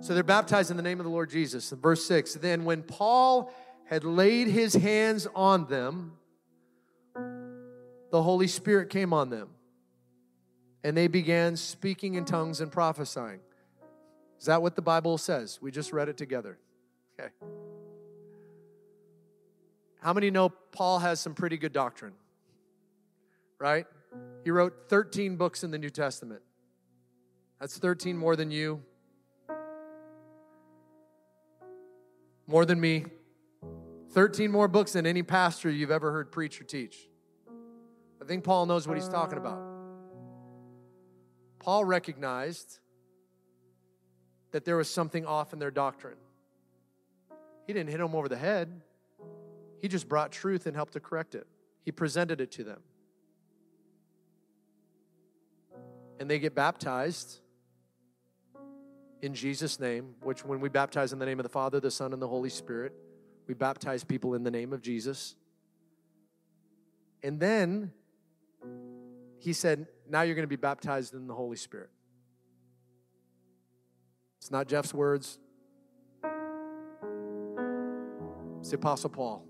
So 0.00 0.14
they're 0.14 0.24
baptized 0.24 0.70
in 0.70 0.76
the 0.76 0.82
name 0.82 0.98
of 0.98 1.04
the 1.04 1.12
Lord 1.12 1.30
Jesus. 1.30 1.70
In 1.70 1.78
verse 1.78 2.04
6, 2.06 2.34
then 2.34 2.64
when 2.64 2.82
Paul 2.82 3.54
had 3.84 4.04
laid 4.04 4.48
his 4.48 4.74
hands 4.74 5.26
on 5.34 5.66
them, 5.66 6.12
the 8.10 8.22
Holy 8.22 8.46
Spirit 8.46 8.90
came 8.90 9.12
on 9.12 9.30
them. 9.30 9.50
And 10.82 10.96
they 10.96 11.06
began 11.06 11.56
speaking 11.56 12.14
in 12.14 12.24
tongues 12.24 12.60
and 12.60 12.70
prophesying. 12.70 13.40
Is 14.38 14.46
that 14.46 14.60
what 14.60 14.76
the 14.76 14.82
Bible 14.82 15.16
says? 15.16 15.58
We 15.62 15.70
just 15.70 15.92
read 15.92 16.08
it 16.08 16.16
together. 16.16 16.58
Okay. 17.18 17.30
How 20.00 20.12
many 20.12 20.30
know 20.30 20.50
Paul 20.50 20.98
has 20.98 21.20
some 21.20 21.34
pretty 21.34 21.56
good 21.56 21.72
doctrine? 21.72 22.12
Right? 23.58 23.86
He 24.44 24.50
wrote 24.50 24.74
13 24.88 25.36
books 25.36 25.64
in 25.64 25.70
the 25.70 25.78
New 25.78 25.90
Testament. 25.90 26.42
That's 27.58 27.78
13 27.78 28.16
more 28.16 28.36
than 28.36 28.50
you, 28.50 28.82
more 32.46 32.66
than 32.66 32.78
me. 32.80 33.06
13 34.14 34.52
more 34.52 34.68
books 34.68 34.92
than 34.92 35.06
any 35.06 35.24
pastor 35.24 35.68
you've 35.68 35.90
ever 35.90 36.12
heard 36.12 36.30
preach 36.30 36.60
or 36.60 36.64
teach. 36.64 36.96
I 38.22 38.24
think 38.24 38.44
Paul 38.44 38.64
knows 38.66 38.86
what 38.86 38.96
he's 38.96 39.08
talking 39.08 39.38
about. 39.38 39.60
Paul 41.58 41.84
recognized 41.84 42.78
that 44.52 44.64
there 44.64 44.76
was 44.76 44.88
something 44.88 45.26
off 45.26 45.52
in 45.52 45.58
their 45.58 45.72
doctrine. 45.72 46.16
He 47.66 47.72
didn't 47.72 47.90
hit 47.90 47.98
them 47.98 48.14
over 48.14 48.28
the 48.28 48.36
head. 48.36 48.82
He 49.80 49.88
just 49.88 50.08
brought 50.08 50.30
truth 50.30 50.66
and 50.66 50.76
helped 50.76 50.92
to 50.92 51.00
correct 51.00 51.34
it. 51.34 51.48
He 51.84 51.90
presented 51.90 52.40
it 52.40 52.52
to 52.52 52.62
them. 52.62 52.80
And 56.20 56.30
they 56.30 56.38
get 56.38 56.54
baptized 56.54 57.40
in 59.22 59.34
Jesus' 59.34 59.80
name, 59.80 60.14
which 60.22 60.44
when 60.44 60.60
we 60.60 60.68
baptize 60.68 61.12
in 61.12 61.18
the 61.18 61.26
name 61.26 61.40
of 61.40 61.42
the 61.42 61.48
Father, 61.48 61.80
the 61.80 61.90
Son, 61.90 62.12
and 62.12 62.22
the 62.22 62.28
Holy 62.28 62.50
Spirit, 62.50 62.94
we 63.46 63.54
baptize 63.54 64.04
people 64.04 64.34
in 64.34 64.42
the 64.42 64.50
name 64.50 64.72
of 64.72 64.82
Jesus. 64.82 65.34
And 67.22 67.40
then 67.40 67.92
he 69.38 69.52
said, 69.52 69.86
Now 70.08 70.22
you're 70.22 70.34
going 70.34 70.44
to 70.44 70.48
be 70.48 70.56
baptized 70.56 71.14
in 71.14 71.26
the 71.26 71.34
Holy 71.34 71.56
Spirit. 71.56 71.90
It's 74.38 74.50
not 74.50 74.68
Jeff's 74.68 74.92
words, 74.92 75.38
it's 78.60 78.70
the 78.70 78.76
Apostle 78.76 79.10
Paul 79.10 79.46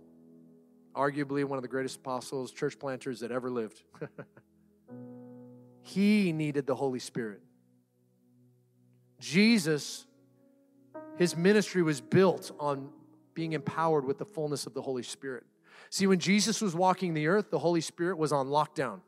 arguably 0.94 1.44
one 1.44 1.59
of 1.59 1.62
the 1.62 1.68
greatest 1.68 1.96
apostles, 1.96 2.52
church 2.52 2.78
planters 2.78 3.20
that 3.20 3.30
ever 3.30 3.50
lived. 3.50 3.83
he 5.83 6.33
needed 6.33 6.66
the 6.66 6.74
Holy 6.74 6.98
Spirit. 6.98 7.40
Jesus, 9.20 10.07
his 11.16 11.37
ministry 11.37 11.83
was 11.83 12.00
built 12.00 12.52
on 12.59 12.90
being 13.35 13.53
empowered 13.53 14.05
with 14.05 14.18
the 14.18 14.25
fullness 14.25 14.66
of 14.66 14.75
the 14.75 14.83
Holy 14.83 15.03
Spirit. 15.03 15.44
See, 15.90 16.07
when 16.07 16.18
Jesus 16.18 16.61
was 16.61 16.75
walking 16.75 17.14
the 17.14 17.27
earth, 17.27 17.51
the 17.51 17.59
Holy 17.59 17.81
Spirit 17.81 18.18
was 18.18 18.33
on 18.33 18.49
lockdown. 18.49 19.01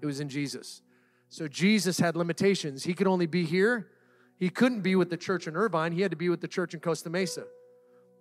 It 0.00 0.06
was 0.06 0.20
in 0.20 0.28
Jesus. 0.28 0.82
So 1.28 1.46
Jesus 1.48 1.98
had 1.98 2.16
limitations. 2.16 2.84
He 2.84 2.94
could 2.94 3.06
only 3.06 3.26
be 3.26 3.44
here. 3.44 3.88
He 4.36 4.48
couldn't 4.48 4.80
be 4.80 4.96
with 4.96 5.10
the 5.10 5.16
church 5.16 5.46
in 5.46 5.56
Irvine. 5.56 5.92
He 5.92 6.02
had 6.02 6.10
to 6.10 6.16
be 6.16 6.28
with 6.28 6.40
the 6.40 6.48
church 6.48 6.74
in 6.74 6.80
Costa 6.80 7.10
Mesa. 7.10 7.44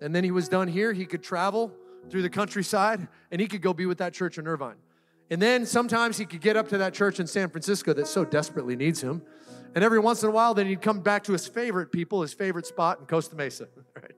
And 0.01 0.15
then 0.15 0.23
he 0.23 0.31
was 0.31 0.47
done 0.47 0.67
here. 0.67 0.93
He 0.93 1.05
could 1.05 1.23
travel 1.23 1.71
through 2.09 2.21
the 2.21 2.29
countryside, 2.29 3.07
and 3.31 3.41
he 3.41 3.47
could 3.47 3.61
go 3.61 3.73
be 3.73 3.85
with 3.85 3.97
that 3.97 4.13
church 4.13 4.37
in 4.37 4.47
Irvine. 4.47 4.75
And 5.29 5.41
then 5.41 5.65
sometimes 5.65 6.17
he 6.17 6.25
could 6.25 6.41
get 6.41 6.57
up 6.57 6.69
to 6.69 6.77
that 6.79 6.93
church 6.93 7.19
in 7.19 7.27
San 7.27 7.49
Francisco 7.49 7.93
that 7.93 8.07
so 8.07 8.25
desperately 8.25 8.75
needs 8.75 9.01
him. 9.01 9.21
And 9.75 9.83
every 9.83 9.99
once 9.99 10.23
in 10.23 10.29
a 10.29 10.31
while, 10.31 10.53
then 10.53 10.65
he'd 10.65 10.81
come 10.81 11.01
back 11.01 11.23
to 11.25 11.33
his 11.33 11.47
favorite 11.47 11.91
people, 11.91 12.21
his 12.21 12.33
favorite 12.33 12.65
spot 12.65 12.99
in 12.99 13.05
Costa 13.05 13.35
Mesa. 13.35 13.67
Right? 13.95 14.11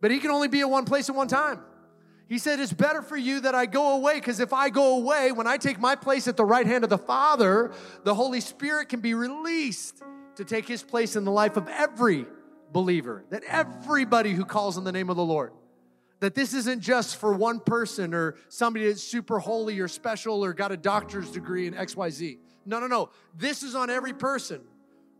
But 0.00 0.10
he 0.10 0.18
can 0.18 0.30
only 0.30 0.48
be 0.48 0.60
at 0.60 0.70
one 0.70 0.84
place 0.84 1.08
at 1.08 1.16
one 1.16 1.28
time. 1.28 1.60
He 2.28 2.38
said, 2.38 2.60
It's 2.60 2.72
better 2.72 3.02
for 3.02 3.16
you 3.16 3.40
that 3.40 3.54
I 3.54 3.66
go 3.66 3.96
away, 3.96 4.14
because 4.14 4.38
if 4.38 4.52
I 4.52 4.68
go 4.68 4.96
away, 4.96 5.32
when 5.32 5.46
I 5.46 5.56
take 5.56 5.80
my 5.80 5.96
place 5.96 6.28
at 6.28 6.36
the 6.36 6.44
right 6.44 6.66
hand 6.66 6.84
of 6.84 6.90
the 6.90 6.98
Father, 6.98 7.72
the 8.04 8.14
Holy 8.14 8.40
Spirit 8.40 8.88
can 8.88 9.00
be 9.00 9.14
released 9.14 10.02
to 10.36 10.44
take 10.44 10.68
his 10.68 10.82
place 10.82 11.16
in 11.16 11.24
the 11.24 11.32
life 11.32 11.56
of 11.56 11.66
every 11.68 12.26
believer, 12.72 13.24
that 13.30 13.42
everybody 13.44 14.32
who 14.32 14.44
calls 14.44 14.76
on 14.76 14.84
the 14.84 14.92
name 14.92 15.10
of 15.10 15.16
the 15.16 15.24
Lord. 15.24 15.52
That 16.20 16.34
this 16.34 16.52
isn't 16.52 16.80
just 16.80 17.16
for 17.16 17.32
one 17.32 17.60
person 17.60 18.12
or 18.12 18.34
somebody 18.48 18.88
that's 18.88 19.02
super 19.02 19.38
holy 19.38 19.78
or 19.78 19.88
special 19.88 20.44
or 20.44 20.52
got 20.52 20.72
a 20.72 20.76
doctor's 20.76 21.30
degree 21.30 21.66
in 21.66 21.74
XYZ. 21.74 22.38
No, 22.66 22.80
no, 22.80 22.88
no. 22.88 23.10
This 23.34 23.62
is 23.62 23.74
on 23.74 23.88
every 23.88 24.12
person 24.12 24.60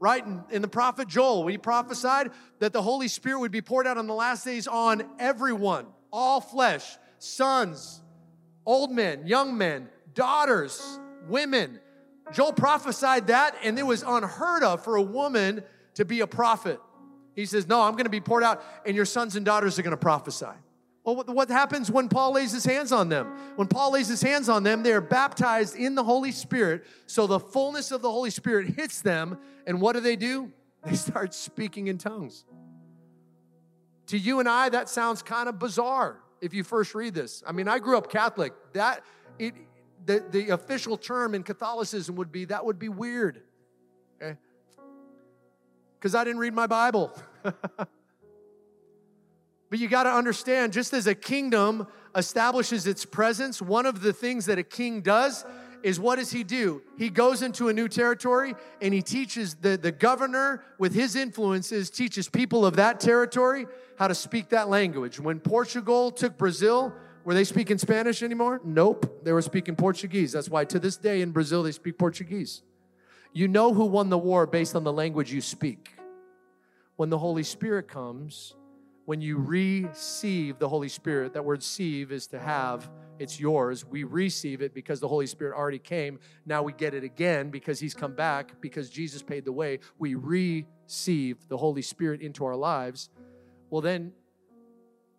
right? 0.00 0.24
In, 0.24 0.44
in, 0.50 0.62
the 0.62 0.68
prophet 0.68 1.08
Joel, 1.08 1.46
he 1.46 1.58
prophesied 1.58 2.30
that 2.60 2.72
the 2.72 2.82
Holy 2.82 3.08
Spirit 3.08 3.40
would 3.40 3.52
be 3.52 3.62
poured 3.62 3.86
out 3.86 3.98
on 3.98 4.06
the 4.06 4.14
last 4.14 4.44
days 4.44 4.66
on 4.66 5.02
everyone 5.18 5.86
all 6.12 6.40
flesh, 6.40 6.96
sons, 7.18 8.00
old 8.64 8.90
men, 8.90 9.26
young 9.26 9.58
men, 9.58 9.88
daughters, 10.14 10.98
women. 11.28 11.80
Joel 12.32 12.52
prophesied 12.52 13.28
that, 13.28 13.56
and 13.62 13.78
it 13.78 13.86
was 13.86 14.02
unheard 14.02 14.62
of 14.62 14.84
for 14.84 14.96
a 14.96 15.02
woman 15.02 15.62
to 15.94 16.04
be 16.04 16.20
a 16.20 16.26
prophet. 16.26 16.80
He 17.34 17.46
says, 17.46 17.66
No, 17.66 17.80
I'm 17.80 17.92
going 17.92 18.04
to 18.04 18.10
be 18.10 18.20
poured 18.20 18.42
out, 18.42 18.62
and 18.86 18.96
your 18.96 19.04
sons 19.04 19.36
and 19.36 19.44
daughters 19.44 19.78
are 19.78 19.82
going 19.82 19.92
to 19.92 19.96
prophesy. 19.96 20.46
Well, 21.14 21.24
what 21.26 21.48
happens 21.48 21.90
when 21.90 22.08
Paul 22.10 22.34
lays 22.34 22.52
his 22.52 22.64
hands 22.64 22.92
on 22.92 23.08
them? 23.08 23.26
When 23.56 23.66
Paul 23.66 23.92
lays 23.92 24.08
his 24.08 24.20
hands 24.20 24.50
on 24.50 24.62
them, 24.62 24.82
they 24.82 24.92
are 24.92 25.00
baptized 25.00 25.74
in 25.74 25.94
the 25.94 26.04
Holy 26.04 26.32
Spirit. 26.32 26.84
So 27.06 27.26
the 27.26 27.40
fullness 27.40 27.92
of 27.92 28.02
the 28.02 28.10
Holy 28.10 28.28
Spirit 28.28 28.74
hits 28.76 29.00
them. 29.00 29.38
And 29.66 29.80
what 29.80 29.94
do 29.94 30.00
they 30.00 30.16
do? 30.16 30.52
They 30.84 30.94
start 30.94 31.34
speaking 31.34 31.88
in 31.88 31.98
tongues. 31.98 32.44
To 34.06 34.16
you 34.16 34.38
and 34.38 34.48
I, 34.48 34.68
that 34.68 34.88
sounds 34.88 35.22
kind 35.22 35.48
of 35.48 35.58
bizarre 35.58 36.20
if 36.40 36.54
you 36.54 36.62
first 36.62 36.94
read 36.94 37.14
this. 37.14 37.42
I 37.44 37.50
mean, 37.50 37.66
I 37.66 37.80
grew 37.80 37.98
up 37.98 38.08
Catholic. 38.08 38.52
That 38.74 39.02
it 39.40 39.54
the, 40.06 40.24
the 40.30 40.50
official 40.50 40.96
term 40.96 41.34
in 41.34 41.42
Catholicism 41.42 42.14
would 42.14 42.30
be 42.30 42.44
that 42.44 42.64
would 42.64 42.78
be 42.78 42.88
weird. 42.88 43.42
Eh? 44.20 44.26
Okay? 44.26 44.36
Because 45.98 46.14
I 46.14 46.22
didn't 46.22 46.38
read 46.38 46.54
my 46.54 46.68
Bible. 46.68 47.12
but 49.70 49.78
you 49.78 49.88
got 49.88 50.04
to 50.04 50.10
understand, 50.10 50.72
just 50.72 50.92
as 50.92 51.06
a 51.06 51.14
kingdom 51.14 51.86
establishes 52.14 52.86
its 52.86 53.04
presence, 53.04 53.60
one 53.60 53.86
of 53.86 54.00
the 54.00 54.12
things 54.12 54.46
that 54.46 54.58
a 54.58 54.62
king 54.62 55.02
does 55.02 55.44
is 55.82 56.00
what 56.00 56.16
does 56.16 56.30
he 56.30 56.42
do? 56.42 56.82
He 56.96 57.08
goes 57.08 57.42
into 57.42 57.68
a 57.68 57.72
new 57.72 57.88
territory 57.88 58.54
and 58.80 58.92
he 58.92 59.02
teaches 59.02 59.54
the, 59.54 59.76
the 59.76 59.92
governor 59.92 60.64
with 60.78 60.92
his 60.92 61.14
influences, 61.14 61.90
teaches 61.90 62.28
people 62.28 62.66
of 62.66 62.76
that 62.76 62.98
territory 63.00 63.66
how 63.96 64.08
to 64.08 64.14
speak 64.14 64.48
that 64.50 64.68
language. 64.68 65.20
When 65.20 65.38
Portugal 65.38 66.10
took 66.10 66.36
Brazil, 66.36 66.92
were 67.24 67.34
they 67.34 67.44
speaking 67.44 67.78
Spanish 67.78 68.22
anymore? 68.22 68.60
Nope. 68.64 69.22
They 69.24 69.32
were 69.32 69.42
speaking 69.42 69.76
Portuguese. 69.76 70.32
That's 70.32 70.48
why 70.48 70.64
to 70.64 70.78
this 70.78 70.96
day 70.96 71.20
in 71.20 71.30
Brazil 71.30 71.62
they 71.62 71.72
speak 71.72 71.98
Portuguese. 71.98 72.62
You 73.32 73.46
know 73.48 73.72
who 73.74 73.84
won 73.84 74.08
the 74.08 74.18
war 74.18 74.46
based 74.46 74.74
on 74.74 74.84
the 74.84 74.92
language 74.92 75.32
you 75.32 75.40
speak. 75.40 75.94
When 76.96 77.10
the 77.10 77.18
Holy 77.18 77.44
Spirit 77.44 77.86
comes, 77.86 78.54
when 79.08 79.22
you 79.22 79.38
receive 79.38 80.58
the 80.58 80.68
Holy 80.68 80.90
Spirit, 80.90 81.32
that 81.32 81.42
word 81.42 81.60
receive 81.60 82.12
is 82.12 82.26
to 82.26 82.38
have, 82.38 82.90
it's 83.18 83.40
yours. 83.40 83.82
We 83.82 84.04
receive 84.04 84.60
it 84.60 84.74
because 84.74 85.00
the 85.00 85.08
Holy 85.08 85.26
Spirit 85.26 85.56
already 85.56 85.78
came. 85.78 86.18
Now 86.44 86.62
we 86.62 86.74
get 86.74 86.92
it 86.92 87.02
again 87.04 87.48
because 87.48 87.80
He's 87.80 87.94
come 87.94 88.12
back, 88.12 88.60
because 88.60 88.90
Jesus 88.90 89.22
paid 89.22 89.46
the 89.46 89.52
way. 89.52 89.78
We 89.98 90.14
receive 90.14 91.38
the 91.48 91.56
Holy 91.56 91.80
Spirit 91.80 92.20
into 92.20 92.44
our 92.44 92.54
lives. 92.54 93.08
Well, 93.70 93.80
then, 93.80 94.12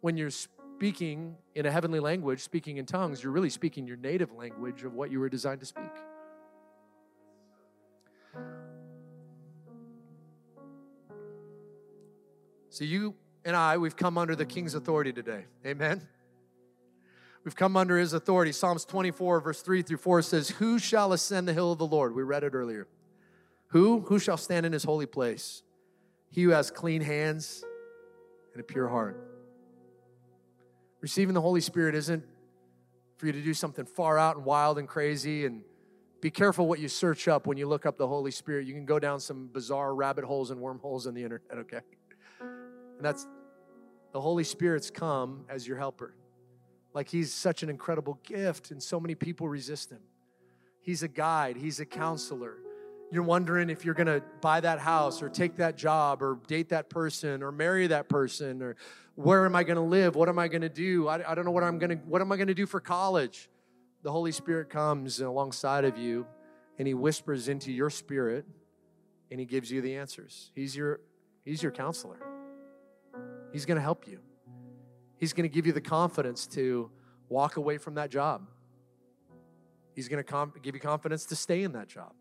when 0.02 0.18
you're 0.18 0.30
speaking 0.30 1.36
in 1.56 1.66
a 1.66 1.72
heavenly 1.72 2.00
language, 2.00 2.42
speaking 2.42 2.78
in 2.78 2.86
tongues, 2.86 3.24
you're 3.24 3.34
really 3.34 3.50
speaking 3.50 3.88
your 3.88 3.98
native 3.98 4.32
language 4.34 4.84
of 4.84 4.94
what 4.94 5.10
you 5.10 5.20
were 5.20 5.30
designed 5.30 5.62
to 5.62 5.66
speak. 5.66 5.96
So 12.70 12.84
you 12.84 13.16
and 13.46 13.56
I, 13.56 13.78
we've 13.78 13.96
come 13.96 14.18
under 14.18 14.36
the 14.36 14.46
king's 14.46 14.76
authority 14.76 15.14
today. 15.14 15.46
Amen. 15.66 16.08
We've 17.44 17.56
come 17.56 17.78
under 17.78 17.98
his 17.98 18.14
authority. 18.14 18.52
Psalms 18.52 18.86
24, 18.86 19.40
verse 19.42 19.62
3 19.62 19.82
through 19.82 19.98
4 19.98 20.22
says, 20.22 20.50
Who 20.50 20.78
shall 20.78 21.14
ascend 21.14 21.48
the 21.48 21.54
hill 21.54 21.72
of 21.72 21.78
the 21.78 21.88
Lord? 21.88 22.14
We 22.14 22.24
read 22.24 22.44
it 22.44 22.54
earlier. 22.54 22.88
Who? 23.68 24.02
Who 24.02 24.20
shall 24.20 24.38
stand 24.38 24.66
in 24.66 24.74
his 24.74 24.84
holy 24.84 25.06
place? 25.06 25.64
He 26.30 26.44
who 26.44 26.50
has 26.50 26.70
clean 26.70 27.02
hands 27.02 27.64
and 28.54 28.62
a 28.62 28.64
pure 28.64 28.88
heart. 28.88 29.26
Receiving 31.02 31.34
the 31.34 31.42
Holy 31.42 31.62
Spirit 31.62 31.96
isn't 31.96 32.24
for 33.18 33.26
you 33.26 33.32
to 33.32 33.42
do 33.42 33.54
something 33.54 33.86
far 33.86 34.18
out 34.18 34.36
and 34.36 34.46
wild 34.46 34.78
and 34.78 34.88
crazy 34.88 35.46
and 35.46 35.62
be 36.22 36.30
careful 36.30 36.68
what 36.68 36.80
you 36.80 36.90
search 36.90 37.28
up 37.28 37.48
when 37.48 37.58
you 37.58 37.68
look 37.68 37.86
up 37.86 37.98
the 37.98 38.08
Holy 38.08 38.32
Spirit. 38.32 38.68
You 38.68 38.74
can 38.74 38.86
go 38.86 39.00
down 39.00 39.20
some 39.22 39.48
bizarre 39.48 39.96
rabbit 39.96 40.26
holes 40.26 40.52
and 40.52 40.60
wormholes 40.60 41.08
in 41.08 41.14
the 41.14 41.24
internet, 41.24 41.60
okay? 41.60 41.80
And 43.00 43.06
that's 43.06 43.26
the 44.12 44.20
Holy 44.20 44.44
Spirit's 44.44 44.92
come 44.92 45.46
as 45.48 45.66
your 45.66 45.78
helper. 45.78 46.14
Like 46.94 47.08
he's 47.08 47.34
such 47.34 47.64
an 47.64 47.70
incredible 47.70 48.20
gift, 48.24 48.72
and 48.72 48.84
so 48.84 49.00
many 49.00 49.16
people 49.16 49.48
resist 49.48 49.90
him. 49.90 50.02
He's 50.82 51.02
a 51.02 51.08
guide, 51.08 51.56
he's 51.56 51.80
a 51.80 51.86
counselor. 51.86 52.58
You're 53.10 53.24
wondering 53.24 53.70
if 53.70 53.86
you're 53.86 53.96
gonna 53.96 54.22
buy 54.42 54.60
that 54.60 54.80
house 54.80 55.22
or 55.22 55.30
take 55.30 55.56
that 55.56 55.78
job 55.78 56.22
or 56.22 56.40
date 56.48 56.70
that 56.70 56.90
person 56.90 57.42
or 57.42 57.54
marry 57.54 57.88
that 57.88 58.10
person 58.10 58.62
or 58.62 58.76
where 59.16 59.46
am 59.46 59.56
I 59.56 59.64
gonna 59.64 59.86
live? 59.86 60.18
What 60.18 60.28
am 60.28 60.38
I 60.38 60.50
gonna 60.50 60.68
do? 60.68 61.08
I, 61.08 61.32
I 61.32 61.36
don't 61.36 61.46
know 61.46 61.52
what 61.52 61.64
I'm 61.64 61.80
gonna 61.80 61.96
what 62.06 62.22
am 62.22 62.34
I 62.34 62.38
gonna 62.38 62.54
do 62.54 62.66
for 62.66 62.82
college? 62.82 63.50
The 64.04 64.12
Holy 64.12 64.34
Spirit 64.34 64.70
comes 64.70 65.22
alongside 65.22 65.86
of 65.86 65.98
you 65.98 66.28
and 66.78 66.86
he 66.86 66.94
whispers 66.94 67.48
into 67.48 67.72
your 67.72 67.90
spirit 67.90 68.46
and 69.32 69.40
he 69.40 69.46
gives 69.46 69.72
you 69.72 69.82
the 69.82 69.96
answers. 69.96 70.52
He's 70.54 70.76
your 70.76 71.00
he's 71.46 71.64
your 71.64 71.72
counselor. 71.72 72.39
He's 73.52 73.66
going 73.66 73.78
to 73.78 73.82
help 73.82 74.08
you. 74.08 74.20
He's 75.18 75.34
going 75.34 75.44
to 75.44 75.54
give 75.54 75.66
you 75.66 75.74
the 75.74 75.82
confidence 75.82 76.48
to 76.48 76.90
walk 77.28 77.58
away 77.58 77.78
from 77.78 77.96
that 77.96 78.10
job. 78.10 78.48
He's 79.96 80.08
going 80.08 80.24
to 80.24 80.30
com- 80.30 80.54
give 80.62 80.76
you 80.76 80.82
confidence 80.82 81.26
to 81.26 81.36
stay 81.36 81.64
in 81.64 81.74
that 81.74 81.88
job. 81.88 82.14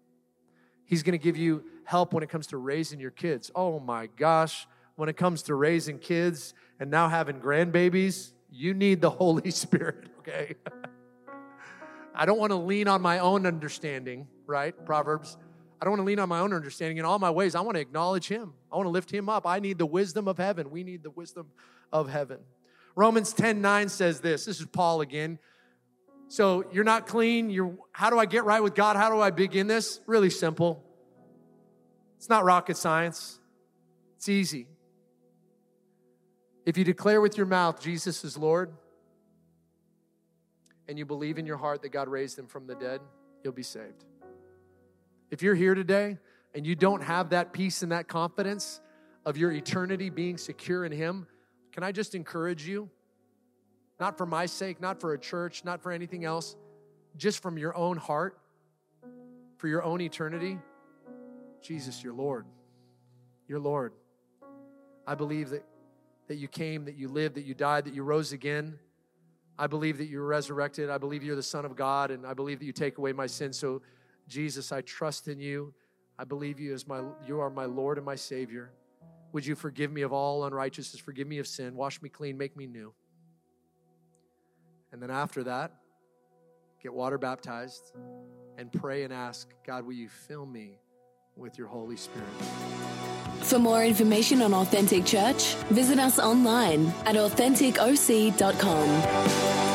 He's 0.84 1.02
going 1.02 1.12
to 1.12 1.22
give 1.22 1.36
you 1.36 1.64
help 1.84 2.12
when 2.12 2.22
it 2.22 2.28
comes 2.28 2.46
to 2.48 2.56
raising 2.56 2.98
your 2.98 3.10
kids. 3.10 3.50
Oh 3.54 3.78
my 3.78 4.06
gosh, 4.16 4.66
when 4.96 5.08
it 5.08 5.16
comes 5.16 5.42
to 5.44 5.54
raising 5.54 5.98
kids 5.98 6.54
and 6.80 6.90
now 6.90 7.08
having 7.08 7.40
grandbabies, 7.40 8.32
you 8.50 8.74
need 8.74 9.00
the 9.00 9.10
Holy 9.22 9.50
Spirit, 9.50 10.08
okay? 10.20 10.54
I 12.14 12.26
don't 12.26 12.38
want 12.38 12.50
to 12.50 12.56
lean 12.56 12.88
on 12.88 13.00
my 13.00 13.20
own 13.20 13.46
understanding, 13.46 14.26
right? 14.46 14.74
Proverbs 14.84 15.36
I 15.80 15.84
don't 15.84 15.92
want 15.92 16.00
to 16.00 16.06
lean 16.06 16.18
on 16.18 16.28
my 16.28 16.40
own 16.40 16.52
understanding. 16.52 16.96
In 16.98 17.04
all 17.04 17.18
my 17.18 17.30
ways, 17.30 17.54
I 17.54 17.60
want 17.60 17.76
to 17.76 17.80
acknowledge 17.80 18.28
Him. 18.28 18.52
I 18.72 18.76
want 18.76 18.86
to 18.86 18.90
lift 18.90 19.10
Him 19.10 19.28
up. 19.28 19.46
I 19.46 19.60
need 19.60 19.78
the 19.78 19.86
wisdom 19.86 20.26
of 20.26 20.38
heaven. 20.38 20.70
We 20.70 20.82
need 20.82 21.02
the 21.02 21.10
wisdom 21.10 21.48
of 21.92 22.08
heaven. 22.08 22.38
Romans 22.96 23.32
10 23.32 23.60
9 23.60 23.88
says 23.88 24.20
this. 24.20 24.44
This 24.44 24.60
is 24.60 24.66
Paul 24.66 25.00
again. 25.00 25.38
So 26.28 26.64
you're 26.72 26.84
not 26.84 27.06
clean. 27.06 27.48
You're, 27.48 27.76
how 27.92 28.10
do 28.10 28.18
I 28.18 28.26
get 28.26 28.44
right 28.44 28.62
with 28.62 28.74
God? 28.74 28.96
How 28.96 29.10
do 29.10 29.20
I 29.20 29.30
begin 29.30 29.66
this? 29.66 30.00
Really 30.06 30.30
simple. 30.30 30.84
It's 32.18 32.28
not 32.28 32.44
rocket 32.44 32.76
science, 32.76 33.38
it's 34.16 34.28
easy. 34.28 34.66
If 36.66 36.76
you 36.76 36.84
declare 36.84 37.20
with 37.20 37.36
your 37.36 37.46
mouth 37.46 37.80
Jesus 37.80 38.24
is 38.24 38.36
Lord 38.36 38.72
and 40.88 40.98
you 40.98 41.06
believe 41.06 41.38
in 41.38 41.46
your 41.46 41.56
heart 41.56 41.80
that 41.82 41.90
God 41.90 42.08
raised 42.08 42.38
him 42.38 42.46
from 42.46 42.66
the 42.66 42.74
dead, 42.74 43.00
you'll 43.42 43.54
be 43.54 43.62
saved. 43.62 44.04
If 45.30 45.42
you're 45.42 45.54
here 45.54 45.74
today 45.74 46.18
and 46.54 46.66
you 46.66 46.74
don't 46.74 47.02
have 47.02 47.30
that 47.30 47.52
peace 47.52 47.82
and 47.82 47.92
that 47.92 48.08
confidence 48.08 48.80
of 49.26 49.36
your 49.36 49.52
eternity 49.52 50.08
being 50.08 50.38
secure 50.38 50.84
in 50.84 50.92
Him, 50.92 51.26
can 51.72 51.82
I 51.82 51.92
just 51.92 52.14
encourage 52.14 52.66
you? 52.66 52.88
Not 54.00 54.16
for 54.16 54.26
my 54.26 54.46
sake, 54.46 54.80
not 54.80 55.00
for 55.00 55.12
a 55.12 55.18
church, 55.18 55.64
not 55.64 55.82
for 55.82 55.92
anything 55.92 56.24
else, 56.24 56.56
just 57.16 57.42
from 57.42 57.58
your 57.58 57.76
own 57.76 57.96
heart, 57.96 58.38
for 59.58 59.68
your 59.68 59.82
own 59.82 60.00
eternity. 60.00 60.58
Jesus, 61.60 62.02
your 62.02 62.14
Lord. 62.14 62.46
Your 63.48 63.58
Lord. 63.58 63.92
I 65.06 65.14
believe 65.14 65.50
that, 65.50 65.64
that 66.28 66.36
you 66.36 66.48
came, 66.48 66.84
that 66.84 66.96
you 66.96 67.08
lived, 67.08 67.34
that 67.34 67.44
you 67.44 67.54
died, 67.54 67.84
that 67.84 67.94
you 67.94 68.02
rose 68.02 68.32
again. 68.32 68.78
I 69.58 69.66
believe 69.66 69.98
that 69.98 70.06
you 70.06 70.20
were 70.20 70.26
resurrected. 70.26 70.88
I 70.88 70.98
believe 70.98 71.24
you're 71.24 71.36
the 71.36 71.42
Son 71.42 71.64
of 71.64 71.74
God, 71.74 72.10
and 72.10 72.24
I 72.24 72.34
believe 72.34 72.60
that 72.60 72.64
you 72.64 72.72
take 72.72 72.98
away 72.98 73.12
my 73.12 73.26
sins. 73.26 73.58
So 73.58 73.82
Jesus, 74.28 74.72
I 74.72 74.82
trust 74.82 75.28
in 75.28 75.40
you. 75.40 75.72
I 76.18 76.24
believe 76.24 76.60
you 76.60 76.74
as 76.74 76.86
my 76.86 77.02
you 77.26 77.40
are 77.40 77.50
my 77.50 77.64
Lord 77.64 77.96
and 77.96 78.04
my 78.04 78.16
Savior. 78.16 78.72
Would 79.32 79.46
you 79.46 79.54
forgive 79.54 79.92
me 79.92 80.02
of 80.02 80.12
all 80.12 80.44
unrighteousness, 80.44 81.00
forgive 81.00 81.28
me 81.28 81.38
of 81.38 81.46
sin, 81.46 81.74
wash 81.74 82.00
me 82.00 82.08
clean, 82.08 82.38
make 82.38 82.56
me 82.56 82.66
new. 82.66 82.94
And 84.90 85.02
then 85.02 85.10
after 85.10 85.44
that, 85.44 85.72
get 86.82 86.94
water 86.94 87.18
baptized 87.18 87.92
and 88.56 88.72
pray 88.72 89.04
and 89.04 89.12
ask, 89.12 89.52
God, 89.66 89.84
will 89.84 89.92
you 89.92 90.08
fill 90.08 90.46
me 90.46 90.78
with 91.36 91.58
your 91.58 91.68
Holy 91.68 91.96
Spirit? 91.96 92.26
For 93.42 93.58
more 93.58 93.84
information 93.84 94.40
on 94.42 94.54
Authentic 94.54 95.04
Church, 95.04 95.54
visit 95.70 95.98
us 95.98 96.18
online 96.18 96.86
at 97.06 97.14
AuthenticOC.com. 97.14 99.67